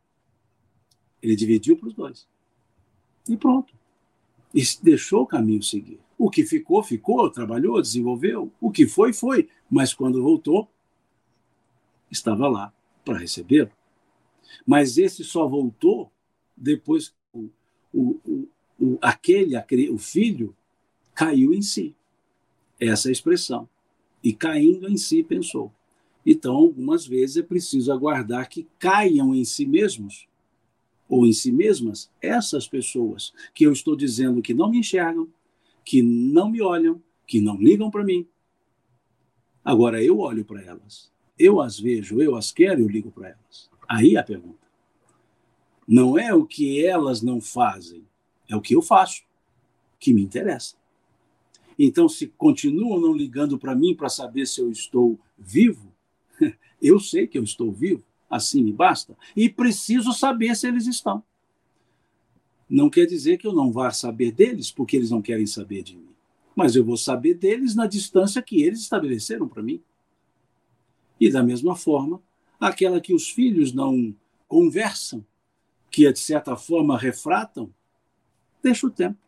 Ele 1.20 1.34
dividiu 1.34 1.76
para 1.76 1.88
os 1.88 1.94
dois. 1.94 2.28
E 3.28 3.36
pronto. 3.36 3.74
E 4.54 4.62
deixou 4.82 5.22
o 5.22 5.26
caminho 5.26 5.62
seguir. 5.62 6.00
O 6.16 6.30
que 6.30 6.44
ficou, 6.44 6.82
ficou, 6.82 7.30
trabalhou, 7.30 7.80
desenvolveu. 7.80 8.50
O 8.60 8.70
que 8.70 8.86
foi, 8.86 9.12
foi. 9.12 9.48
Mas 9.70 9.92
quando 9.94 10.22
voltou, 10.22 10.68
estava 12.10 12.48
lá 12.48 12.72
para 13.04 13.18
recebê-lo. 13.18 13.70
Mas 14.66 14.98
esse 14.98 15.22
só 15.22 15.46
voltou 15.46 16.10
depois 16.56 17.10
que 17.10 17.14
o, 17.32 17.50
o, 17.92 18.48
o, 18.80 18.98
aquele, 19.00 19.54
aquele, 19.54 19.90
o 19.90 19.98
filho, 19.98 20.56
caiu 21.14 21.52
em 21.52 21.62
si. 21.62 21.94
Essa 22.80 23.08
é 23.08 23.10
a 23.10 23.12
expressão. 23.12 23.68
E 24.22 24.32
caindo 24.32 24.88
em 24.88 24.96
si, 24.96 25.22
pensou. 25.22 25.72
Então, 26.24 26.54
algumas 26.54 27.06
vezes 27.06 27.36
é 27.36 27.42
preciso 27.42 27.92
aguardar 27.92 28.48
que 28.48 28.66
caiam 28.78 29.34
em 29.34 29.44
si 29.44 29.64
mesmos 29.66 30.28
ou 31.08 31.26
em 31.26 31.32
si 31.32 31.50
mesmas 31.50 32.10
essas 32.20 32.68
pessoas 32.68 33.32
que 33.54 33.64
eu 33.64 33.72
estou 33.72 33.96
dizendo 33.96 34.42
que 34.42 34.52
não 34.52 34.70
me 34.70 34.78
enxergam, 34.78 35.28
que 35.84 36.02
não 36.02 36.50
me 36.50 36.60
olham, 36.60 37.02
que 37.26 37.40
não 37.40 37.56
ligam 37.56 37.90
para 37.90 38.04
mim. 38.04 38.26
Agora 39.64 40.02
eu 40.02 40.18
olho 40.18 40.44
para 40.44 40.62
elas, 40.62 41.10
eu 41.38 41.60
as 41.60 41.78
vejo, 41.78 42.20
eu 42.20 42.36
as 42.36 42.52
quero, 42.52 42.80
eu 42.82 42.88
ligo 42.88 43.10
para 43.10 43.28
elas. 43.28 43.70
Aí 43.88 44.16
a 44.16 44.22
pergunta. 44.22 44.68
Não 45.86 46.18
é 46.18 46.34
o 46.34 46.44
que 46.44 46.84
elas 46.84 47.22
não 47.22 47.40
fazem, 47.40 48.04
é 48.48 48.54
o 48.54 48.60
que 48.60 48.74
eu 48.74 48.82
faço 48.82 49.22
que 49.98 50.12
me 50.12 50.22
interessa. 50.22 50.76
Então, 51.78 52.08
se 52.08 52.26
continuam 52.26 53.00
não 53.00 53.14
ligando 53.14 53.58
para 53.58 53.74
mim 53.74 53.94
para 53.94 54.08
saber 54.08 54.46
se 54.46 54.60
eu 54.60 54.70
estou 54.70 55.18
vivo, 55.38 55.94
eu 56.82 56.98
sei 56.98 57.26
que 57.26 57.38
eu 57.38 57.44
estou 57.44 57.72
vivo 57.72 58.04
assim 58.28 58.62
me 58.62 58.72
basta, 58.72 59.16
e 59.36 59.48
preciso 59.48 60.12
saber 60.12 60.54
se 60.54 60.66
eles 60.66 60.86
estão. 60.86 61.22
Não 62.68 62.90
quer 62.90 63.06
dizer 63.06 63.38
que 63.38 63.46
eu 63.46 63.52
não 63.52 63.72
vá 63.72 63.90
saber 63.90 64.30
deles, 64.30 64.70
porque 64.70 64.96
eles 64.96 65.10
não 65.10 65.22
querem 65.22 65.46
saber 65.46 65.82
de 65.82 65.96
mim. 65.96 66.08
Mas 66.54 66.76
eu 66.76 66.84
vou 66.84 66.96
saber 66.96 67.34
deles 67.34 67.74
na 67.74 67.86
distância 67.86 68.42
que 68.42 68.62
eles 68.62 68.80
estabeleceram 68.80 69.48
para 69.48 69.62
mim. 69.62 69.82
E 71.18 71.30
da 71.30 71.42
mesma 71.42 71.74
forma, 71.74 72.20
aquela 72.60 73.00
que 73.00 73.14
os 73.14 73.30
filhos 73.30 73.72
não 73.72 74.14
conversam, 74.46 75.24
que 75.90 76.10
de 76.12 76.18
certa 76.18 76.56
forma 76.56 76.98
refratam, 76.98 77.72
deixa 78.62 78.86
o 78.86 78.90
tempo, 78.90 79.18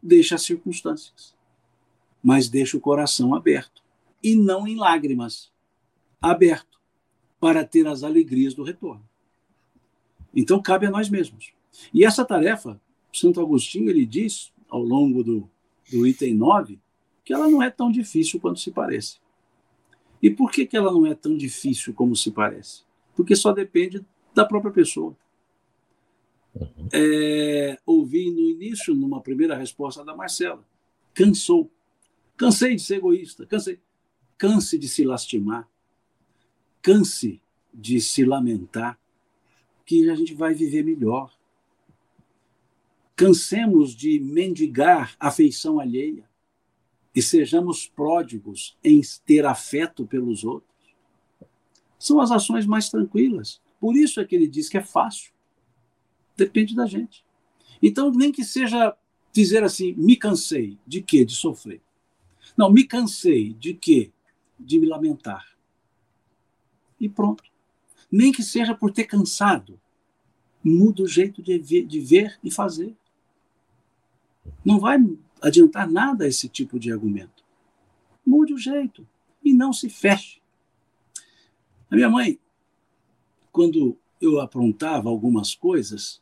deixa 0.00 0.36
as 0.36 0.42
circunstâncias, 0.42 1.34
mas 2.22 2.48
deixa 2.48 2.76
o 2.76 2.80
coração 2.80 3.34
aberto 3.34 3.82
e 4.22 4.36
não 4.36 4.66
em 4.66 4.76
lágrimas, 4.76 5.50
aberto 6.20 6.75
para 7.40 7.64
ter 7.64 7.86
as 7.86 8.02
alegrias 8.02 8.54
do 8.54 8.62
retorno. 8.62 9.06
Então 10.34 10.60
cabe 10.60 10.86
a 10.86 10.90
nós 10.90 11.08
mesmos. 11.08 11.52
E 11.92 12.04
essa 12.04 12.24
tarefa, 12.24 12.80
Santo 13.12 13.40
Agostinho 13.40 13.90
ele 13.90 14.04
diz 14.04 14.52
ao 14.68 14.82
longo 14.82 15.22
do, 15.22 15.48
do 15.90 16.06
item 16.06 16.34
9 16.34 16.78
que 17.24 17.32
ela 17.32 17.48
não 17.48 17.62
é 17.62 17.70
tão 17.70 17.90
difícil 17.90 18.38
quanto 18.38 18.60
se 18.60 18.70
parece. 18.70 19.18
E 20.22 20.30
por 20.30 20.50
que, 20.50 20.64
que 20.64 20.76
ela 20.76 20.92
não 20.92 21.06
é 21.06 21.14
tão 21.14 21.36
difícil 21.36 21.92
como 21.92 22.14
se 22.14 22.30
parece? 22.30 22.82
Porque 23.14 23.34
só 23.34 23.52
depende 23.52 24.04
da 24.34 24.44
própria 24.44 24.72
pessoa. 24.72 25.16
Uhum. 26.54 26.88
É, 26.92 27.78
ouvi 27.84 28.30
no 28.30 28.40
início, 28.40 28.94
numa 28.94 29.20
primeira 29.20 29.56
resposta 29.56 30.04
da 30.04 30.16
Marcela, 30.16 30.64
cansou. 31.12 31.70
Cansei 32.36 32.76
de 32.76 32.82
ser 32.82 32.96
egoísta, 32.96 33.44
cansei. 33.46 33.80
Canse 34.38 34.78
de 34.78 34.88
se 34.88 35.04
lastimar, 35.04 35.68
canse 36.86 37.42
de 37.74 38.00
se 38.00 38.24
lamentar, 38.24 38.96
que 39.84 40.08
a 40.08 40.14
gente 40.14 40.32
vai 40.34 40.54
viver 40.54 40.84
melhor. 40.84 41.36
Cansemos 43.16 43.92
de 43.92 44.20
mendigar 44.20 45.16
afeição 45.18 45.80
alheia 45.80 46.30
e 47.12 47.20
sejamos 47.20 47.88
pródigos 47.88 48.78
em 48.84 49.00
ter 49.24 49.44
afeto 49.44 50.06
pelos 50.06 50.44
outros. 50.44 50.94
São 51.98 52.20
as 52.20 52.30
ações 52.30 52.64
mais 52.66 52.88
tranquilas. 52.88 53.60
Por 53.80 53.96
isso 53.96 54.20
é 54.20 54.24
que 54.24 54.36
ele 54.36 54.46
diz 54.46 54.68
que 54.68 54.78
é 54.78 54.82
fácil. 54.82 55.32
Depende 56.36 56.76
da 56.76 56.86
gente. 56.86 57.24
Então, 57.82 58.12
nem 58.12 58.30
que 58.30 58.44
seja 58.44 58.96
dizer 59.32 59.64
assim, 59.64 59.92
me 59.94 60.14
cansei 60.14 60.78
de 60.86 61.02
quê? 61.02 61.24
De 61.24 61.34
sofrer. 61.34 61.82
Não, 62.56 62.70
me 62.70 62.84
cansei 62.84 63.54
de 63.54 63.74
quê? 63.74 64.12
De 64.56 64.78
me 64.78 64.86
lamentar 64.86 65.55
e 67.00 67.08
pronto. 67.08 67.44
Nem 68.10 68.32
que 68.32 68.42
seja 68.42 68.74
por 68.74 68.92
ter 68.92 69.04
cansado. 69.04 69.80
Muda 70.62 71.02
o 71.02 71.08
jeito 71.08 71.42
de 71.42 71.58
ver, 71.58 71.86
de 71.86 72.00
ver 72.00 72.38
e 72.42 72.50
fazer. 72.50 72.96
Não 74.64 74.78
vai 74.78 74.98
adiantar 75.40 75.88
nada 75.88 76.26
esse 76.26 76.48
tipo 76.48 76.78
de 76.78 76.92
argumento. 76.92 77.44
Mude 78.24 78.52
o 78.52 78.58
jeito 78.58 79.06
e 79.44 79.52
não 79.52 79.72
se 79.72 79.88
feche. 79.88 80.40
A 81.90 81.94
minha 81.94 82.08
mãe, 82.08 82.38
quando 83.52 83.96
eu 84.20 84.40
aprontava 84.40 85.08
algumas 85.08 85.54
coisas, 85.54 86.20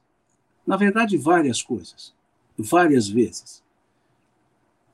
na 0.66 0.76
verdade, 0.76 1.16
várias 1.16 1.62
coisas, 1.62 2.14
várias 2.56 3.08
vezes. 3.08 3.62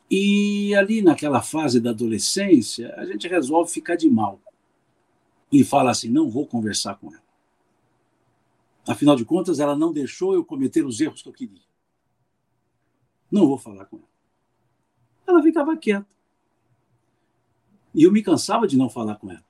E 0.09 0.75
ali 0.75 1.03
naquela 1.03 1.43
fase 1.43 1.81
da 1.81 1.91
adolescência, 1.91 2.95
a 2.97 3.05
gente 3.05 3.29
resolve 3.29 3.71
ficar 3.71 3.97
de 3.97 4.09
mal 4.09 4.41
e 5.51 5.65
fala 5.65 5.91
assim: 5.91 6.09
não 6.09 6.31
vou 6.31 6.47
conversar 6.47 6.95
com 6.97 7.13
ela. 7.13 7.23
Afinal 8.87 9.17
de 9.17 9.25
contas, 9.25 9.61
ela 9.61 9.77
não 9.77 9.93
deixou 9.93 10.35
eu 10.35 10.45
cometer 10.45 10.85
os 10.85 11.01
erros 11.01 11.23
que 11.23 11.29
eu 11.29 11.33
queria. 11.33 11.63
Não 13.31 13.47
vou 13.47 13.59
falar 13.59 13.85
com 13.85 13.97
ela. 13.97 14.09
Ela 15.27 15.43
ficava 15.43 15.77
quieta. 15.77 16.09
E 17.95 18.03
eu 18.03 18.13
me 18.13 18.23
cansava 18.23 18.67
de 18.67 18.77
não 18.77 18.89
falar 18.89 19.17
com 19.17 19.31
ela. 19.31 19.45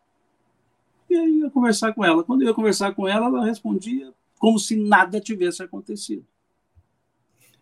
E 1.08 1.16
aí 1.16 1.38
eu 1.40 1.44
ia 1.44 1.50
conversar 1.50 1.92
com 1.94 2.04
ela. 2.04 2.22
Quando 2.22 2.42
eu 2.42 2.48
ia 2.48 2.54
conversar 2.54 2.94
com 2.94 3.06
ela, 3.06 3.26
ela 3.26 3.44
respondia 3.44 4.12
como 4.38 4.58
se 4.58 4.76
nada 4.76 5.20
tivesse 5.20 5.62
acontecido. 5.62 6.26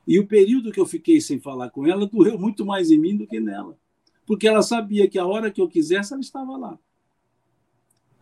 E 0.06 0.18
o 0.18 0.26
período 0.26 0.72
que 0.72 0.80
eu 0.80 0.86
fiquei 0.86 1.20
sem 1.20 1.38
falar 1.38 1.70
com 1.70 1.86
ela 1.86 2.06
doeu 2.06 2.38
muito 2.38 2.64
mais 2.64 2.90
em 2.90 2.98
mim 2.98 3.16
do 3.16 3.26
que 3.26 3.40
nela. 3.40 3.78
Porque 4.26 4.48
ela 4.48 4.62
sabia 4.62 5.08
que 5.08 5.18
a 5.18 5.26
hora 5.26 5.50
que 5.50 5.60
eu 5.60 5.68
quisesse, 5.68 6.12
ela 6.12 6.20
estava 6.20 6.56
lá. 6.56 6.78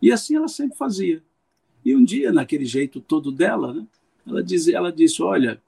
E 0.01 0.11
assim 0.11 0.35
ela 0.35 0.47
sempre 0.47 0.77
fazia. 0.77 1.23
E 1.83 1.95
um 1.95 2.03
dia, 2.03 2.31
naquele 2.31 2.65
jeito 2.65 2.99
todo 2.99 3.31
dela, 3.31 3.73
né, 3.73 3.87
ela, 4.25 4.43
diz, 4.43 4.67
ela 4.67 4.91
disse: 4.91 5.21
Olha, 5.21 5.61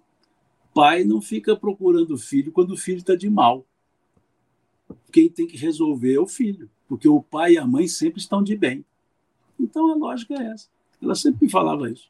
pai 0.74 1.04
não 1.04 1.22
fica 1.22 1.56
procurando 1.56 2.18
filho 2.18 2.52
quando 2.52 2.72
o 2.72 2.78
filho 2.78 3.00
está 3.00 3.16
de 3.16 3.30
mal. 3.30 3.66
Quem 5.12 5.30
tem 5.30 5.48
que 5.48 5.58
resolver 5.58 6.14
é 6.14 6.20
o 6.20 6.28
filho, 6.28 6.70
porque 6.88 7.08
o 7.08 7.22
pai 7.22 7.54
e 7.54 7.58
a 7.58 7.66
mãe 7.66 7.88
sempre 7.88 8.20
estão 8.20 8.44
de 8.44 8.56
bem. 8.56 8.86
Então 9.60 9.92
a 9.92 9.96
lógica 9.96 10.36
é 10.36 10.48
essa. 10.48 10.68
Ela 11.02 11.16
sempre 11.16 11.46
me 11.46 11.52
falava 11.52 11.90
isso. 11.90 12.10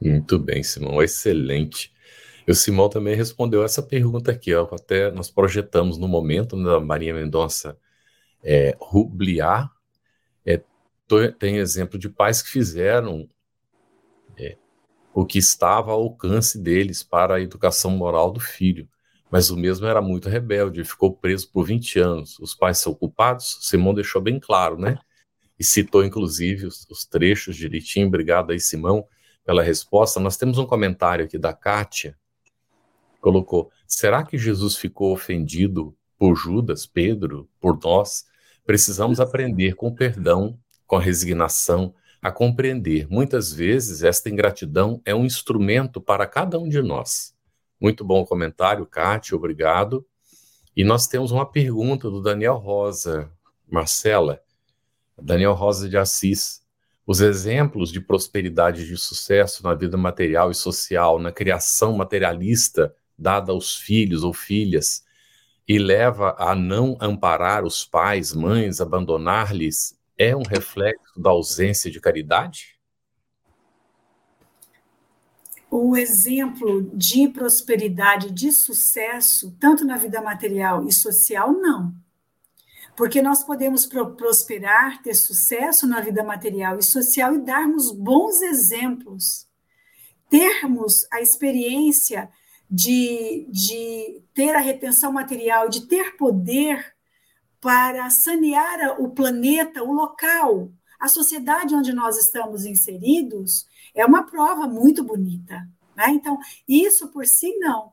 Muito 0.00 0.38
bem, 0.38 0.62
Simão, 0.62 1.02
excelente. 1.02 1.92
E 2.46 2.50
o 2.50 2.54
Simão 2.54 2.88
também 2.88 3.14
respondeu 3.14 3.64
essa 3.64 3.82
pergunta 3.82 4.30
aqui, 4.30 4.54
ó, 4.54 4.66
até 4.72 5.10
nós 5.10 5.30
projetamos 5.30 5.98
no 5.98 6.08
momento 6.08 6.56
né, 6.56 6.64
da 6.64 6.80
Maria 6.80 7.12
Mendonça 7.12 7.76
é, 8.42 8.76
Rubliar, 8.80 9.70
é, 10.44 10.62
tem 11.38 11.56
exemplo 11.56 11.98
de 11.98 12.08
pais 12.08 12.42
que 12.42 12.50
fizeram 12.50 13.28
é, 14.36 14.56
o 15.12 15.24
que 15.24 15.38
estava 15.38 15.92
ao 15.92 16.02
alcance 16.02 16.58
deles 16.58 17.02
para 17.02 17.36
a 17.36 17.40
educação 17.40 17.90
moral 17.90 18.30
do 18.30 18.40
filho, 18.40 18.88
mas 19.30 19.50
o 19.50 19.56
mesmo 19.56 19.86
era 19.86 20.00
muito 20.00 20.28
rebelde, 20.28 20.84
ficou 20.84 21.12
preso 21.14 21.50
por 21.50 21.64
20 21.64 21.98
anos. 21.98 22.38
Os 22.38 22.54
pais 22.54 22.78
são 22.78 22.94
culpados? 22.94 23.58
Simão 23.60 23.92
deixou 23.92 24.22
bem 24.22 24.40
claro, 24.40 24.78
né? 24.78 24.98
E 25.58 25.64
citou, 25.64 26.04
inclusive, 26.04 26.66
os, 26.66 26.86
os 26.88 27.04
trechos 27.04 27.56
direitinho. 27.56 28.06
Obrigado 28.06 28.52
aí, 28.52 28.60
Simão, 28.60 29.06
pela 29.44 29.62
resposta. 29.62 30.20
Nós 30.20 30.36
temos 30.36 30.56
um 30.56 30.64
comentário 30.64 31.24
aqui 31.24 31.36
da 31.36 31.52
Kátia, 31.52 32.16
colocou: 33.20 33.70
será 33.86 34.24
que 34.24 34.38
Jesus 34.38 34.76
ficou 34.76 35.12
ofendido 35.12 35.96
por 36.18 36.34
Judas, 36.34 36.86
Pedro, 36.86 37.48
por 37.60 37.78
nós, 37.82 38.26
Precisamos 38.68 39.18
aprender 39.18 39.76
com 39.76 39.94
perdão, 39.94 40.60
com 40.86 40.98
resignação, 40.98 41.94
a 42.20 42.30
compreender. 42.30 43.08
Muitas 43.08 43.50
vezes, 43.50 44.02
esta 44.02 44.28
ingratidão 44.28 45.00
é 45.06 45.14
um 45.14 45.24
instrumento 45.24 46.02
para 46.02 46.26
cada 46.26 46.58
um 46.58 46.68
de 46.68 46.82
nós. 46.82 47.34
Muito 47.80 48.04
bom 48.04 48.26
comentário, 48.26 48.84
Kátia, 48.84 49.34
obrigado. 49.34 50.06
E 50.76 50.84
nós 50.84 51.06
temos 51.06 51.32
uma 51.32 51.50
pergunta 51.50 52.10
do 52.10 52.20
Daniel 52.20 52.56
Rosa, 52.56 53.32
Marcela, 53.66 54.38
Daniel 55.16 55.54
Rosa 55.54 55.88
de 55.88 55.96
Assis. 55.96 56.60
Os 57.06 57.22
exemplos 57.22 57.90
de 57.90 58.02
prosperidade 58.02 58.82
e 58.82 58.86
de 58.86 58.98
sucesso 58.98 59.62
na 59.62 59.72
vida 59.72 59.96
material 59.96 60.50
e 60.50 60.54
social, 60.54 61.18
na 61.18 61.32
criação 61.32 61.96
materialista 61.96 62.94
dada 63.18 63.50
aos 63.50 63.76
filhos 63.76 64.22
ou 64.22 64.34
filhas, 64.34 65.07
e 65.68 65.78
leva 65.78 66.34
a 66.38 66.54
não 66.54 66.96
amparar 66.98 67.62
os 67.62 67.84
pais, 67.84 68.32
mães, 68.32 68.80
abandonar-lhes 68.80 69.98
é 70.16 70.34
um 70.34 70.42
reflexo 70.42 71.20
da 71.20 71.28
ausência 71.28 71.90
de 71.90 72.00
caridade? 72.00 72.78
O 75.70 75.94
exemplo 75.94 76.90
de 76.94 77.28
prosperidade, 77.28 78.32
de 78.32 78.50
sucesso, 78.50 79.54
tanto 79.60 79.84
na 79.84 79.98
vida 79.98 80.22
material 80.22 80.88
e 80.88 80.92
social, 80.92 81.52
não. 81.52 81.94
Porque 82.96 83.20
nós 83.20 83.44
podemos 83.44 83.86
prosperar, 83.86 85.02
ter 85.02 85.14
sucesso 85.14 85.86
na 85.86 86.00
vida 86.00 86.24
material 86.24 86.78
e 86.78 86.82
social 86.82 87.34
e 87.34 87.38
darmos 87.38 87.92
bons 87.92 88.40
exemplos, 88.40 89.46
termos 90.30 91.06
a 91.12 91.20
experiência 91.20 92.30
de, 92.70 93.46
de 93.50 94.22
ter 94.34 94.54
a 94.54 94.60
retenção 94.60 95.12
material, 95.12 95.68
de 95.68 95.86
ter 95.86 96.16
poder 96.16 96.94
para 97.60 98.08
sanear 98.10 99.00
o 99.00 99.10
planeta, 99.10 99.82
o 99.82 99.92
local, 99.92 100.70
a 101.00 101.08
sociedade 101.08 101.74
onde 101.74 101.92
nós 101.92 102.16
estamos 102.16 102.64
inseridos, 102.64 103.66
é 103.94 104.04
uma 104.04 104.24
prova 104.24 104.66
muito 104.66 105.02
bonita. 105.02 105.66
Né? 105.96 106.10
Então, 106.10 106.38
isso 106.66 107.08
por 107.08 107.26
si 107.26 107.56
não. 107.58 107.92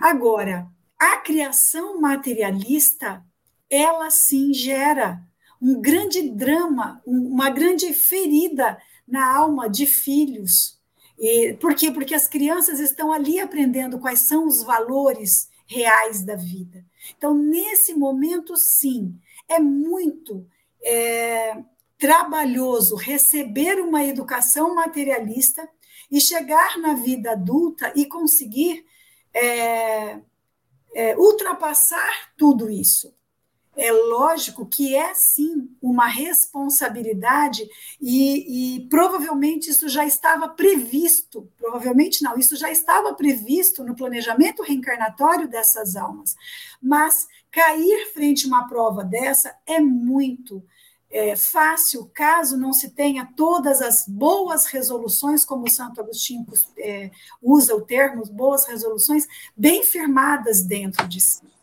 Agora, 0.00 0.66
a 0.98 1.18
criação 1.18 2.00
materialista, 2.00 3.24
ela 3.68 4.10
sim 4.10 4.52
gera 4.52 5.20
um 5.60 5.80
grande 5.80 6.30
drama, 6.30 7.00
uma 7.06 7.50
grande 7.50 7.92
ferida 7.92 8.78
na 9.06 9.36
alma 9.36 9.68
de 9.68 9.86
filhos. 9.86 10.80
E, 11.18 11.54
por 11.54 11.74
quê? 11.74 11.90
Porque 11.90 12.14
as 12.14 12.26
crianças 12.26 12.80
estão 12.80 13.12
ali 13.12 13.38
aprendendo 13.38 13.98
quais 13.98 14.20
são 14.20 14.46
os 14.46 14.62
valores 14.62 15.48
reais 15.66 16.22
da 16.22 16.36
vida. 16.36 16.84
Então, 17.16 17.34
nesse 17.34 17.94
momento, 17.94 18.56
sim, 18.56 19.18
é 19.48 19.58
muito 19.58 20.46
é, 20.84 21.62
trabalhoso 21.98 22.96
receber 22.96 23.80
uma 23.80 24.04
educação 24.04 24.74
materialista 24.74 25.68
e 26.10 26.20
chegar 26.20 26.78
na 26.78 26.94
vida 26.94 27.32
adulta 27.32 27.92
e 27.96 28.06
conseguir 28.06 28.84
é, 29.32 30.20
é, 30.94 31.16
ultrapassar 31.16 32.32
tudo 32.36 32.70
isso. 32.70 33.14
É 33.76 33.90
lógico 33.90 34.64
que 34.66 34.94
é 34.94 35.12
sim 35.14 35.68
uma 35.82 36.06
responsabilidade 36.06 37.68
e, 38.00 38.76
e, 38.76 38.88
provavelmente 38.88 39.70
isso 39.70 39.88
já 39.88 40.04
estava 40.04 40.48
previsto, 40.48 41.50
provavelmente 41.58 42.22
não, 42.22 42.38
isso 42.38 42.56
já 42.56 42.70
estava 42.70 43.12
previsto 43.14 43.82
no 43.82 43.96
planejamento 43.96 44.62
reencarnatório 44.62 45.48
dessas 45.48 45.96
almas. 45.96 46.36
Mas 46.80 47.26
cair 47.50 48.12
frente 48.12 48.46
a 48.46 48.48
uma 48.48 48.68
prova 48.68 49.04
dessa 49.04 49.56
é 49.66 49.80
muito 49.80 50.62
é, 51.14 51.36
fácil, 51.36 52.10
caso 52.12 52.56
não 52.56 52.72
se 52.72 52.90
tenha 52.90 53.24
todas 53.36 53.80
as 53.80 54.04
boas 54.08 54.66
resoluções, 54.66 55.44
como 55.44 55.70
Santo 55.70 56.00
Agostinho 56.00 56.44
é, 56.76 57.12
usa 57.40 57.74
o 57.76 57.80
termo, 57.80 58.26
boas 58.26 58.66
resoluções, 58.66 59.24
bem 59.56 59.84
firmadas 59.84 60.62
dentro 60.62 61.06
de 61.06 61.20
si. 61.20 61.53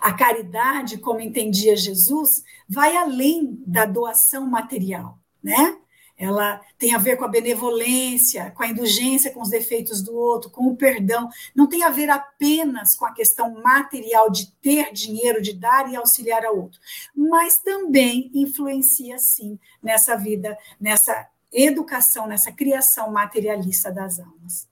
A 0.00 0.12
caridade, 0.12 0.98
como 0.98 1.20
entendia 1.20 1.76
Jesus, 1.76 2.44
vai 2.68 2.96
além 2.96 3.62
da 3.66 3.84
doação 3.84 4.46
material, 4.46 5.18
né? 5.42 5.76
ela 6.16 6.60
tem 6.78 6.94
a 6.94 6.98
ver 6.98 7.16
com 7.16 7.24
a 7.24 7.28
benevolência, 7.28 8.50
com 8.52 8.62
a 8.62 8.68
indulgência 8.68 9.32
com 9.32 9.42
os 9.42 9.50
defeitos 9.50 10.00
do 10.00 10.14
outro, 10.14 10.48
com 10.48 10.68
o 10.68 10.76
perdão. 10.76 11.28
Não 11.54 11.66
tem 11.66 11.82
a 11.82 11.90
ver 11.90 12.08
apenas 12.08 12.94
com 12.94 13.04
a 13.04 13.12
questão 13.12 13.60
material 13.62 14.30
de 14.30 14.50
ter 14.62 14.92
dinheiro, 14.92 15.42
de 15.42 15.52
dar 15.52 15.90
e 15.90 15.96
auxiliar 15.96 16.44
ao 16.44 16.56
outro, 16.56 16.80
mas 17.14 17.56
também 17.56 18.30
influencia, 18.32 19.18
sim, 19.18 19.58
nessa 19.82 20.16
vida, 20.16 20.56
nessa 20.80 21.28
educação, 21.52 22.26
nessa 22.26 22.52
criação 22.52 23.10
materialista 23.10 23.90
das 23.90 24.20
almas. 24.20 24.68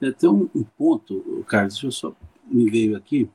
É, 0.00 0.10
tem 0.10 0.28
um, 0.28 0.48
um 0.54 0.62
ponto, 0.62 1.44
Carlos, 1.46 1.74
deixa 1.74 1.86
eu 1.86 1.92
só 1.92 2.16
me 2.46 2.70
veio 2.70 2.96
aqui, 2.96 3.28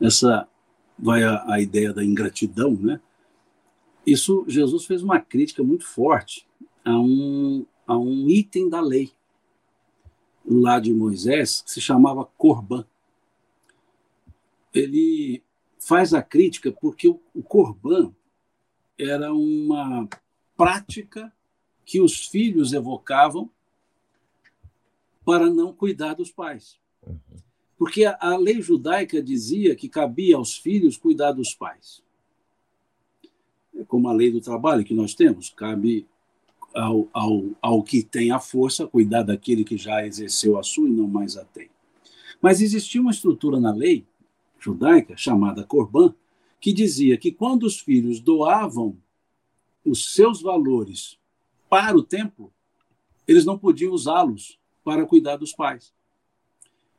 essa 0.00 0.48
vai 0.98 1.22
a, 1.22 1.44
a 1.52 1.60
ideia 1.60 1.92
da 1.92 2.04
ingratidão, 2.04 2.72
né? 2.72 3.00
Isso, 4.06 4.44
Jesus 4.48 4.86
fez 4.86 5.02
uma 5.02 5.20
crítica 5.20 5.62
muito 5.62 5.84
forte 5.84 6.46
a 6.84 6.98
um, 6.98 7.66
a 7.86 7.98
um 7.98 8.30
item 8.30 8.68
da 8.68 8.80
lei 8.80 9.12
lá 10.48 10.78
de 10.78 10.94
Moisés 10.94 11.62
que 11.62 11.72
se 11.72 11.80
chamava 11.80 12.24
Corban. 12.24 12.86
Ele 14.72 15.42
faz 15.78 16.14
a 16.14 16.22
crítica 16.22 16.70
porque 16.70 17.08
o, 17.08 17.20
o 17.34 17.42
Corban 17.42 18.14
era 18.98 19.32
uma 19.34 20.08
prática 20.56 21.32
que 21.84 22.00
os 22.00 22.26
filhos 22.26 22.72
evocavam 22.72 23.50
para 25.26 25.50
não 25.50 25.72
cuidar 25.72 26.14
dos 26.14 26.30
pais. 26.30 26.78
Uhum. 27.04 27.18
Porque 27.76 28.04
a, 28.04 28.16
a 28.20 28.36
lei 28.36 28.62
judaica 28.62 29.20
dizia 29.20 29.74
que 29.74 29.88
cabia 29.88 30.36
aos 30.36 30.56
filhos 30.56 30.96
cuidar 30.96 31.32
dos 31.32 31.52
pais. 31.52 32.00
É 33.74 33.84
como 33.84 34.08
a 34.08 34.12
lei 34.12 34.30
do 34.30 34.40
trabalho 34.40 34.84
que 34.84 34.94
nós 34.94 35.14
temos, 35.14 35.50
cabe 35.50 36.06
ao, 36.72 37.08
ao, 37.12 37.44
ao 37.60 37.82
que 37.82 38.04
tem 38.04 38.30
a 38.30 38.38
força 38.38 38.86
cuidar 38.86 39.24
daquele 39.24 39.64
que 39.64 39.76
já 39.76 40.06
exerceu 40.06 40.58
a 40.58 40.62
sua 40.62 40.88
e 40.88 40.92
não 40.92 41.08
mais 41.08 41.36
a 41.36 41.44
tem. 41.44 41.68
Mas 42.40 42.60
existia 42.62 43.00
uma 43.00 43.10
estrutura 43.10 43.58
na 43.58 43.74
lei 43.74 44.06
judaica, 44.60 45.16
chamada 45.16 45.64
Corban, 45.64 46.14
que 46.60 46.72
dizia 46.72 47.18
que 47.18 47.32
quando 47.32 47.64
os 47.64 47.80
filhos 47.80 48.20
doavam 48.20 48.96
os 49.84 50.14
seus 50.14 50.40
valores 50.40 51.18
para 51.68 51.96
o 51.96 52.02
templo, 52.02 52.52
eles 53.26 53.44
não 53.44 53.58
podiam 53.58 53.92
usá-los 53.92 54.56
para 54.86 55.04
cuidar 55.04 55.34
dos 55.34 55.52
pais. 55.52 55.92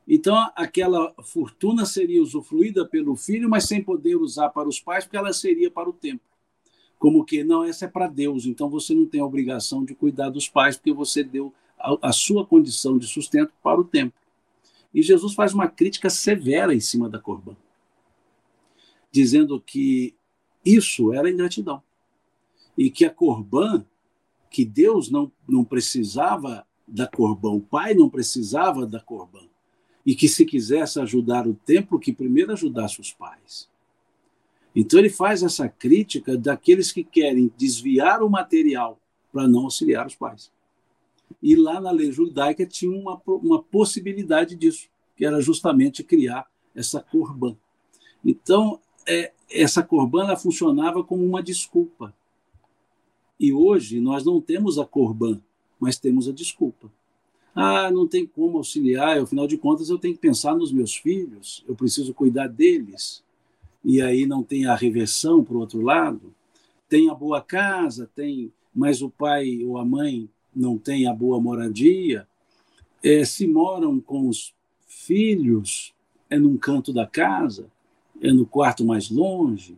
Então, 0.06 0.36
aquela 0.54 1.14
fortuna 1.22 1.86
seria 1.86 2.22
usufruída 2.22 2.86
pelo 2.86 3.16
filho, 3.16 3.48
mas 3.48 3.64
sem 3.64 3.82
poder 3.82 4.14
usar 4.14 4.50
para 4.50 4.68
os 4.68 4.78
pais, 4.78 5.04
porque 5.04 5.16
ela 5.16 5.32
seria 5.32 5.70
para 5.70 5.88
o 5.88 5.92
templo. 5.94 6.28
Como 6.98 7.24
que, 7.24 7.42
não, 7.42 7.64
essa 7.64 7.86
é 7.86 7.88
para 7.88 8.06
Deus, 8.06 8.44
então 8.44 8.68
você 8.68 8.92
não 8.92 9.06
tem 9.06 9.22
a 9.22 9.24
obrigação 9.24 9.86
de 9.86 9.94
cuidar 9.94 10.28
dos 10.28 10.46
pais, 10.46 10.76
porque 10.76 10.92
você 10.92 11.24
deu 11.24 11.50
a, 11.78 12.08
a 12.08 12.12
sua 12.12 12.44
condição 12.44 12.98
de 12.98 13.06
sustento 13.06 13.54
para 13.62 13.80
o 13.80 13.84
templo. 13.84 14.20
E 14.92 15.00
Jesus 15.00 15.32
faz 15.32 15.54
uma 15.54 15.66
crítica 15.66 16.10
severa 16.10 16.74
em 16.74 16.80
cima 16.80 17.08
da 17.08 17.18
Corban, 17.18 17.56
dizendo 19.10 19.58
que 19.58 20.14
isso 20.62 21.14
era 21.14 21.30
ingratidão. 21.30 21.82
E 22.76 22.90
que 22.90 23.06
a 23.06 23.10
Corban, 23.10 23.82
que 24.50 24.66
Deus 24.66 25.10
não, 25.10 25.32
não 25.48 25.64
precisava 25.64 26.67
da 26.88 27.06
Corban, 27.06 27.50
o 27.50 27.60
pai 27.60 27.94
não 27.94 28.08
precisava 28.08 28.86
da 28.86 29.00
Corban 29.00 29.46
e 30.04 30.14
que 30.14 30.28
se 30.28 30.44
quisesse 30.44 30.98
ajudar 30.98 31.46
o 31.46 31.54
templo, 31.54 31.98
que 31.98 32.12
primeiro 32.12 32.52
ajudasse 32.52 33.00
os 33.00 33.12
pais. 33.12 33.68
Então 34.74 34.98
ele 34.98 35.10
faz 35.10 35.42
essa 35.42 35.68
crítica 35.68 36.36
daqueles 36.36 36.90
que 36.92 37.04
querem 37.04 37.52
desviar 37.56 38.22
o 38.22 38.30
material 38.30 38.98
para 39.32 39.46
não 39.46 39.64
auxiliar 39.64 40.06
os 40.06 40.14
pais. 40.14 40.50
E 41.42 41.54
lá 41.54 41.80
na 41.80 41.90
lei 41.90 42.10
judaica 42.10 42.64
tinha 42.64 42.90
uma, 42.90 43.20
uma 43.26 43.62
possibilidade 43.62 44.54
disso, 44.54 44.88
que 45.16 45.26
era 45.26 45.40
justamente 45.40 46.02
criar 46.02 46.46
essa 46.74 47.00
corban. 47.00 47.56
Então, 48.24 48.80
é, 49.06 49.32
essa 49.50 49.82
corban 49.82 50.34
funcionava 50.36 51.04
como 51.04 51.24
uma 51.24 51.42
desculpa. 51.42 52.14
E 53.38 53.52
hoje 53.52 54.00
nós 54.00 54.24
não 54.24 54.40
temos 54.40 54.78
a 54.78 54.86
corban, 54.86 55.40
mas 55.78 55.98
temos 55.98 56.28
a 56.28 56.32
desculpa. 56.32 56.90
Ah, 57.54 57.90
não 57.90 58.06
tem 58.06 58.26
como 58.26 58.58
auxiliar, 58.58 59.18
afinal 59.18 59.46
de 59.46 59.58
contas 59.58 59.90
eu 59.90 59.98
tenho 59.98 60.14
que 60.14 60.20
pensar 60.20 60.54
nos 60.54 60.72
meus 60.72 60.96
filhos, 60.96 61.64
eu 61.66 61.74
preciso 61.74 62.14
cuidar 62.14 62.46
deles. 62.46 63.24
E 63.84 64.00
aí 64.00 64.26
não 64.26 64.42
tem 64.42 64.66
a 64.66 64.74
reversão 64.74 65.42
para 65.42 65.56
o 65.56 65.60
outro 65.60 65.80
lado. 65.80 66.34
Tem 66.88 67.08
a 67.10 67.14
boa 67.14 67.40
casa, 67.40 68.10
tem, 68.14 68.52
mas 68.74 69.02
o 69.02 69.10
pai 69.10 69.64
ou 69.64 69.78
a 69.78 69.84
mãe 69.84 70.28
não 70.54 70.78
tem 70.78 71.06
a 71.06 71.14
boa 71.14 71.40
moradia. 71.40 72.26
É, 73.02 73.24
se 73.24 73.46
moram 73.46 74.00
com 74.00 74.28
os 74.28 74.54
filhos 74.86 75.94
é 76.30 76.38
num 76.38 76.56
canto 76.56 76.92
da 76.92 77.06
casa, 77.06 77.70
é 78.20 78.32
no 78.32 78.44
quarto 78.44 78.84
mais 78.84 79.10
longe, 79.10 79.76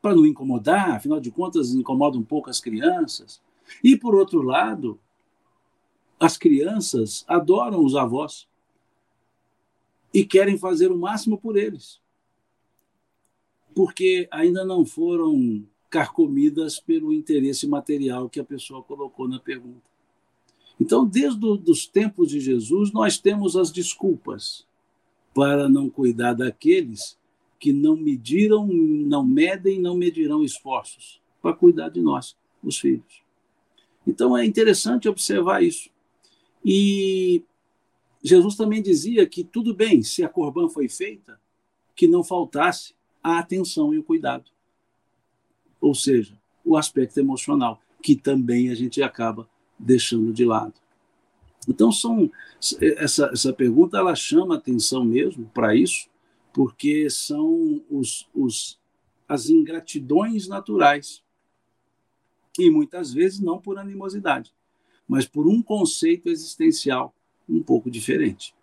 para 0.00 0.14
não 0.14 0.26
incomodar, 0.26 0.96
afinal 0.96 1.20
de 1.20 1.30
contas, 1.30 1.74
incomoda 1.74 2.18
um 2.18 2.22
pouco 2.22 2.50
as 2.50 2.60
crianças. 2.60 3.40
E, 3.82 3.96
por 3.96 4.14
outro 4.14 4.42
lado, 4.42 4.98
as 6.18 6.36
crianças 6.36 7.24
adoram 7.28 7.84
os 7.84 7.94
avós 7.94 8.48
e 10.12 10.24
querem 10.24 10.56
fazer 10.56 10.90
o 10.90 10.98
máximo 10.98 11.36
por 11.36 11.56
eles, 11.56 12.00
porque 13.74 14.28
ainda 14.30 14.64
não 14.64 14.84
foram 14.84 15.66
carcomidas 15.90 16.80
pelo 16.80 17.12
interesse 17.12 17.66
material 17.66 18.28
que 18.28 18.40
a 18.40 18.44
pessoa 18.44 18.82
colocou 18.82 19.28
na 19.28 19.38
pergunta. 19.38 19.90
Então, 20.80 21.06
desde 21.06 21.44
os 21.46 21.86
tempos 21.86 22.30
de 22.30 22.40
Jesus, 22.40 22.92
nós 22.92 23.18
temos 23.18 23.56
as 23.56 23.70
desculpas 23.70 24.66
para 25.34 25.68
não 25.68 25.88
cuidar 25.88 26.34
daqueles 26.34 27.18
que 27.58 27.72
não 27.72 27.96
mediram, 27.96 28.66
não 28.66 29.24
medem, 29.24 29.80
não 29.80 29.96
medirão 29.96 30.42
esforços 30.42 31.20
para 31.40 31.54
cuidar 31.54 31.88
de 31.88 32.00
nós, 32.00 32.36
os 32.62 32.78
filhos. 32.78 33.25
Então 34.06 34.36
é 34.36 34.44
interessante 34.44 35.08
observar 35.08 35.62
isso. 35.62 35.90
E 36.64 37.42
Jesus 38.22 38.56
também 38.56 38.82
dizia 38.82 39.26
que 39.26 39.44
tudo 39.44 39.74
bem 39.74 40.02
se 40.02 40.24
a 40.24 40.28
corban 40.28 40.68
foi 40.68 40.88
feita, 40.88 41.40
que 41.94 42.06
não 42.06 42.22
faltasse 42.22 42.94
a 43.22 43.38
atenção 43.38 43.92
e 43.94 43.98
o 43.98 44.02
cuidado. 44.02 44.50
Ou 45.80 45.94
seja, 45.94 46.38
o 46.64 46.76
aspecto 46.76 47.18
emocional, 47.18 47.80
que 48.02 48.16
também 48.16 48.70
a 48.70 48.74
gente 48.74 49.02
acaba 49.02 49.48
deixando 49.78 50.32
de 50.32 50.44
lado. 50.44 50.74
Então 51.68 51.90
são 51.90 52.30
essa, 52.80 53.30
essa 53.32 53.52
pergunta 53.52 53.98
ela 53.98 54.14
chama 54.14 54.56
atenção 54.56 55.04
mesmo 55.04 55.50
para 55.52 55.74
isso, 55.74 56.08
porque 56.52 57.10
são 57.10 57.82
os, 57.90 58.28
os, 58.34 58.78
as 59.28 59.48
ingratidões 59.48 60.48
naturais. 60.48 61.22
E 62.58 62.70
muitas 62.70 63.12
vezes 63.12 63.40
não 63.40 63.58
por 63.58 63.78
animosidade, 63.78 64.52
mas 65.06 65.26
por 65.26 65.46
um 65.46 65.62
conceito 65.62 66.28
existencial 66.28 67.14
um 67.48 67.62
pouco 67.62 67.90
diferente. 67.90 68.54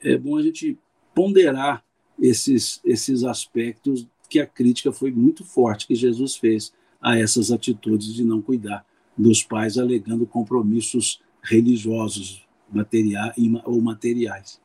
É 0.00 0.16
bom 0.16 0.36
a 0.36 0.42
gente 0.42 0.78
ponderar 1.14 1.84
esses, 2.18 2.80
esses 2.84 3.24
aspectos 3.24 4.06
que 4.28 4.40
a 4.40 4.46
crítica 4.46 4.92
foi 4.92 5.10
muito 5.10 5.44
forte 5.44 5.86
que 5.86 5.94
Jesus 5.94 6.36
fez 6.36 6.72
a 7.00 7.18
essas 7.18 7.50
atitudes 7.50 8.12
de 8.12 8.24
não 8.24 8.42
cuidar 8.42 8.84
dos 9.16 9.42
pais, 9.42 9.78
alegando 9.78 10.26
compromissos 10.26 11.20
religiosos 11.42 12.46
materiais 12.70 13.34
ou 13.64 13.80
materiais. 13.80 14.60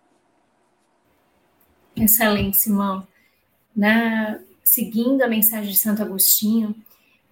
Excelente, 1.96 2.58
Simão. 2.58 3.08
Na, 3.76 4.40
seguindo 4.64 5.22
a 5.22 5.28
mensagem 5.28 5.72
de 5.72 5.78
Santo 5.78 6.02
Agostinho, 6.02 6.76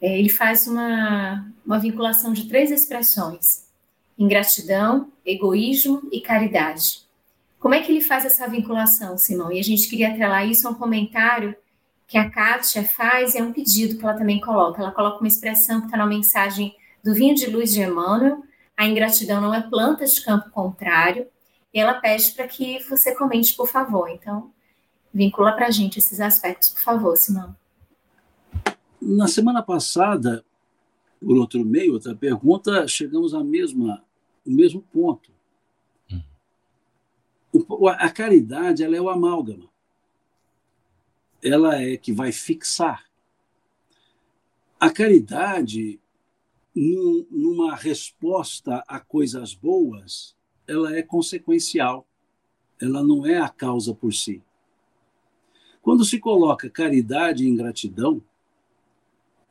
é, 0.01 0.17
ele 0.17 0.29
faz 0.29 0.65
uma, 0.67 1.47
uma 1.65 1.77
vinculação 1.77 2.33
de 2.33 2.47
três 2.47 2.71
expressões: 2.71 3.67
ingratidão, 4.17 5.11
egoísmo 5.23 6.01
e 6.11 6.19
caridade. 6.19 7.01
Como 7.59 7.75
é 7.75 7.81
que 7.81 7.91
ele 7.91 8.01
faz 8.01 8.25
essa 8.25 8.47
vinculação, 8.47 9.17
Simão? 9.17 9.51
E 9.51 9.59
a 9.59 9.63
gente 9.63 9.87
queria 9.87 10.09
atrelar 10.09 10.47
isso 10.47 10.67
a 10.67 10.71
um 10.71 10.75
comentário 10.75 11.55
que 12.07 12.17
a 12.17 12.29
Kátia 12.29 12.83
faz 12.83 13.35
e 13.35 13.37
é 13.37 13.43
um 13.43 13.53
pedido 13.53 13.97
que 13.97 14.03
ela 14.03 14.17
também 14.17 14.41
coloca. 14.41 14.81
Ela 14.81 14.91
coloca 14.91 15.19
uma 15.19 15.27
expressão 15.27 15.79
que 15.79 15.85
está 15.85 15.95
na 15.95 16.07
mensagem 16.07 16.75
do 17.03 17.13
Vinho 17.13 17.35
de 17.35 17.45
Luz 17.45 17.71
de 17.71 17.81
Emmanuel: 17.81 18.43
a 18.75 18.87
ingratidão 18.87 19.39
não 19.39 19.53
é 19.53 19.61
planta 19.61 20.05
de 20.05 20.19
campo 20.21 20.49
contrário, 20.49 21.27
e 21.71 21.79
ela 21.79 21.93
pede 21.93 22.31
para 22.31 22.47
que 22.47 22.79
você 22.89 23.13
comente, 23.15 23.53
por 23.53 23.67
favor. 23.67 24.09
Então, 24.09 24.51
vincula 25.13 25.51
para 25.51 25.67
a 25.67 25.71
gente 25.71 25.99
esses 25.99 26.19
aspectos, 26.19 26.69
por 26.69 26.81
favor, 26.81 27.15
Simão. 27.15 27.55
Na 29.01 29.27
semana 29.27 29.63
passada, 29.63 30.45
por 31.19 31.35
outro 31.35 31.65
meio, 31.65 31.93
outra 31.93 32.15
pergunta, 32.15 32.87
chegamos 32.87 33.33
ao 33.33 33.43
mesma, 33.43 34.03
mesmo 34.45 34.81
ponto. 34.93 35.31
Hum. 36.11 36.21
A 37.87 38.09
caridade 38.11 38.83
ela 38.83 38.95
é 38.95 39.01
o 39.01 39.09
amálgama. 39.09 39.69
Ela 41.43 41.81
é 41.81 41.97
que 41.97 42.13
vai 42.13 42.31
fixar. 42.31 43.09
A 44.79 44.91
caridade, 44.91 45.99
numa 46.75 47.75
resposta 47.75 48.83
a 48.87 48.99
coisas 48.99 49.53
boas, 49.53 50.35
ela 50.67 50.95
é 50.95 51.01
consequencial, 51.01 52.07
ela 52.79 53.03
não 53.03 53.25
é 53.25 53.37
a 53.39 53.49
causa 53.49 53.93
por 53.93 54.13
si. 54.13 54.41
Quando 55.81 56.05
se 56.05 56.19
coloca 56.19 56.69
caridade 56.69 57.43
e 57.43 57.47
ingratidão, 57.47 58.23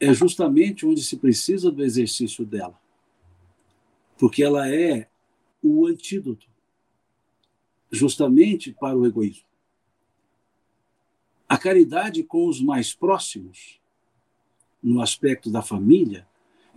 é 0.01 0.15
justamente 0.15 0.87
onde 0.87 1.03
se 1.05 1.17
precisa 1.17 1.71
do 1.71 1.85
exercício 1.85 2.45
dela, 2.45 2.81
porque 4.19 4.43
ela 4.43 4.69
é 4.69 5.09
o 5.63 5.87
antídoto 5.87 6.49
justamente 7.93 8.73
para 8.73 8.97
o 8.97 9.07
egoísmo. 9.07 9.45
A 11.49 11.59
caridade 11.59 12.23
com 12.23 12.47
os 12.47 12.61
mais 12.61 12.95
próximos, 12.95 13.81
no 14.83 15.03
aspecto 15.03 15.51
da 15.51 15.61
família, 15.61 16.27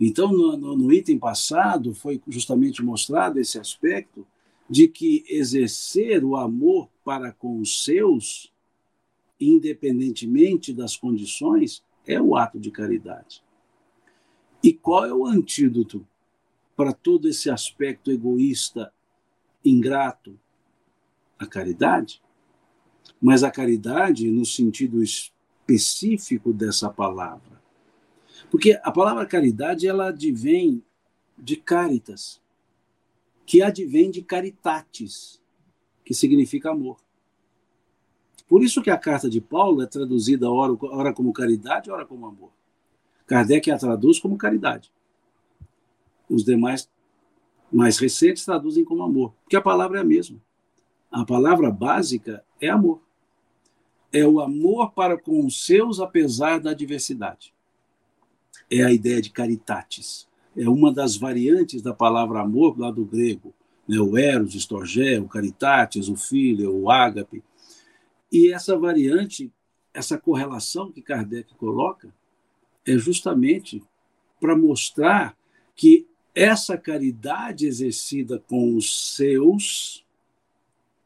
então, 0.00 0.32
no, 0.32 0.56
no, 0.56 0.76
no, 0.76 0.92
item 0.92 1.18
passado, 1.18 1.94
foi 1.94 2.20
justamente 2.26 2.82
mostrado 2.82 3.38
esse 3.38 3.58
aspecto 3.58 4.26
de 4.68 4.88
que 4.88 5.24
exercer 5.28 6.24
o 6.24 6.36
amor 6.36 6.88
para 7.04 7.30
com 7.30 7.60
os 7.60 7.84
seus, 7.84 8.52
independentemente 9.40 10.72
das 10.72 10.96
condições, 10.96 11.83
é 12.06 12.20
o 12.20 12.36
ato 12.36 12.58
de 12.58 12.70
caridade. 12.70 13.42
E 14.62 14.72
qual 14.72 15.04
é 15.04 15.12
o 15.12 15.26
antídoto 15.26 16.06
para 16.76 16.92
todo 16.92 17.28
esse 17.28 17.50
aspecto 17.50 18.10
egoísta, 18.10 18.92
ingrato? 19.64 20.38
A 21.38 21.46
caridade. 21.46 22.22
Mas 23.20 23.42
a 23.42 23.50
caridade, 23.50 24.30
no 24.30 24.44
sentido 24.44 25.02
específico 25.02 26.52
dessa 26.52 26.90
palavra. 26.90 27.62
Porque 28.50 28.78
a 28.82 28.90
palavra 28.90 29.26
caridade, 29.26 29.86
ela 29.86 30.08
advém 30.08 30.82
de 31.36 31.56
caritas, 31.56 32.40
que 33.44 33.60
advém 33.60 34.10
de 34.10 34.22
caritatis, 34.22 35.42
que 36.04 36.14
significa 36.14 36.70
amor. 36.70 37.03
Por 38.48 38.62
isso 38.62 38.82
que 38.82 38.90
a 38.90 38.98
carta 38.98 39.28
de 39.28 39.40
Paulo 39.40 39.82
é 39.82 39.86
traduzida 39.86 40.50
ora, 40.50 40.76
ora 40.82 41.12
como 41.12 41.32
caridade, 41.32 41.90
ora 41.90 42.04
como 42.04 42.26
amor. 42.26 42.50
Kardec 43.26 43.70
a 43.70 43.78
traduz 43.78 44.18
como 44.18 44.36
caridade. 44.36 44.92
Os 46.28 46.44
demais, 46.44 46.88
mais 47.72 47.98
recentes, 47.98 48.44
traduzem 48.44 48.84
como 48.84 49.02
amor, 49.02 49.32
porque 49.42 49.56
a 49.56 49.62
palavra 49.62 49.98
é 49.98 50.00
a 50.02 50.04
mesma. 50.04 50.38
A 51.10 51.24
palavra 51.24 51.70
básica 51.70 52.44
é 52.60 52.68
amor. 52.68 53.00
É 54.12 54.26
o 54.26 54.40
amor 54.40 54.92
para 54.92 55.16
com 55.16 55.44
os 55.44 55.64
seus, 55.64 55.98
apesar 55.98 56.60
da 56.60 56.70
adversidade. 56.70 57.52
É 58.70 58.84
a 58.84 58.92
ideia 58.92 59.20
de 59.20 59.30
caritatis. 59.30 60.28
É 60.56 60.68
uma 60.68 60.92
das 60.92 61.16
variantes 61.16 61.82
da 61.82 61.92
palavra 61.92 62.40
amor 62.40 62.78
lá 62.78 62.90
do 62.90 63.04
grego. 63.04 63.52
Né? 63.88 63.98
O 63.98 64.16
eros, 64.16 64.54
o 64.54 64.58
storgé, 64.58 65.18
o 65.18 65.28
caritatis, 65.28 66.08
o 66.08 66.16
filho, 66.16 66.74
o 66.74 66.90
ágape 66.90 67.42
e 68.34 68.52
essa 68.52 68.76
variante, 68.76 69.52
essa 69.94 70.18
correlação 70.18 70.90
que 70.90 71.00
Kardec 71.00 71.54
coloca, 71.54 72.12
é 72.84 72.98
justamente 72.98 73.80
para 74.40 74.56
mostrar 74.56 75.38
que 75.76 76.04
essa 76.34 76.76
caridade 76.76 77.64
exercida 77.64 78.40
com 78.40 78.74
os 78.74 79.14
seus 79.14 80.04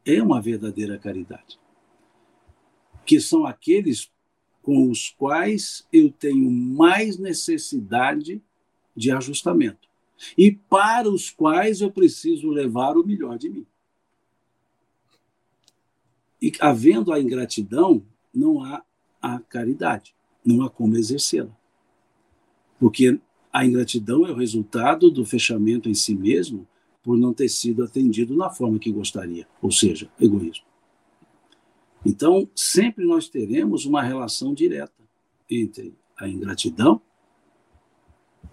é 0.03 0.23
uma 0.23 0.41
verdadeira 0.41 0.97
caridade. 0.97 1.59
Que 3.05 3.21
são 3.21 3.45
aqueles 3.45 4.11
com 4.63 4.89
os 4.89 5.11
quais 5.11 5.87
eu 5.93 6.11
tenho 6.11 6.49
mais 6.49 7.19
necessidade 7.19 8.41
de 8.95 9.11
ajustamento 9.11 9.87
e 10.35 10.51
para 10.51 11.07
os 11.07 11.29
quais 11.29 11.79
eu 11.79 11.91
preciso 11.91 12.49
levar 12.49 12.97
o 12.97 13.05
melhor 13.05 13.37
de 13.37 13.49
mim. 13.49 13.67
E 16.41 16.51
havendo 16.59 17.11
a 17.11 17.19
ingratidão, 17.19 18.03
não 18.33 18.63
há 18.63 18.83
a 19.21 19.39
caridade, 19.39 20.15
não 20.45 20.63
há 20.63 20.69
como 20.69 20.95
exercê-la. 20.95 21.55
Porque 22.79 23.19
a 23.51 23.65
ingratidão 23.65 24.25
é 24.25 24.31
o 24.31 24.35
resultado 24.35 25.09
do 25.11 25.25
fechamento 25.25 25.89
em 25.89 25.93
si 25.93 26.15
mesmo 26.15 26.67
por 27.01 27.17
não 27.17 27.33
ter 27.33 27.49
sido 27.49 27.83
atendido 27.83 28.35
na 28.35 28.49
forma 28.49 28.79
que 28.79 28.91
gostaria, 28.91 29.47
ou 29.61 29.71
seja, 29.71 30.09
egoísmo. 30.19 30.65
Então, 32.05 32.49
sempre 32.55 33.05
nós 33.05 33.27
teremos 33.27 33.85
uma 33.85 34.01
relação 34.01 34.53
direta 34.53 35.03
entre 35.49 35.97
a 36.17 36.27
ingratidão 36.27 37.01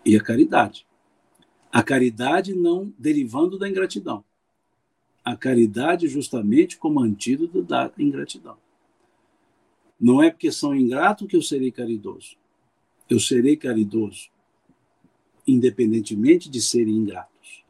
e 0.05 0.16
a 0.16 0.22
caridade. 0.22 0.87
A 1.70 1.82
caridade 1.82 2.55
não 2.55 2.93
derivando 2.99 3.59
da 3.59 3.68
ingratidão. 3.68 4.24
A 5.27 5.37
caridade 5.37 6.07
justamente 6.07 6.79
como 6.79 7.01
antídoto 7.01 7.61
da 7.61 7.91
ingratidão. 7.99 8.57
Não 10.01 10.22
é 10.22 10.31
porque 10.31 10.53
são 10.53 10.72
ingrato 10.72 11.27
que 11.27 11.35
eu 11.35 11.43
serei 11.43 11.72
caridoso. 11.72 12.37
Eu 13.11 13.18
serei 13.18 13.57
caridoso 13.57 14.31
independentemente 15.45 16.49
de 16.49 16.62
serem 16.62 16.95
ingratos. 16.95 17.64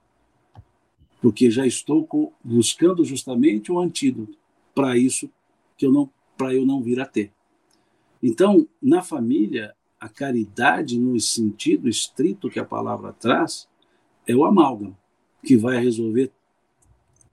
Porque 1.22 1.50
já 1.50 1.66
estou 1.66 2.06
buscando 2.44 3.02
justamente 3.06 3.72
um 3.72 3.78
antídoto 3.78 4.36
para 4.74 4.98
isso 4.98 5.30
que 5.78 5.86
eu 5.86 5.92
não 5.92 6.10
para 6.36 6.52
eu 6.52 6.66
não 6.66 6.82
vir 6.82 7.00
a 7.00 7.06
ter. 7.06 7.32
Então, 8.22 8.68
na 8.82 9.02
família, 9.02 9.74
a 9.98 10.10
caridade 10.10 10.98
no 10.98 11.18
sentido 11.18 11.88
estrito 11.88 12.50
que 12.50 12.58
a 12.58 12.64
palavra 12.64 13.14
traz 13.14 13.66
é 14.26 14.36
o 14.36 14.44
amálgama, 14.44 14.98
que 15.42 15.56
vai 15.56 15.78
resolver 15.78 16.30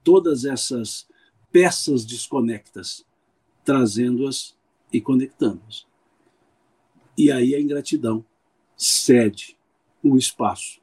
todas 0.03 0.45
essas 0.45 1.07
peças 1.51 2.05
desconectas, 2.05 3.05
trazendo-as 3.63 4.57
e 4.91 4.99
conectando-as. 4.99 5.85
E 7.17 7.31
aí 7.31 7.53
a 7.53 7.61
ingratidão 7.61 8.25
cede 8.75 9.57
o 10.03 10.17
espaço, 10.17 10.81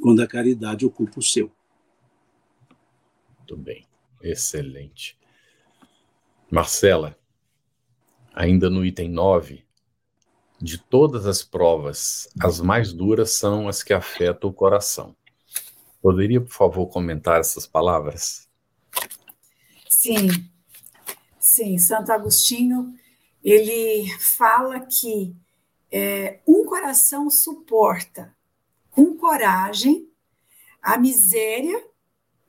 quando 0.00 0.20
a 0.20 0.26
caridade 0.26 0.84
ocupa 0.84 1.18
o 1.18 1.22
seu. 1.22 1.50
Muito 3.38 3.56
bem, 3.56 3.86
excelente. 4.20 5.18
Marcela, 6.50 7.18
ainda 8.34 8.68
no 8.68 8.84
item 8.84 9.08
9, 9.08 9.64
de 10.60 10.78
todas 10.78 11.26
as 11.26 11.42
provas, 11.42 12.28
as 12.40 12.60
mais 12.60 12.92
duras 12.92 13.30
são 13.30 13.68
as 13.68 13.82
que 13.82 13.92
afetam 13.92 14.50
o 14.50 14.52
coração. 14.52 15.16
Poderia, 16.02 16.40
por 16.40 16.52
favor, 16.52 16.88
comentar 16.88 17.38
essas 17.38 17.66
palavras? 17.66 18.48
Sim, 19.88 20.28
sim. 21.38 21.78
Santo 21.78 22.10
Agostinho 22.10 22.92
ele 23.42 24.08
fala 24.18 24.80
que 24.80 25.34
é, 25.90 26.40
um 26.46 26.64
coração 26.64 27.30
suporta 27.30 28.34
com 28.90 29.16
coragem 29.16 30.08
a 30.80 30.98
miséria 30.98 31.84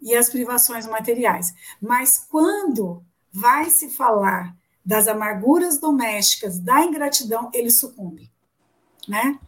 e 0.02 0.16
as 0.16 0.30
privações 0.30 0.86
materiais, 0.86 1.54
mas 1.80 2.28
quando 2.30 3.04
vai 3.32 3.70
se 3.70 3.90
falar 3.90 4.56
das 4.86 5.08
amarguras 5.08 5.80
domésticas, 5.80 6.60
da 6.60 6.84
ingratidão, 6.84 7.50
ele 7.54 7.70
sucumbe, 7.70 8.30
né? 9.08 9.40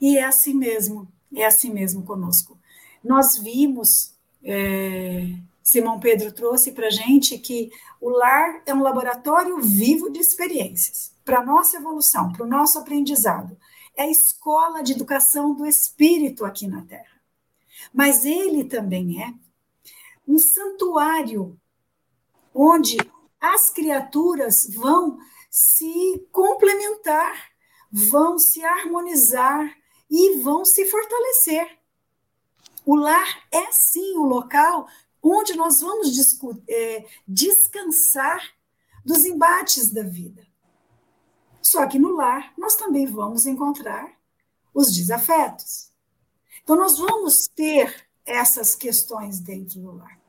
E 0.00 0.18
é 0.18 0.24
assim 0.24 0.52
mesmo, 0.52 1.10
é 1.34 1.46
assim 1.46 1.72
mesmo 1.72 2.02
conosco. 2.02 2.58
Nós 3.06 3.36
vimos, 3.38 4.14
é, 4.42 5.28
Simão 5.62 6.00
Pedro 6.00 6.32
trouxe 6.32 6.72
para 6.72 6.90
gente 6.90 7.38
que 7.38 7.70
o 8.00 8.08
lar 8.10 8.62
é 8.66 8.74
um 8.74 8.82
laboratório 8.82 9.60
vivo 9.60 10.10
de 10.10 10.18
experiências 10.18 11.12
para 11.24 11.44
nossa 11.44 11.76
evolução, 11.76 12.32
para 12.32 12.44
o 12.44 12.48
nosso 12.48 12.80
aprendizado. 12.80 13.56
É 13.96 14.02
a 14.02 14.10
escola 14.10 14.82
de 14.82 14.92
educação 14.92 15.54
do 15.54 15.64
espírito 15.64 16.44
aqui 16.44 16.66
na 16.66 16.82
Terra. 16.82 17.20
Mas 17.94 18.24
ele 18.24 18.64
também 18.64 19.22
é 19.22 19.32
um 20.26 20.38
santuário 20.38 21.56
onde 22.52 22.96
as 23.40 23.70
criaturas 23.70 24.68
vão 24.74 25.18
se 25.48 26.26
complementar, 26.32 27.50
vão 27.90 28.36
se 28.36 28.64
harmonizar 28.64 29.72
e 30.10 30.38
vão 30.38 30.64
se 30.64 30.84
fortalecer. 30.86 31.75
O 32.86 32.94
lar 32.94 33.48
é 33.50 33.72
sim 33.72 34.16
o 34.16 34.22
local 34.22 34.86
onde 35.20 35.56
nós 35.56 35.80
vamos 35.80 36.08
é, 36.68 37.04
descansar 37.26 38.40
dos 39.04 39.24
embates 39.24 39.90
da 39.90 40.04
vida. 40.04 40.46
Só 41.60 41.84
que 41.88 41.98
no 41.98 42.12
lar 42.14 42.54
nós 42.56 42.76
também 42.76 43.04
vamos 43.04 43.44
encontrar 43.44 44.16
os 44.72 44.94
desafetos. 44.94 45.90
Então 46.62 46.76
nós 46.76 46.96
vamos 46.96 47.48
ter 47.48 48.08
essas 48.24 48.76
questões 48.76 49.40
dentro 49.40 49.80
do 49.80 49.96
lar. 49.96 50.20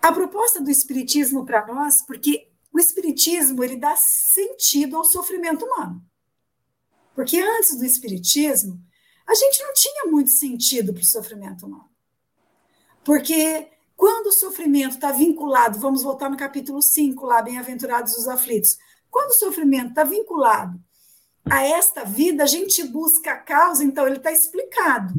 A 0.00 0.10
proposta 0.10 0.62
do 0.62 0.70
espiritismo 0.70 1.44
para 1.44 1.66
nós, 1.66 2.00
porque 2.00 2.50
o 2.72 2.78
espiritismo 2.78 3.62
ele 3.62 3.76
dá 3.76 3.94
sentido 3.94 4.96
ao 4.96 5.04
sofrimento 5.04 5.66
humano. 5.66 6.02
Porque 7.14 7.38
antes 7.38 7.76
do 7.76 7.84
espiritismo, 7.84 8.80
a 9.28 9.34
gente 9.34 9.62
não 9.62 9.74
tinha 9.74 10.04
muito 10.06 10.30
sentido 10.30 10.94
para 10.94 11.02
o 11.02 11.06
sofrimento 11.06 11.66
humano. 11.66 11.90
Porque 13.04 13.68
quando 13.94 14.28
o 14.28 14.32
sofrimento 14.32 14.94
está 14.94 15.12
vinculado, 15.12 15.78
vamos 15.78 16.02
voltar 16.02 16.30
no 16.30 16.36
capítulo 16.36 16.80
5, 16.80 17.26
lá, 17.26 17.42
Bem-aventurados 17.42 18.16
os 18.16 18.26
aflitos. 18.26 18.78
Quando 19.10 19.30
o 19.30 19.34
sofrimento 19.34 19.90
está 19.90 20.02
vinculado 20.02 20.80
a 21.44 21.62
esta 21.62 22.04
vida, 22.04 22.44
a 22.44 22.46
gente 22.46 22.82
busca 22.84 23.32
a 23.32 23.36
causa, 23.36 23.84
então 23.84 24.06
ele 24.06 24.16
está 24.16 24.32
explicado. 24.32 25.14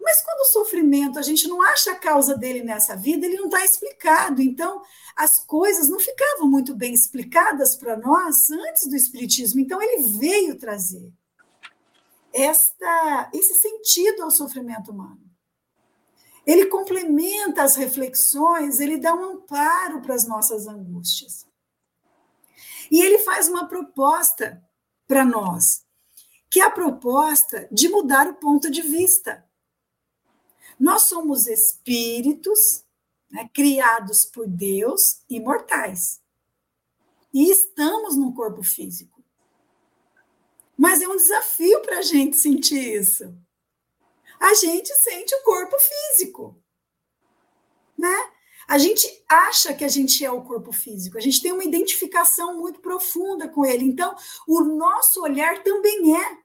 Mas 0.00 0.22
quando 0.22 0.40
o 0.40 0.52
sofrimento, 0.52 1.18
a 1.18 1.22
gente 1.22 1.46
não 1.48 1.60
acha 1.60 1.92
a 1.92 1.96
causa 1.96 2.36
dele 2.36 2.62
nessa 2.62 2.96
vida, 2.96 3.26
ele 3.26 3.36
não 3.36 3.46
está 3.46 3.62
explicado. 3.64 4.40
Então, 4.40 4.80
as 5.16 5.40
coisas 5.40 5.88
não 5.88 5.98
ficavam 5.98 6.48
muito 6.48 6.74
bem 6.74 6.94
explicadas 6.94 7.74
para 7.76 7.96
nós 7.96 8.50
antes 8.50 8.86
do 8.86 8.94
Espiritismo. 8.94 9.60
Então, 9.60 9.82
ele 9.82 10.18
veio 10.18 10.56
trazer 10.56 11.12
esta, 12.36 13.30
esse 13.32 13.54
sentido 13.54 14.22
ao 14.22 14.30
sofrimento 14.30 14.90
humano. 14.90 15.20
Ele 16.44 16.66
complementa 16.66 17.62
as 17.62 17.74
reflexões, 17.74 18.78
ele 18.78 18.98
dá 18.98 19.14
um 19.14 19.36
amparo 19.36 20.02
para 20.02 20.14
as 20.14 20.28
nossas 20.28 20.66
angústias. 20.66 21.46
E 22.90 23.00
ele 23.00 23.18
faz 23.18 23.48
uma 23.48 23.66
proposta 23.66 24.62
para 25.08 25.24
nós, 25.24 25.84
que 26.50 26.60
é 26.60 26.64
a 26.64 26.70
proposta 26.70 27.66
de 27.72 27.88
mudar 27.88 28.28
o 28.28 28.34
ponto 28.34 28.70
de 28.70 28.82
vista. 28.82 29.44
Nós 30.78 31.02
somos 31.02 31.46
espíritos 31.46 32.84
né, 33.30 33.48
criados 33.52 34.24
por 34.26 34.46
Deus, 34.46 35.22
imortais. 35.28 36.20
E 37.32 37.50
estamos 37.50 38.16
num 38.16 38.32
corpo 38.32 38.62
físico. 38.62 39.15
Mas 40.76 41.00
é 41.00 41.08
um 41.08 41.16
desafio 41.16 41.80
para 41.80 41.98
a 41.98 42.02
gente 42.02 42.36
sentir 42.36 43.00
isso. 43.00 43.34
A 44.38 44.54
gente 44.54 44.92
sente 44.94 45.34
o 45.34 45.42
corpo 45.42 45.76
físico. 45.78 46.62
Né? 47.96 48.30
A 48.68 48.78
gente 48.78 49.06
acha 49.28 49.72
que 49.72 49.84
a 49.84 49.88
gente 49.88 50.24
é 50.24 50.30
o 50.30 50.42
corpo 50.42 50.72
físico, 50.72 51.16
a 51.16 51.20
gente 51.20 51.40
tem 51.40 51.52
uma 51.52 51.64
identificação 51.64 52.58
muito 52.58 52.80
profunda 52.80 53.48
com 53.48 53.64
ele. 53.64 53.84
Então, 53.84 54.14
o 54.46 54.60
nosso 54.60 55.22
olhar 55.22 55.62
também 55.62 56.16
é 56.16 56.38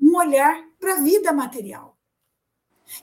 um 0.00 0.16
olhar 0.16 0.62
para 0.80 0.94
a 0.94 1.00
vida 1.00 1.32
material. 1.32 1.96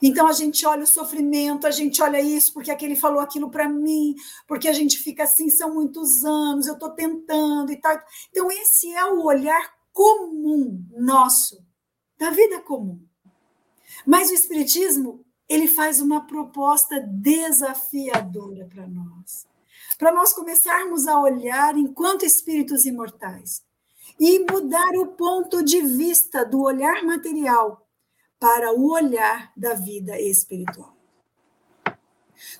Então 0.00 0.28
a 0.28 0.32
gente 0.32 0.64
olha 0.66 0.84
o 0.84 0.86
sofrimento, 0.86 1.66
a 1.66 1.70
gente 1.70 2.00
olha 2.02 2.20
isso 2.20 2.52
porque 2.52 2.70
aquele 2.70 2.94
falou 2.94 3.18
aquilo 3.20 3.50
para 3.50 3.68
mim, 3.68 4.14
porque 4.46 4.68
a 4.68 4.72
gente 4.72 4.98
fica 4.98 5.24
assim, 5.24 5.48
são 5.48 5.74
muitos 5.74 6.24
anos, 6.24 6.66
eu 6.66 6.74
estou 6.74 6.90
tentando 6.90 7.72
e 7.72 7.76
tal. 7.80 7.98
Então 8.30 8.50
esse 8.52 8.92
é 8.92 9.04
o 9.06 9.24
olhar 9.24 9.72
comum 9.92 10.84
nosso, 10.90 11.64
da 12.18 12.30
vida 12.30 12.60
comum. 12.60 13.00
Mas 14.06 14.30
o 14.30 14.34
espiritismo 14.34 15.24
ele 15.48 15.66
faz 15.66 16.00
uma 16.00 16.26
proposta 16.26 17.00
desafiadora 17.00 18.66
para 18.66 18.86
nós. 18.86 19.48
Para 19.98 20.12
nós 20.12 20.32
começarmos 20.32 21.06
a 21.06 21.18
olhar 21.18 21.76
enquanto 21.76 22.24
espíritos 22.24 22.86
imortais 22.86 23.62
e 24.18 24.38
mudar 24.38 24.92
o 24.96 25.08
ponto 25.08 25.62
de 25.62 25.80
vista 25.82 26.44
do 26.44 26.62
olhar 26.62 27.02
material 27.02 27.86
para 28.38 28.72
o 28.72 28.90
olhar 28.92 29.52
da 29.56 29.74
vida 29.74 30.18
espiritual. 30.20 30.96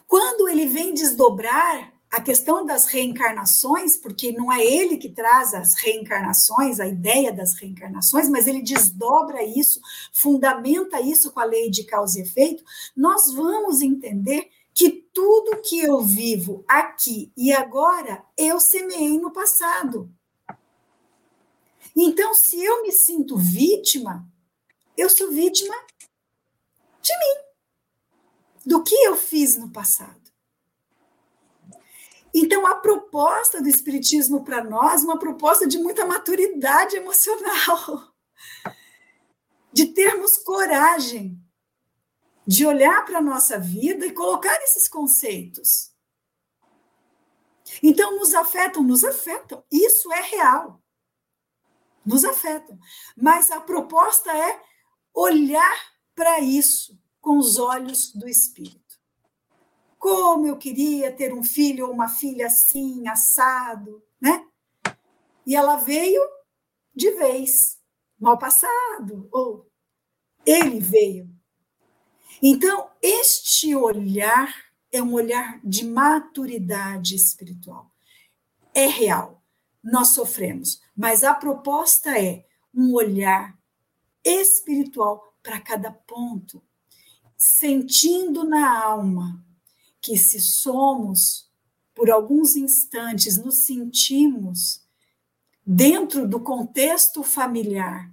Quando 0.06 0.48
ele 0.48 0.66
vem 0.66 0.92
desdobrar 0.92 1.92
a 2.10 2.20
questão 2.20 2.66
das 2.66 2.86
reencarnações, 2.86 3.96
porque 3.96 4.32
não 4.32 4.52
é 4.52 4.64
ele 4.64 4.96
que 4.96 5.08
traz 5.08 5.54
as 5.54 5.74
reencarnações, 5.74 6.80
a 6.80 6.86
ideia 6.86 7.32
das 7.32 7.54
reencarnações, 7.54 8.28
mas 8.28 8.48
ele 8.48 8.62
desdobra 8.62 9.44
isso, 9.44 9.80
fundamenta 10.12 11.00
isso 11.00 11.30
com 11.30 11.38
a 11.38 11.44
lei 11.44 11.70
de 11.70 11.84
causa 11.84 12.18
e 12.18 12.22
efeito, 12.22 12.64
nós 12.96 13.32
vamos 13.32 13.80
entender 13.80 14.50
que 14.74 14.90
tudo 14.90 15.60
que 15.62 15.78
eu 15.78 16.00
vivo 16.00 16.64
aqui 16.66 17.32
e 17.36 17.52
agora 17.52 18.24
eu 18.36 18.58
semeei 18.58 19.18
no 19.18 19.32
passado. 19.32 20.10
Então, 21.96 22.34
se 22.34 22.62
eu 22.62 22.82
me 22.82 22.90
sinto 22.90 23.36
vítima, 23.36 24.28
eu 24.96 25.08
sou 25.08 25.30
vítima 25.30 25.74
de 27.00 27.12
mim, 27.12 27.44
do 28.66 28.82
que 28.82 28.94
eu 28.94 29.16
fiz 29.16 29.56
no 29.56 29.70
passado. 29.70 30.19
Então, 32.34 32.66
a 32.66 32.76
proposta 32.76 33.60
do 33.60 33.68
Espiritismo 33.68 34.44
para 34.44 34.62
nós, 34.62 35.02
uma 35.02 35.18
proposta 35.18 35.66
de 35.66 35.78
muita 35.78 36.06
maturidade 36.06 36.96
emocional, 36.96 38.14
de 39.72 39.86
termos 39.86 40.36
coragem 40.38 41.40
de 42.46 42.66
olhar 42.66 43.04
para 43.04 43.18
a 43.18 43.22
nossa 43.22 43.58
vida 43.58 44.04
e 44.06 44.12
colocar 44.12 44.60
esses 44.62 44.88
conceitos. 44.88 45.92
Então, 47.82 48.16
nos 48.16 48.34
afetam, 48.34 48.82
nos 48.82 49.04
afetam. 49.04 49.62
Isso 49.70 50.12
é 50.12 50.20
real. 50.20 50.82
Nos 52.04 52.24
afetam. 52.24 52.78
Mas 53.16 53.50
a 53.50 53.60
proposta 53.60 54.36
é 54.36 54.60
olhar 55.14 55.92
para 56.14 56.40
isso 56.40 56.98
com 57.20 57.38
os 57.38 57.58
olhos 57.58 58.12
do 58.12 58.28
Espírito. 58.28 58.79
Como 60.00 60.46
eu 60.46 60.56
queria 60.56 61.12
ter 61.12 61.34
um 61.34 61.44
filho 61.44 61.86
ou 61.86 61.92
uma 61.92 62.08
filha 62.08 62.46
assim, 62.46 63.06
assado, 63.06 64.02
né? 64.18 64.46
E 65.46 65.54
ela 65.54 65.76
veio 65.76 66.22
de 66.94 67.10
vez, 67.10 67.78
mal 68.18 68.38
passado, 68.38 69.28
ou 69.30 69.70
ele 70.46 70.80
veio. 70.80 71.28
Então, 72.42 72.88
este 73.02 73.74
olhar 73.74 74.50
é 74.90 75.02
um 75.02 75.12
olhar 75.12 75.60
de 75.62 75.84
maturidade 75.84 77.14
espiritual. 77.14 77.92
É 78.72 78.86
real. 78.86 79.42
Nós 79.84 80.14
sofremos, 80.14 80.80
mas 80.96 81.22
a 81.22 81.34
proposta 81.34 82.18
é 82.18 82.46
um 82.74 82.94
olhar 82.94 83.54
espiritual 84.24 85.36
para 85.42 85.60
cada 85.60 85.92
ponto, 85.92 86.62
sentindo 87.36 88.44
na 88.44 88.82
alma 88.82 89.44
que 90.00 90.16
se 90.16 90.40
somos, 90.40 91.50
por 91.94 92.10
alguns 92.10 92.56
instantes, 92.56 93.36
nos 93.36 93.64
sentimos 93.66 94.82
dentro 95.64 96.26
do 96.26 96.40
contexto 96.40 97.22
familiar, 97.22 98.10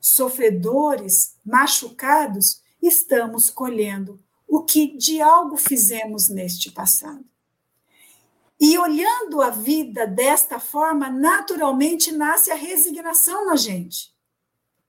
sofredores, 0.00 1.36
machucados, 1.44 2.62
estamos 2.80 3.50
colhendo 3.50 4.22
o 4.46 4.64
que 4.64 4.96
de 4.96 5.20
algo 5.20 5.56
fizemos 5.56 6.28
neste 6.28 6.70
passado. 6.70 7.24
E 8.58 8.76
olhando 8.76 9.40
a 9.40 9.50
vida 9.50 10.06
desta 10.06 10.58
forma, 10.58 11.08
naturalmente 11.08 12.12
nasce 12.12 12.50
a 12.50 12.54
resignação 12.54 13.46
na 13.46 13.56
gente. 13.56 14.14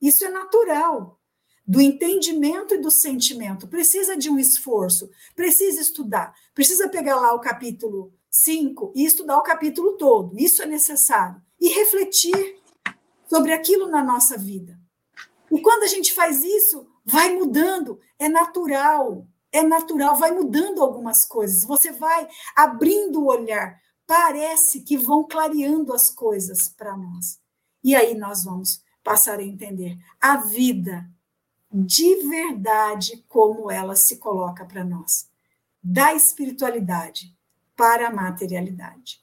Isso 0.01 0.25
é 0.25 0.29
natural 0.29 1.20
do 1.65 1.79
entendimento 1.79 2.75
e 2.75 2.81
do 2.81 2.91
sentimento. 2.91 3.67
Precisa 3.67 4.17
de 4.17 4.29
um 4.29 4.39
esforço, 4.39 5.09
precisa 5.35 5.81
estudar, 5.81 6.33
precisa 6.53 6.89
pegar 6.89 7.15
lá 7.15 7.33
o 7.33 7.39
capítulo 7.39 8.13
5 8.29 8.93
e 8.95 9.05
estudar 9.05 9.37
o 9.37 9.43
capítulo 9.43 9.97
todo. 9.97 10.37
Isso 10.39 10.61
é 10.61 10.65
necessário. 10.65 11.41
E 11.59 11.69
refletir 11.69 12.59
sobre 13.29 13.53
aquilo 13.53 13.87
na 13.87 14.03
nossa 14.03 14.37
vida. 14.37 14.79
E 15.51 15.61
quando 15.61 15.83
a 15.83 15.87
gente 15.87 16.13
faz 16.13 16.43
isso, 16.43 16.87
vai 17.05 17.35
mudando, 17.35 17.99
é 18.17 18.27
natural, 18.27 19.27
é 19.51 19.61
natural, 19.61 20.15
vai 20.15 20.31
mudando 20.31 20.81
algumas 20.81 21.25
coisas. 21.25 21.65
Você 21.65 21.91
vai 21.91 22.27
abrindo 22.55 23.21
o 23.21 23.27
olhar, 23.27 23.79
parece 24.07 24.81
que 24.81 24.97
vão 24.97 25.27
clareando 25.27 25.93
as 25.93 26.09
coisas 26.09 26.69
para 26.69 26.95
nós. 26.95 27.39
E 27.83 27.95
aí 27.95 28.15
nós 28.15 28.43
vamos 28.43 28.81
passar 29.03 29.39
a 29.39 29.43
entender 29.43 29.97
a 30.19 30.37
vida 30.37 31.05
de 31.71 32.27
verdade 32.27 33.23
como 33.29 33.71
ela 33.71 33.95
se 33.95 34.17
coloca 34.17 34.65
para 34.65 34.83
nós, 34.83 35.29
da 35.81 36.13
espiritualidade 36.13 37.33
para 37.75 38.09
a 38.09 38.13
materialidade. 38.13 39.21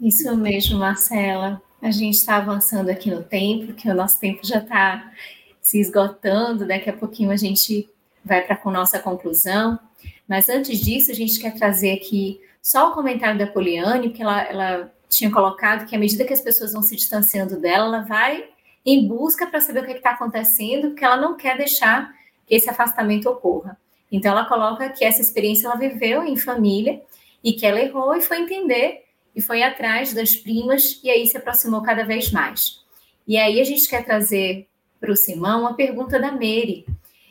Isso 0.00 0.36
mesmo, 0.36 0.78
Marcela. 0.78 1.62
A 1.80 1.90
gente 1.90 2.14
está 2.14 2.36
avançando 2.36 2.88
aqui 2.88 3.10
no 3.10 3.22
tempo, 3.22 3.72
que 3.74 3.88
o 3.88 3.94
nosso 3.94 4.18
tempo 4.18 4.40
já 4.44 4.58
está 4.58 5.12
se 5.60 5.80
esgotando. 5.80 6.66
Daqui 6.66 6.90
a 6.90 6.92
pouquinho 6.92 7.30
a 7.30 7.36
gente 7.36 7.88
vai 8.24 8.42
para 8.42 8.60
a 8.62 8.70
nossa 8.70 8.98
conclusão. 8.98 9.78
Mas 10.26 10.48
antes 10.48 10.80
disso, 10.80 11.10
a 11.10 11.14
gente 11.14 11.38
quer 11.38 11.54
trazer 11.54 11.92
aqui 11.92 12.40
só 12.60 12.90
o 12.90 12.94
comentário 12.94 13.38
da 13.38 13.46
Poliane, 13.46 14.08
porque 14.08 14.22
ela, 14.22 14.42
ela 14.42 14.92
tinha 15.08 15.30
colocado 15.30 15.86
que 15.86 15.94
à 15.94 15.98
medida 15.98 16.24
que 16.24 16.32
as 16.32 16.40
pessoas 16.40 16.72
vão 16.72 16.82
se 16.82 16.96
distanciando 16.96 17.60
dela, 17.60 17.86
ela 17.86 18.00
vai 18.00 18.48
em 18.84 19.06
busca 19.06 19.46
para 19.46 19.60
saber 19.60 19.82
o 19.82 19.86
que 19.86 19.92
está 19.92 20.10
acontecendo, 20.10 20.88
porque 20.88 21.04
ela 21.04 21.16
não 21.16 21.36
quer 21.36 21.56
deixar 21.56 22.12
que 22.46 22.54
esse 22.54 22.68
afastamento 22.68 23.28
ocorra. 23.28 23.78
Então, 24.10 24.32
ela 24.32 24.44
coloca 24.44 24.88
que 24.90 25.04
essa 25.04 25.20
experiência 25.20 25.66
ela 25.66 25.76
viveu 25.76 26.24
em 26.24 26.36
família 26.36 27.02
e 27.42 27.52
que 27.52 27.64
ela 27.64 27.80
errou 27.80 28.14
e 28.14 28.20
foi 28.20 28.40
entender 28.40 29.04
e 29.34 29.40
foi 29.40 29.62
atrás 29.62 30.12
das 30.12 30.36
primas 30.36 31.00
e 31.02 31.10
aí 31.10 31.26
se 31.26 31.36
aproximou 31.36 31.82
cada 31.82 32.04
vez 32.04 32.30
mais. 32.30 32.82
E 33.26 33.36
aí 33.38 33.60
a 33.60 33.64
gente 33.64 33.88
quer 33.88 34.04
trazer 34.04 34.68
para 35.00 35.10
o 35.10 35.16
Simão 35.16 35.60
uma 35.60 35.74
pergunta 35.74 36.18
da 36.18 36.30
Mary. 36.30 36.86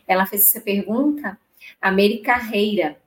Ela 0.07 0.25
fez 0.25 0.47
essa 0.47 0.59
pergunta, 0.59 1.37
a 1.81 1.91
Mary 1.91 2.19
Carreira, 2.19 2.97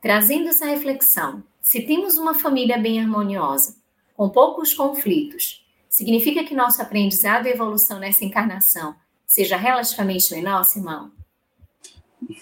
trazendo 0.00 0.48
essa 0.48 0.66
reflexão. 0.66 1.42
Se 1.60 1.82
temos 1.82 2.16
uma 2.16 2.34
família 2.34 2.78
bem 2.78 3.00
harmoniosa, 3.00 3.76
com 4.16 4.28
poucos 4.28 4.72
conflitos, 4.74 5.61
Significa 5.92 6.42
que 6.42 6.54
nosso 6.54 6.80
aprendizado 6.80 7.46
e 7.46 7.50
evolução 7.50 7.98
nessa 7.98 8.24
encarnação 8.24 8.96
seja 9.26 9.58
relativamente 9.58 10.32
menor, 10.32 10.64
Simão? 10.64 11.12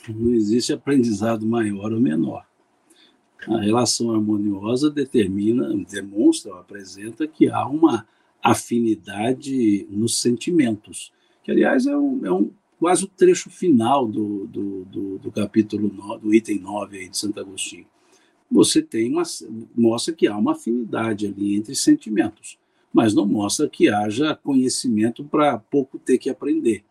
Não 0.09 0.33
existe 0.35 0.73
aprendizado 0.73 1.45
maior 1.45 1.93
ou 1.93 1.99
menor. 1.99 2.47
A 3.49 3.61
relação 3.61 4.15
harmoniosa 4.15 4.89
determina, 4.89 5.69
demonstra, 5.91 6.61
apresenta 6.61 7.27
que 7.27 7.51
há 7.51 7.67
uma 7.67 8.07
afinidade 8.41 9.85
nos 9.91 10.21
sentimentos, 10.21 11.13
que 11.43 11.51
aliás 11.51 11.89
é, 11.89 11.97
um, 11.97 12.25
é 12.25 12.31
um, 12.31 12.53
quase 12.79 13.03
o 13.03 13.09
trecho 13.09 13.51
final 13.51 14.07
do, 14.07 14.47
do, 14.47 14.85
do, 14.85 15.19
do 15.19 15.33
capítulo 15.33 15.93
9, 15.93 16.23
do 16.23 16.33
item 16.33 16.61
9 16.61 16.99
aí 16.99 17.09
de 17.09 17.19
Santo 17.19 17.41
Agostinho. 17.41 17.87
Você 18.49 18.81
tem 18.81 19.11
uma, 19.11 19.25
mostra 19.77 20.15
que 20.15 20.29
há 20.29 20.37
uma 20.39 20.53
afinidade 20.53 21.27
ali 21.27 21.57
entre 21.57 21.75
sentimentos 21.75 22.60
mas 22.93 23.15
não 23.15 23.27
mostra 23.27 23.69
que 23.69 23.89
haja 23.89 24.35
conhecimento 24.35 25.25
para 25.25 25.59
pouco 25.59 25.99
ter 25.99 26.19
que 26.19 26.31
aprender. 26.31 26.85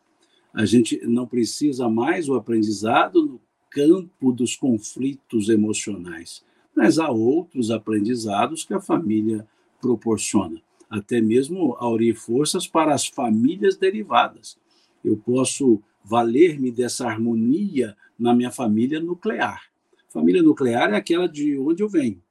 A 0.54 0.66
gente 0.66 1.00
não 1.06 1.28
precisa 1.28 1.88
mais 1.90 2.28
o 2.28 2.36
aprendizado 2.36 3.22
no 3.22 3.42
campo 3.70 4.32
dos 4.32 4.56
conflitos 4.56 5.50
emocionais, 5.50 6.44
mas 6.76 6.98
há 6.98 7.10
outros 7.10 7.70
aprendizados 7.70 8.64
que 8.64 8.74
a 8.74 8.82
família 8.82 9.48
proporciona, 9.80 10.62
até 10.90 11.22
mesmo 11.22 11.76
aurir 11.78 12.16
forças 12.16 12.68
para 12.68 12.94
as 12.94 13.06
famílias 13.06 13.78
derivadas. 13.78 14.58
Eu 15.04 15.18
posso 15.18 15.82
valer-me 16.04 16.72
dessa 16.72 17.08
harmonia 17.08 17.96
na 18.18 18.34
minha 18.34 18.52
família 18.52 19.00
nuclear. 19.00 19.64
Família 20.08 20.42
nuclear 20.42 20.92
é 20.92 20.96
aquela 20.96 21.28
de 21.28 21.58
onde 21.60 21.84
eu 21.84 21.88
venho, 21.88 22.22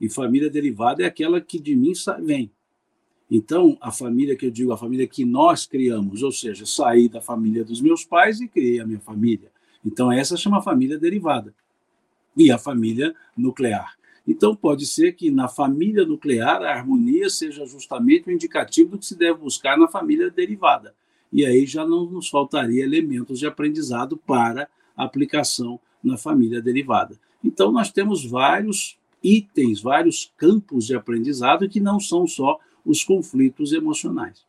e 0.00 0.08
família 0.08 0.48
derivada 0.48 1.02
é 1.02 1.06
aquela 1.06 1.40
que 1.40 1.58
de 1.58 1.74
mim 1.74 1.92
vem. 2.22 2.50
Então, 3.30 3.76
a 3.80 3.90
família 3.90 4.36
que 4.36 4.46
eu 4.46 4.50
digo, 4.50 4.72
a 4.72 4.76
família 4.76 5.06
que 5.06 5.24
nós 5.24 5.66
criamos, 5.66 6.22
ou 6.22 6.30
seja, 6.30 6.66
saí 6.66 7.08
da 7.08 7.20
família 7.20 7.64
dos 7.64 7.80
meus 7.80 8.04
pais 8.04 8.40
e 8.40 8.48
criei 8.48 8.80
a 8.80 8.86
minha 8.86 9.00
família. 9.00 9.50
Então, 9.84 10.12
essa 10.12 10.36
chama 10.36 10.62
família 10.62 10.98
derivada. 10.98 11.54
E 12.36 12.50
a 12.50 12.58
família 12.58 13.14
nuclear. 13.36 13.96
Então, 14.26 14.56
pode 14.56 14.86
ser 14.86 15.12
que 15.12 15.30
na 15.30 15.48
família 15.48 16.04
nuclear 16.04 16.62
a 16.62 16.72
harmonia 16.72 17.28
seja 17.28 17.66
justamente 17.66 18.28
o 18.28 18.32
indicativo 18.32 18.90
do 18.90 18.98
que 18.98 19.06
se 19.06 19.16
deve 19.16 19.38
buscar 19.38 19.78
na 19.78 19.86
família 19.88 20.30
derivada. 20.30 20.94
E 21.32 21.44
aí 21.44 21.66
já 21.66 21.86
não 21.86 22.06
nos 22.06 22.28
faltaria 22.28 22.84
elementos 22.84 23.38
de 23.38 23.46
aprendizado 23.46 24.16
para 24.16 24.68
aplicação 24.96 25.78
na 26.02 26.16
família 26.16 26.62
derivada. 26.62 27.18
Então, 27.42 27.70
nós 27.70 27.90
temos 27.90 28.24
vários 28.24 28.98
itens, 29.22 29.80
vários 29.80 30.32
campos 30.36 30.86
de 30.86 30.94
aprendizado 30.94 31.68
que 31.68 31.80
não 31.80 31.98
são 31.98 32.26
só 32.26 32.58
os 32.84 33.02
conflitos 33.02 33.72
emocionais. 33.72 34.44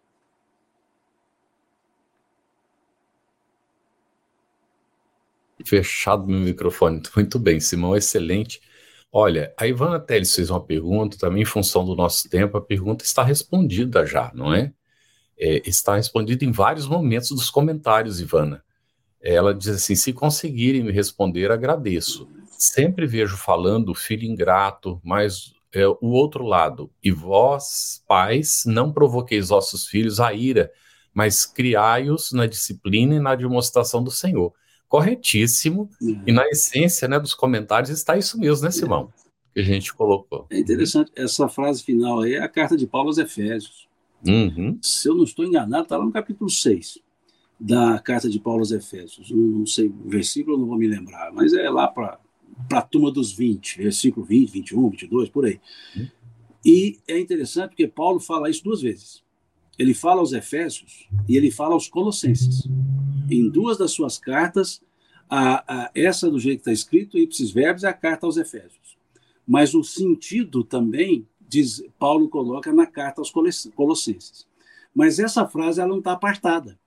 Fechado 5.66 6.28
meu 6.28 6.40
microfone. 6.40 7.02
Muito 7.16 7.40
bem, 7.40 7.60
Simão, 7.60 7.96
excelente. 7.96 8.62
Olha, 9.12 9.54
a 9.58 9.66
Ivana 9.66 10.00
Teles 10.00 10.36
fez 10.36 10.50
uma 10.50 10.62
pergunta, 10.62 11.18
também 11.18 11.44
em 11.44 11.46
função 11.46 11.86
do 11.86 11.96
nosso 11.96 12.30
tempo, 12.30 12.58
a 12.58 12.62
pergunta 12.62 13.06
está 13.06 13.24
respondida 13.24 14.06
já, 14.06 14.32
não 14.34 14.54
é? 14.54 14.74
é 15.38 15.62
está 15.68 15.96
respondida 15.96 16.44
em 16.44 16.52
vários 16.52 16.86
momentos 16.86 17.30
dos 17.30 17.50
comentários, 17.50 18.20
Ivana. 18.20 18.62
Ela 19.22 19.56
diz 19.56 19.70
assim: 19.70 19.96
se 19.96 20.14
conseguirem 20.14 20.84
me 20.84 20.92
responder, 20.92 21.50
agradeço. 21.50 22.30
Sempre 22.52 23.08
vejo 23.08 23.38
falando 23.38 23.96
filho 23.96 24.26
ingrato, 24.26 25.02
mas 25.04 25.55
é, 25.76 25.86
o 25.88 25.98
outro 26.12 26.46
lado. 26.46 26.90
E 27.04 27.12
vós, 27.12 28.02
pais, 28.08 28.64
não 28.66 28.94
provoqueis 28.94 29.50
vossos 29.50 29.86
filhos 29.86 30.22
a 30.22 30.34
ira, 30.34 30.72
mas 31.14 31.46
criai-os 31.46 32.32
na 32.32 32.48
disciplina 32.48 33.16
e 33.16 33.20
na 33.20 33.36
demonstração 33.36 34.02
do 34.02 34.10
Senhor. 34.10 34.54
Corretíssimo. 34.88 35.90
Uhum. 36.02 36.24
E 36.26 36.32
na 36.32 36.48
essência 36.48 37.08
né, 37.08 37.20
dos 37.20 37.34
comentários 37.34 37.90
está 37.90 38.18
isso 38.18 38.40
mesmo, 38.40 38.64
né, 38.64 38.72
Simão? 38.72 39.12
Que 39.54 39.60
a 39.60 39.64
gente 39.64 39.94
colocou. 39.94 40.48
É 40.50 40.58
interessante. 40.58 41.12
Essa 41.16 41.50
frase 41.50 41.84
final 41.84 42.22
aí 42.22 42.36
é 42.36 42.42
a 42.42 42.48
carta 42.50 42.78
de 42.78 42.88
Paulo 42.88 43.10
aos 43.10 43.18
Efésios. 43.18 43.88
Uhum. 44.26 44.80
Se 44.82 45.10
eu 45.10 45.16
não 45.16 45.26
estou 45.26 45.46
enganado, 45.46 45.84
está 45.84 45.98
lá 45.98 46.06
no 46.06 46.12
capítulo 46.12 46.50
6. 46.50 47.00
da 47.60 48.00
carta 48.00 48.30
de 48.30 48.40
Paulo 48.40 48.60
aos 48.60 48.72
Efésios. 48.72 49.30
Não 49.30 49.66
sei 49.66 49.88
o 49.88 50.10
versículo, 50.10 50.58
não 50.58 50.68
vou 50.68 50.78
me 50.78 50.88
lembrar, 50.88 51.32
mas 51.34 51.54
é 51.54 51.70
lá 51.70 51.88
para 51.88 52.20
a 52.72 52.82
turma 52.82 53.12
dos 53.12 53.32
20, 53.34 53.78
versículo 53.78 54.26
20, 54.26 54.50
21, 54.52 54.90
22, 54.90 55.30
por 55.30 55.46
aí. 55.46 55.60
E 56.64 57.00
é 57.08 57.20
interessante 57.20 57.70
porque 57.70 57.88
Paulo 57.88 58.20
fala 58.20 58.50
isso 58.50 58.64
duas 58.64 58.82
vezes. 58.82 59.24
Ele 59.78 59.94
fala 59.94 60.22
aos 60.22 60.34
Efésios 60.34 61.08
e 61.28 61.36
ele 61.36 61.52
fala 61.52 61.74
aos 61.74 61.88
Colossenses. 61.88 62.68
Em 63.30 63.50
duas 63.50 63.78
das 63.78 63.92
suas 63.92 64.18
cartas, 64.18 64.82
a, 65.30 65.86
a, 65.86 65.92
essa 65.94 66.30
do 66.30 66.40
jeito 66.40 66.64
que 66.64 66.70
está 66.70 66.72
escrito, 66.72 67.18
ipsis 67.18 67.52
verbis, 67.52 67.84
é 67.84 67.88
a 67.88 67.94
carta 67.94 68.26
aos 68.26 68.38
Efésios. 68.38 68.98
Mas 69.46 69.74
o 69.74 69.84
sentido 69.84 70.64
também, 70.64 71.28
diz, 71.48 71.84
Paulo 72.00 72.30
coloca 72.30 72.74
na 72.74 72.88
carta 72.88 73.22
aos 73.22 73.32
Colossenses. 73.32 74.48
Mas 74.94 75.20
essa 75.20 75.46
frase 75.48 75.82
ela 75.82 75.90
não 75.90 76.00
está 76.00 76.14
apartada. 76.14 76.80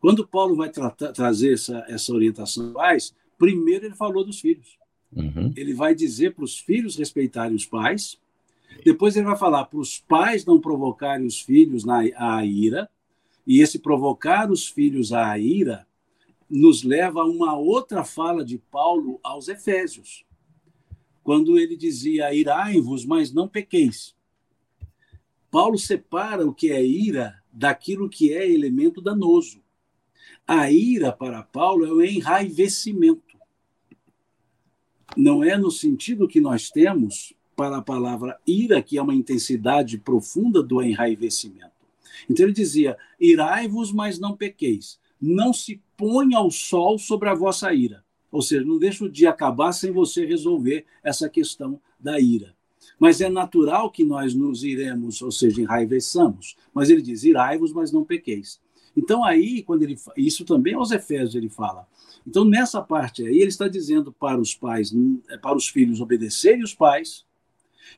Quando 0.00 0.26
Paulo 0.26 0.56
vai 0.56 0.70
tra 0.70 0.90
trazer 0.90 1.52
essa, 1.52 1.84
essa 1.88 2.12
orientação 2.12 2.72
pais, 2.72 3.14
primeiro 3.42 3.86
ele 3.86 3.96
falou 3.96 4.24
dos 4.24 4.38
filhos. 4.38 4.78
Uhum. 5.12 5.52
Ele 5.56 5.74
vai 5.74 5.96
dizer 5.96 6.32
para 6.32 6.44
os 6.44 6.60
filhos 6.60 6.94
respeitarem 6.94 7.56
os 7.56 7.66
pais, 7.66 8.16
depois 8.84 9.16
ele 9.16 9.26
vai 9.26 9.36
falar 9.36 9.64
para 9.64 9.80
os 9.80 9.98
pais 9.98 10.44
não 10.44 10.60
provocarem 10.60 11.26
os 11.26 11.40
filhos 11.40 11.84
na, 11.84 12.02
à 12.14 12.46
ira, 12.46 12.88
e 13.44 13.60
esse 13.60 13.80
provocar 13.80 14.48
os 14.48 14.68
filhos 14.68 15.12
à 15.12 15.36
ira 15.36 15.84
nos 16.48 16.84
leva 16.84 17.22
a 17.22 17.24
uma 17.24 17.58
outra 17.58 18.04
fala 18.04 18.44
de 18.44 18.58
Paulo 18.58 19.18
aos 19.24 19.48
Efésios, 19.48 20.24
quando 21.24 21.58
ele 21.58 21.76
dizia: 21.76 22.32
Irai-vos, 22.32 23.04
mas 23.04 23.32
não 23.32 23.48
pequeis. 23.48 24.14
Paulo 25.50 25.76
separa 25.76 26.46
o 26.46 26.54
que 26.54 26.70
é 26.70 26.80
ira 26.80 27.42
daquilo 27.52 28.08
que 28.08 28.32
é 28.32 28.48
elemento 28.48 29.00
danoso. 29.00 29.60
A 30.46 30.70
ira, 30.70 31.10
para 31.10 31.42
Paulo, 31.42 31.84
é 31.84 31.92
o 31.92 32.02
enraivecimento. 32.02 33.31
Não 35.16 35.44
é 35.44 35.56
no 35.56 35.70
sentido 35.70 36.28
que 36.28 36.40
nós 36.40 36.70
temos 36.70 37.34
para 37.54 37.78
a 37.78 37.82
palavra 37.82 38.38
ira, 38.46 38.82
que 38.82 38.96
é 38.96 39.02
uma 39.02 39.14
intensidade 39.14 39.98
profunda 39.98 40.62
do 40.62 40.82
enraivecimento. 40.82 41.70
Então 42.28 42.46
ele 42.46 42.52
dizia: 42.52 42.96
Irai-vos, 43.20 43.92
mas 43.92 44.18
não 44.18 44.36
pequeis. 44.36 44.98
Não 45.20 45.52
se 45.52 45.80
ponha 45.96 46.40
o 46.40 46.50
sol 46.50 46.98
sobre 46.98 47.28
a 47.28 47.34
vossa 47.34 47.72
ira. 47.72 48.04
Ou 48.30 48.40
seja, 48.42 48.64
não 48.64 48.78
deixa 48.78 49.04
o 49.04 49.10
dia 49.10 49.30
acabar 49.30 49.72
sem 49.72 49.92
você 49.92 50.24
resolver 50.24 50.86
essa 51.02 51.28
questão 51.28 51.78
da 52.00 52.18
ira. 52.18 52.54
Mas 52.98 53.20
é 53.20 53.28
natural 53.28 53.90
que 53.90 54.02
nós 54.02 54.34
nos 54.34 54.64
iremos, 54.64 55.20
ou 55.22 55.30
seja, 55.30 55.60
enraiveçamos. 55.60 56.56
Mas 56.72 56.88
ele 56.88 57.02
diz: 57.02 57.22
irai-vos, 57.24 57.72
mas 57.72 57.92
não 57.92 58.04
pequeis. 58.04 58.60
Então 58.96 59.24
aí, 59.24 59.62
quando 59.62 59.82
ele 59.82 59.96
isso 60.16 60.44
também 60.44 60.74
aos 60.74 60.90
Efésios 60.90 61.34
ele 61.34 61.48
fala. 61.48 61.86
Então 62.26 62.44
nessa 62.44 62.80
parte 62.82 63.26
aí 63.26 63.38
ele 63.38 63.48
está 63.48 63.68
dizendo 63.68 64.12
para 64.12 64.40
os 64.40 64.54
pais, 64.54 64.92
para 65.40 65.56
os 65.56 65.68
filhos 65.68 66.00
obedecerem 66.00 66.62
os 66.62 66.74
pais. 66.74 67.24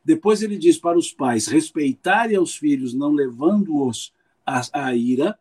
Depois 0.05 0.43
ele 0.43 0.57
diz 0.57 0.79
para 0.79 0.99
os 0.99 1.13
pais 1.13 1.47
respeitarem 1.47 2.39
os 2.39 2.57
filhos, 2.57 2.95
não 2.95 3.13
levando-os 3.13 4.13
à, 4.47 4.63
à 4.73 4.95
ira. 4.95 5.39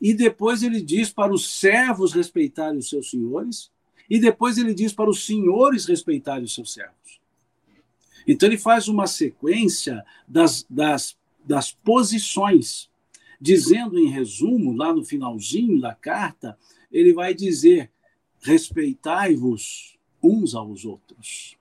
E 0.00 0.12
depois 0.12 0.62
ele 0.62 0.82
diz 0.82 1.10
para 1.10 1.32
os 1.32 1.58
servos 1.58 2.12
respeitarem 2.12 2.78
os 2.78 2.88
seus 2.88 3.10
senhores. 3.10 3.70
E 4.08 4.18
depois 4.18 4.58
ele 4.58 4.74
diz 4.74 4.92
para 4.92 5.08
os 5.08 5.24
senhores 5.24 5.86
respeitarem 5.86 6.44
os 6.44 6.54
seus 6.54 6.72
servos. 6.72 7.20
Então 8.26 8.48
ele 8.48 8.58
faz 8.58 8.88
uma 8.88 9.06
sequência 9.06 10.04
das, 10.26 10.66
das, 10.68 11.16
das 11.44 11.72
posições 11.72 12.90
dizendo 13.40 13.98
em 13.98 14.08
resumo, 14.08 14.72
lá 14.72 14.92
no 14.94 15.04
finalzinho 15.04 15.80
da 15.80 15.94
carta, 15.94 16.58
ele 16.90 17.12
vai 17.12 17.34
dizer: 17.34 17.90
respeitai-vos 18.40 19.98
uns 20.22 20.54
aos 20.54 20.84
outros. 20.84 21.56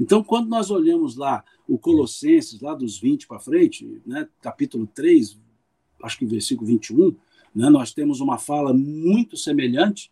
Então, 0.00 0.22
quando 0.22 0.48
nós 0.48 0.70
olhamos 0.70 1.16
lá 1.16 1.44
o 1.68 1.78
Colossenses, 1.78 2.60
lá 2.60 2.74
dos 2.74 2.98
20 2.98 3.26
para 3.26 3.38
frente, 3.38 4.00
né, 4.06 4.28
capítulo 4.40 4.86
3, 4.86 5.38
acho 6.02 6.18
que 6.18 6.26
versículo 6.26 6.66
21, 6.66 7.14
né, 7.54 7.68
nós 7.68 7.92
temos 7.92 8.20
uma 8.20 8.38
fala 8.38 8.72
muito 8.72 9.36
semelhante, 9.36 10.10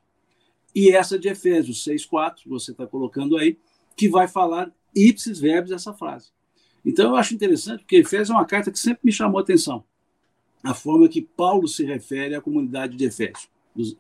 e 0.74 0.90
essa 0.90 1.18
de 1.18 1.28
Efésios 1.28 1.84
6, 1.84 2.05
4, 2.05 2.48
você 2.48 2.72
está 2.72 2.86
colocando 2.86 3.36
aí, 3.36 3.56
que 3.96 4.09
vai 4.09 4.26
falar 4.26 4.72
ipsis 4.94 5.38
verbis 5.38 5.70
essa 5.70 5.94
frase. 5.94 6.30
Então, 6.84 7.10
eu 7.10 7.16
acho 7.16 7.34
interessante, 7.34 7.80
porque 7.80 7.96
Efésios 7.96 8.30
é 8.30 8.32
uma 8.34 8.44
carta 8.44 8.70
que 8.70 8.78
sempre 8.78 9.01
me 9.05 9.12
chamou 9.12 9.38
a 9.38 9.42
atenção 9.42 9.84
a 10.65 10.73
forma 10.73 11.09
que 11.09 11.20
Paulo 11.20 11.69
se 11.69 11.85
refere 11.85 12.35
à 12.35 12.41
comunidade 12.41 12.97
de 12.97 13.05
Efésio. 13.05 13.51
E, 13.77 13.93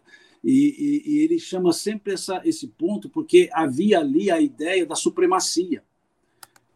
e, 0.42 1.02
e, 1.06 1.18
ele 1.18 1.38
chama 1.38 1.72
sempre 1.72 2.14
essa, 2.14 2.40
esse 2.44 2.68
ponto 2.68 3.08
porque 3.08 3.50
havia 3.52 3.98
ali 3.98 4.30
a 4.30 4.40
ideia 4.40 4.86
da 4.86 4.94
supremacia, 4.94 5.84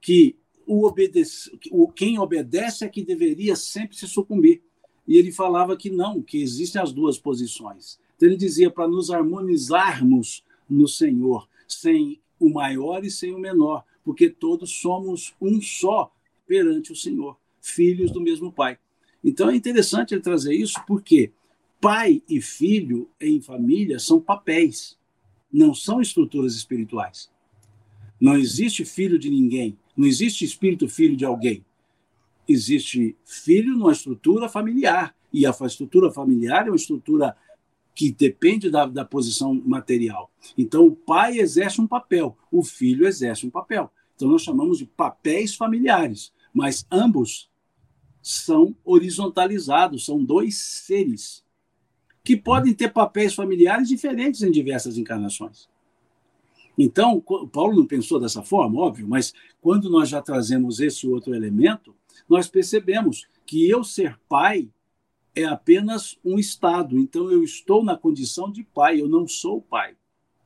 que 0.01 0.37
o, 0.67 0.87
obedece, 0.87 1.59
o 1.71 1.89
quem 1.89 2.19
obedece 2.19 2.85
é 2.85 2.89
que 2.89 3.03
deveria 3.03 3.57
sempre 3.57 3.97
se 3.97 4.07
sucumbir. 4.07 4.63
E 5.07 5.17
ele 5.17 5.33
falava 5.33 5.75
que 5.75 5.89
não, 5.89 6.21
que 6.21 6.43
existem 6.43 6.81
as 6.81 6.93
duas 6.93 7.19
posições. 7.19 7.99
Então 8.15 8.29
ele 8.29 8.37
dizia 8.37 8.71
para 8.71 8.87
nos 8.87 9.11
harmonizarmos 9.11 10.45
no 10.69 10.87
Senhor, 10.87 11.49
sem 11.67 12.21
o 12.39 12.51
maior 12.51 13.05
e 13.05 13.11
sem 13.11 13.35
o 13.35 13.39
menor, 13.39 13.85
porque 14.05 14.29
todos 14.29 14.71
somos 14.71 15.35
um 15.41 15.63
só 15.63 16.13
perante 16.47 16.93
o 16.93 16.97
Senhor, 16.97 17.39
filhos 17.61 18.11
do 18.11 18.21
mesmo 18.21 18.53
Pai. 18.53 18.79
Então 19.23 19.51
é 19.51 19.57
interessante 19.57 20.15
ele 20.15 20.21
trazer 20.21 20.55
isso 20.55 20.81
porque 20.87 21.33
pai 21.81 22.23
e 22.29 22.41
filho 22.41 23.09
em 23.21 23.41
família 23.41 23.99
são 23.99 24.21
papéis, 24.21 24.97
não 25.53 25.75
são 25.75 26.01
estruturas 26.01 26.55
espirituais. 26.55 27.31
Não 28.21 28.37
existe 28.37 28.85
filho 28.85 29.19
de 29.19 29.31
ninguém, 29.31 29.79
não 29.97 30.07
existe 30.07 30.45
espírito 30.45 30.89
filho 30.89 31.17
de 31.17 31.25
alguém. 31.25 31.65
Existe 32.49 33.17
filho 33.25 33.77
numa 33.77 33.93
estrutura 33.93 34.49
familiar, 34.49 35.15
e 35.33 35.47
a 35.47 35.51
estrutura 35.51 36.11
familiar 36.11 36.67
é 36.67 36.71
uma 36.71 36.77
estrutura 36.77 37.37
que 37.95 38.13
depende 38.13 38.71
da, 38.71 38.87
da 38.87 39.05
posição 39.05 39.53
material. 39.55 40.31
Então, 40.57 40.87
o 40.87 40.95
pai 40.95 41.39
exerce 41.39 41.81
um 41.81 41.87
papel, 41.87 42.37
o 42.51 42.63
filho 42.63 43.07
exerce 43.07 43.47
um 43.47 43.51
papel. 43.51 43.91
Então, 44.15 44.29
nós 44.29 44.43
chamamos 44.43 44.79
de 44.79 44.87
papéis 44.87 45.55
familiares, 45.55 46.33
mas 46.55 46.87
ambos 46.91 47.51
são 48.23 48.75
horizontalizados, 48.85 50.05
são 50.05 50.23
dois 50.23 50.57
seres 50.57 51.45
que 52.23 52.37
podem 52.37 52.75
ter 52.75 52.93
papéis 52.93 53.35
familiares 53.35 53.89
diferentes 53.89 54.43
em 54.43 54.51
diversas 54.51 54.99
encarnações. 54.99 55.69
Então, 56.77 57.21
Paulo 57.51 57.77
não 57.77 57.87
pensou 57.87 58.21
dessa 58.21 58.43
forma, 58.43 58.81
óbvio, 58.81 59.09
mas 59.09 59.33
quando 59.61 59.91
nós 59.91 60.09
já 60.09 60.23
trazemos 60.23 60.79
esse 60.79 61.09
outro 61.09 61.35
elemento, 61.35 61.95
nós 62.29 62.47
percebemos 62.47 63.27
que 63.45 63.69
eu 63.69 63.83
ser 63.83 64.19
pai 64.29 64.69
é 65.35 65.45
apenas 65.45 66.19
um 66.25 66.39
estado. 66.39 66.99
Então, 66.99 67.31
eu 67.31 67.43
estou 67.43 67.83
na 67.83 67.97
condição 67.97 68.51
de 68.53 68.63
pai, 68.63 69.01
eu 69.01 69.09
não 69.09 69.27
sou 69.27 69.61
pai. 69.61 69.97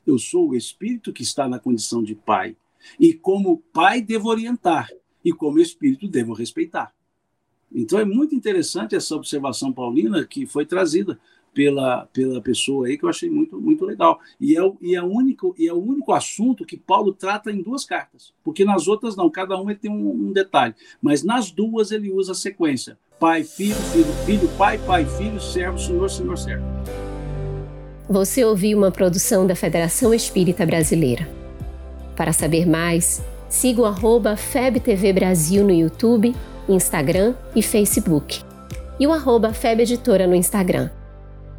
Eu 0.06 0.18
sou 0.18 0.50
o 0.50 0.56
espírito 0.56 1.12
que 1.12 1.22
está 1.22 1.48
na 1.48 1.58
condição 1.58 2.02
de 2.02 2.14
pai. 2.14 2.56
E 2.98 3.12
como 3.12 3.58
pai, 3.72 4.00
devo 4.00 4.28
orientar, 4.28 4.88
e 5.24 5.32
como 5.32 5.58
espírito, 5.58 6.08
devo 6.08 6.32
respeitar. 6.32 6.94
Então 7.74 7.98
é 7.98 8.04
muito 8.04 8.34
interessante 8.34 8.94
essa 8.94 9.14
observação 9.14 9.72
paulina 9.72 10.24
que 10.24 10.46
foi 10.46 10.66
trazida 10.66 11.18
pela, 11.54 12.06
pela 12.12 12.40
pessoa 12.40 12.86
aí 12.86 12.96
que 12.96 13.04
eu 13.04 13.08
achei 13.08 13.30
muito, 13.30 13.60
muito 13.60 13.84
legal. 13.84 14.18
E 14.40 14.56
é, 14.56 14.62
o, 14.62 14.76
e, 14.80 14.94
é 14.94 15.02
único, 15.02 15.54
e 15.58 15.68
é 15.68 15.72
o 15.72 15.78
único 15.78 16.12
assunto 16.12 16.64
que 16.64 16.76
Paulo 16.76 17.12
trata 17.12 17.50
em 17.50 17.62
duas 17.62 17.84
cartas, 17.84 18.32
porque 18.42 18.64
nas 18.64 18.88
outras 18.88 19.16
não, 19.16 19.30
cada 19.30 19.56
uma 19.56 19.74
tem 19.74 19.90
um, 19.90 20.28
um 20.28 20.32
detalhe, 20.32 20.74
mas 21.00 21.22
nas 21.22 21.50
duas 21.50 21.90
ele 21.90 22.10
usa 22.10 22.32
a 22.32 22.34
sequência: 22.34 22.98
pai, 23.18 23.44
filho, 23.44 23.74
filho, 23.74 24.12
filho, 24.24 24.48
pai, 24.56 24.78
pai, 24.78 25.04
filho, 25.04 25.40
servo, 25.40 25.78
senhor, 25.78 26.08
senhor, 26.10 26.38
servo. 26.38 26.64
Você 28.08 28.44
ouviu 28.44 28.76
uma 28.76 28.90
produção 28.90 29.46
da 29.46 29.54
Federação 29.54 30.12
Espírita 30.12 30.66
Brasileira. 30.66 31.26
Para 32.16 32.32
saber 32.32 32.66
mais, 32.66 33.22
siga 33.48 33.80
o 33.82 34.36
FebTV 34.36 35.12
Brasil 35.14 35.64
no 35.64 35.70
YouTube 35.70 36.34
Instagram 36.72 37.34
e 37.54 37.62
Facebook, 37.62 38.42
e 38.98 39.06
o 39.06 39.12
arroba 39.12 39.52
FebEditora 39.52 40.26
no 40.26 40.34
Instagram. 40.34 40.90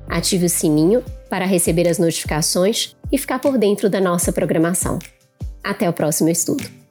Ative 0.07 0.45
o 0.45 0.49
sininho 0.49 1.03
para 1.29 1.45
receber 1.45 1.87
as 1.87 1.97
notificações 1.97 2.95
e 3.11 3.17
ficar 3.17 3.39
por 3.39 3.57
dentro 3.57 3.89
da 3.89 4.01
nossa 4.01 4.31
programação. 4.31 4.99
Até 5.63 5.89
o 5.89 5.93
próximo 5.93 6.29
estudo! 6.29 6.82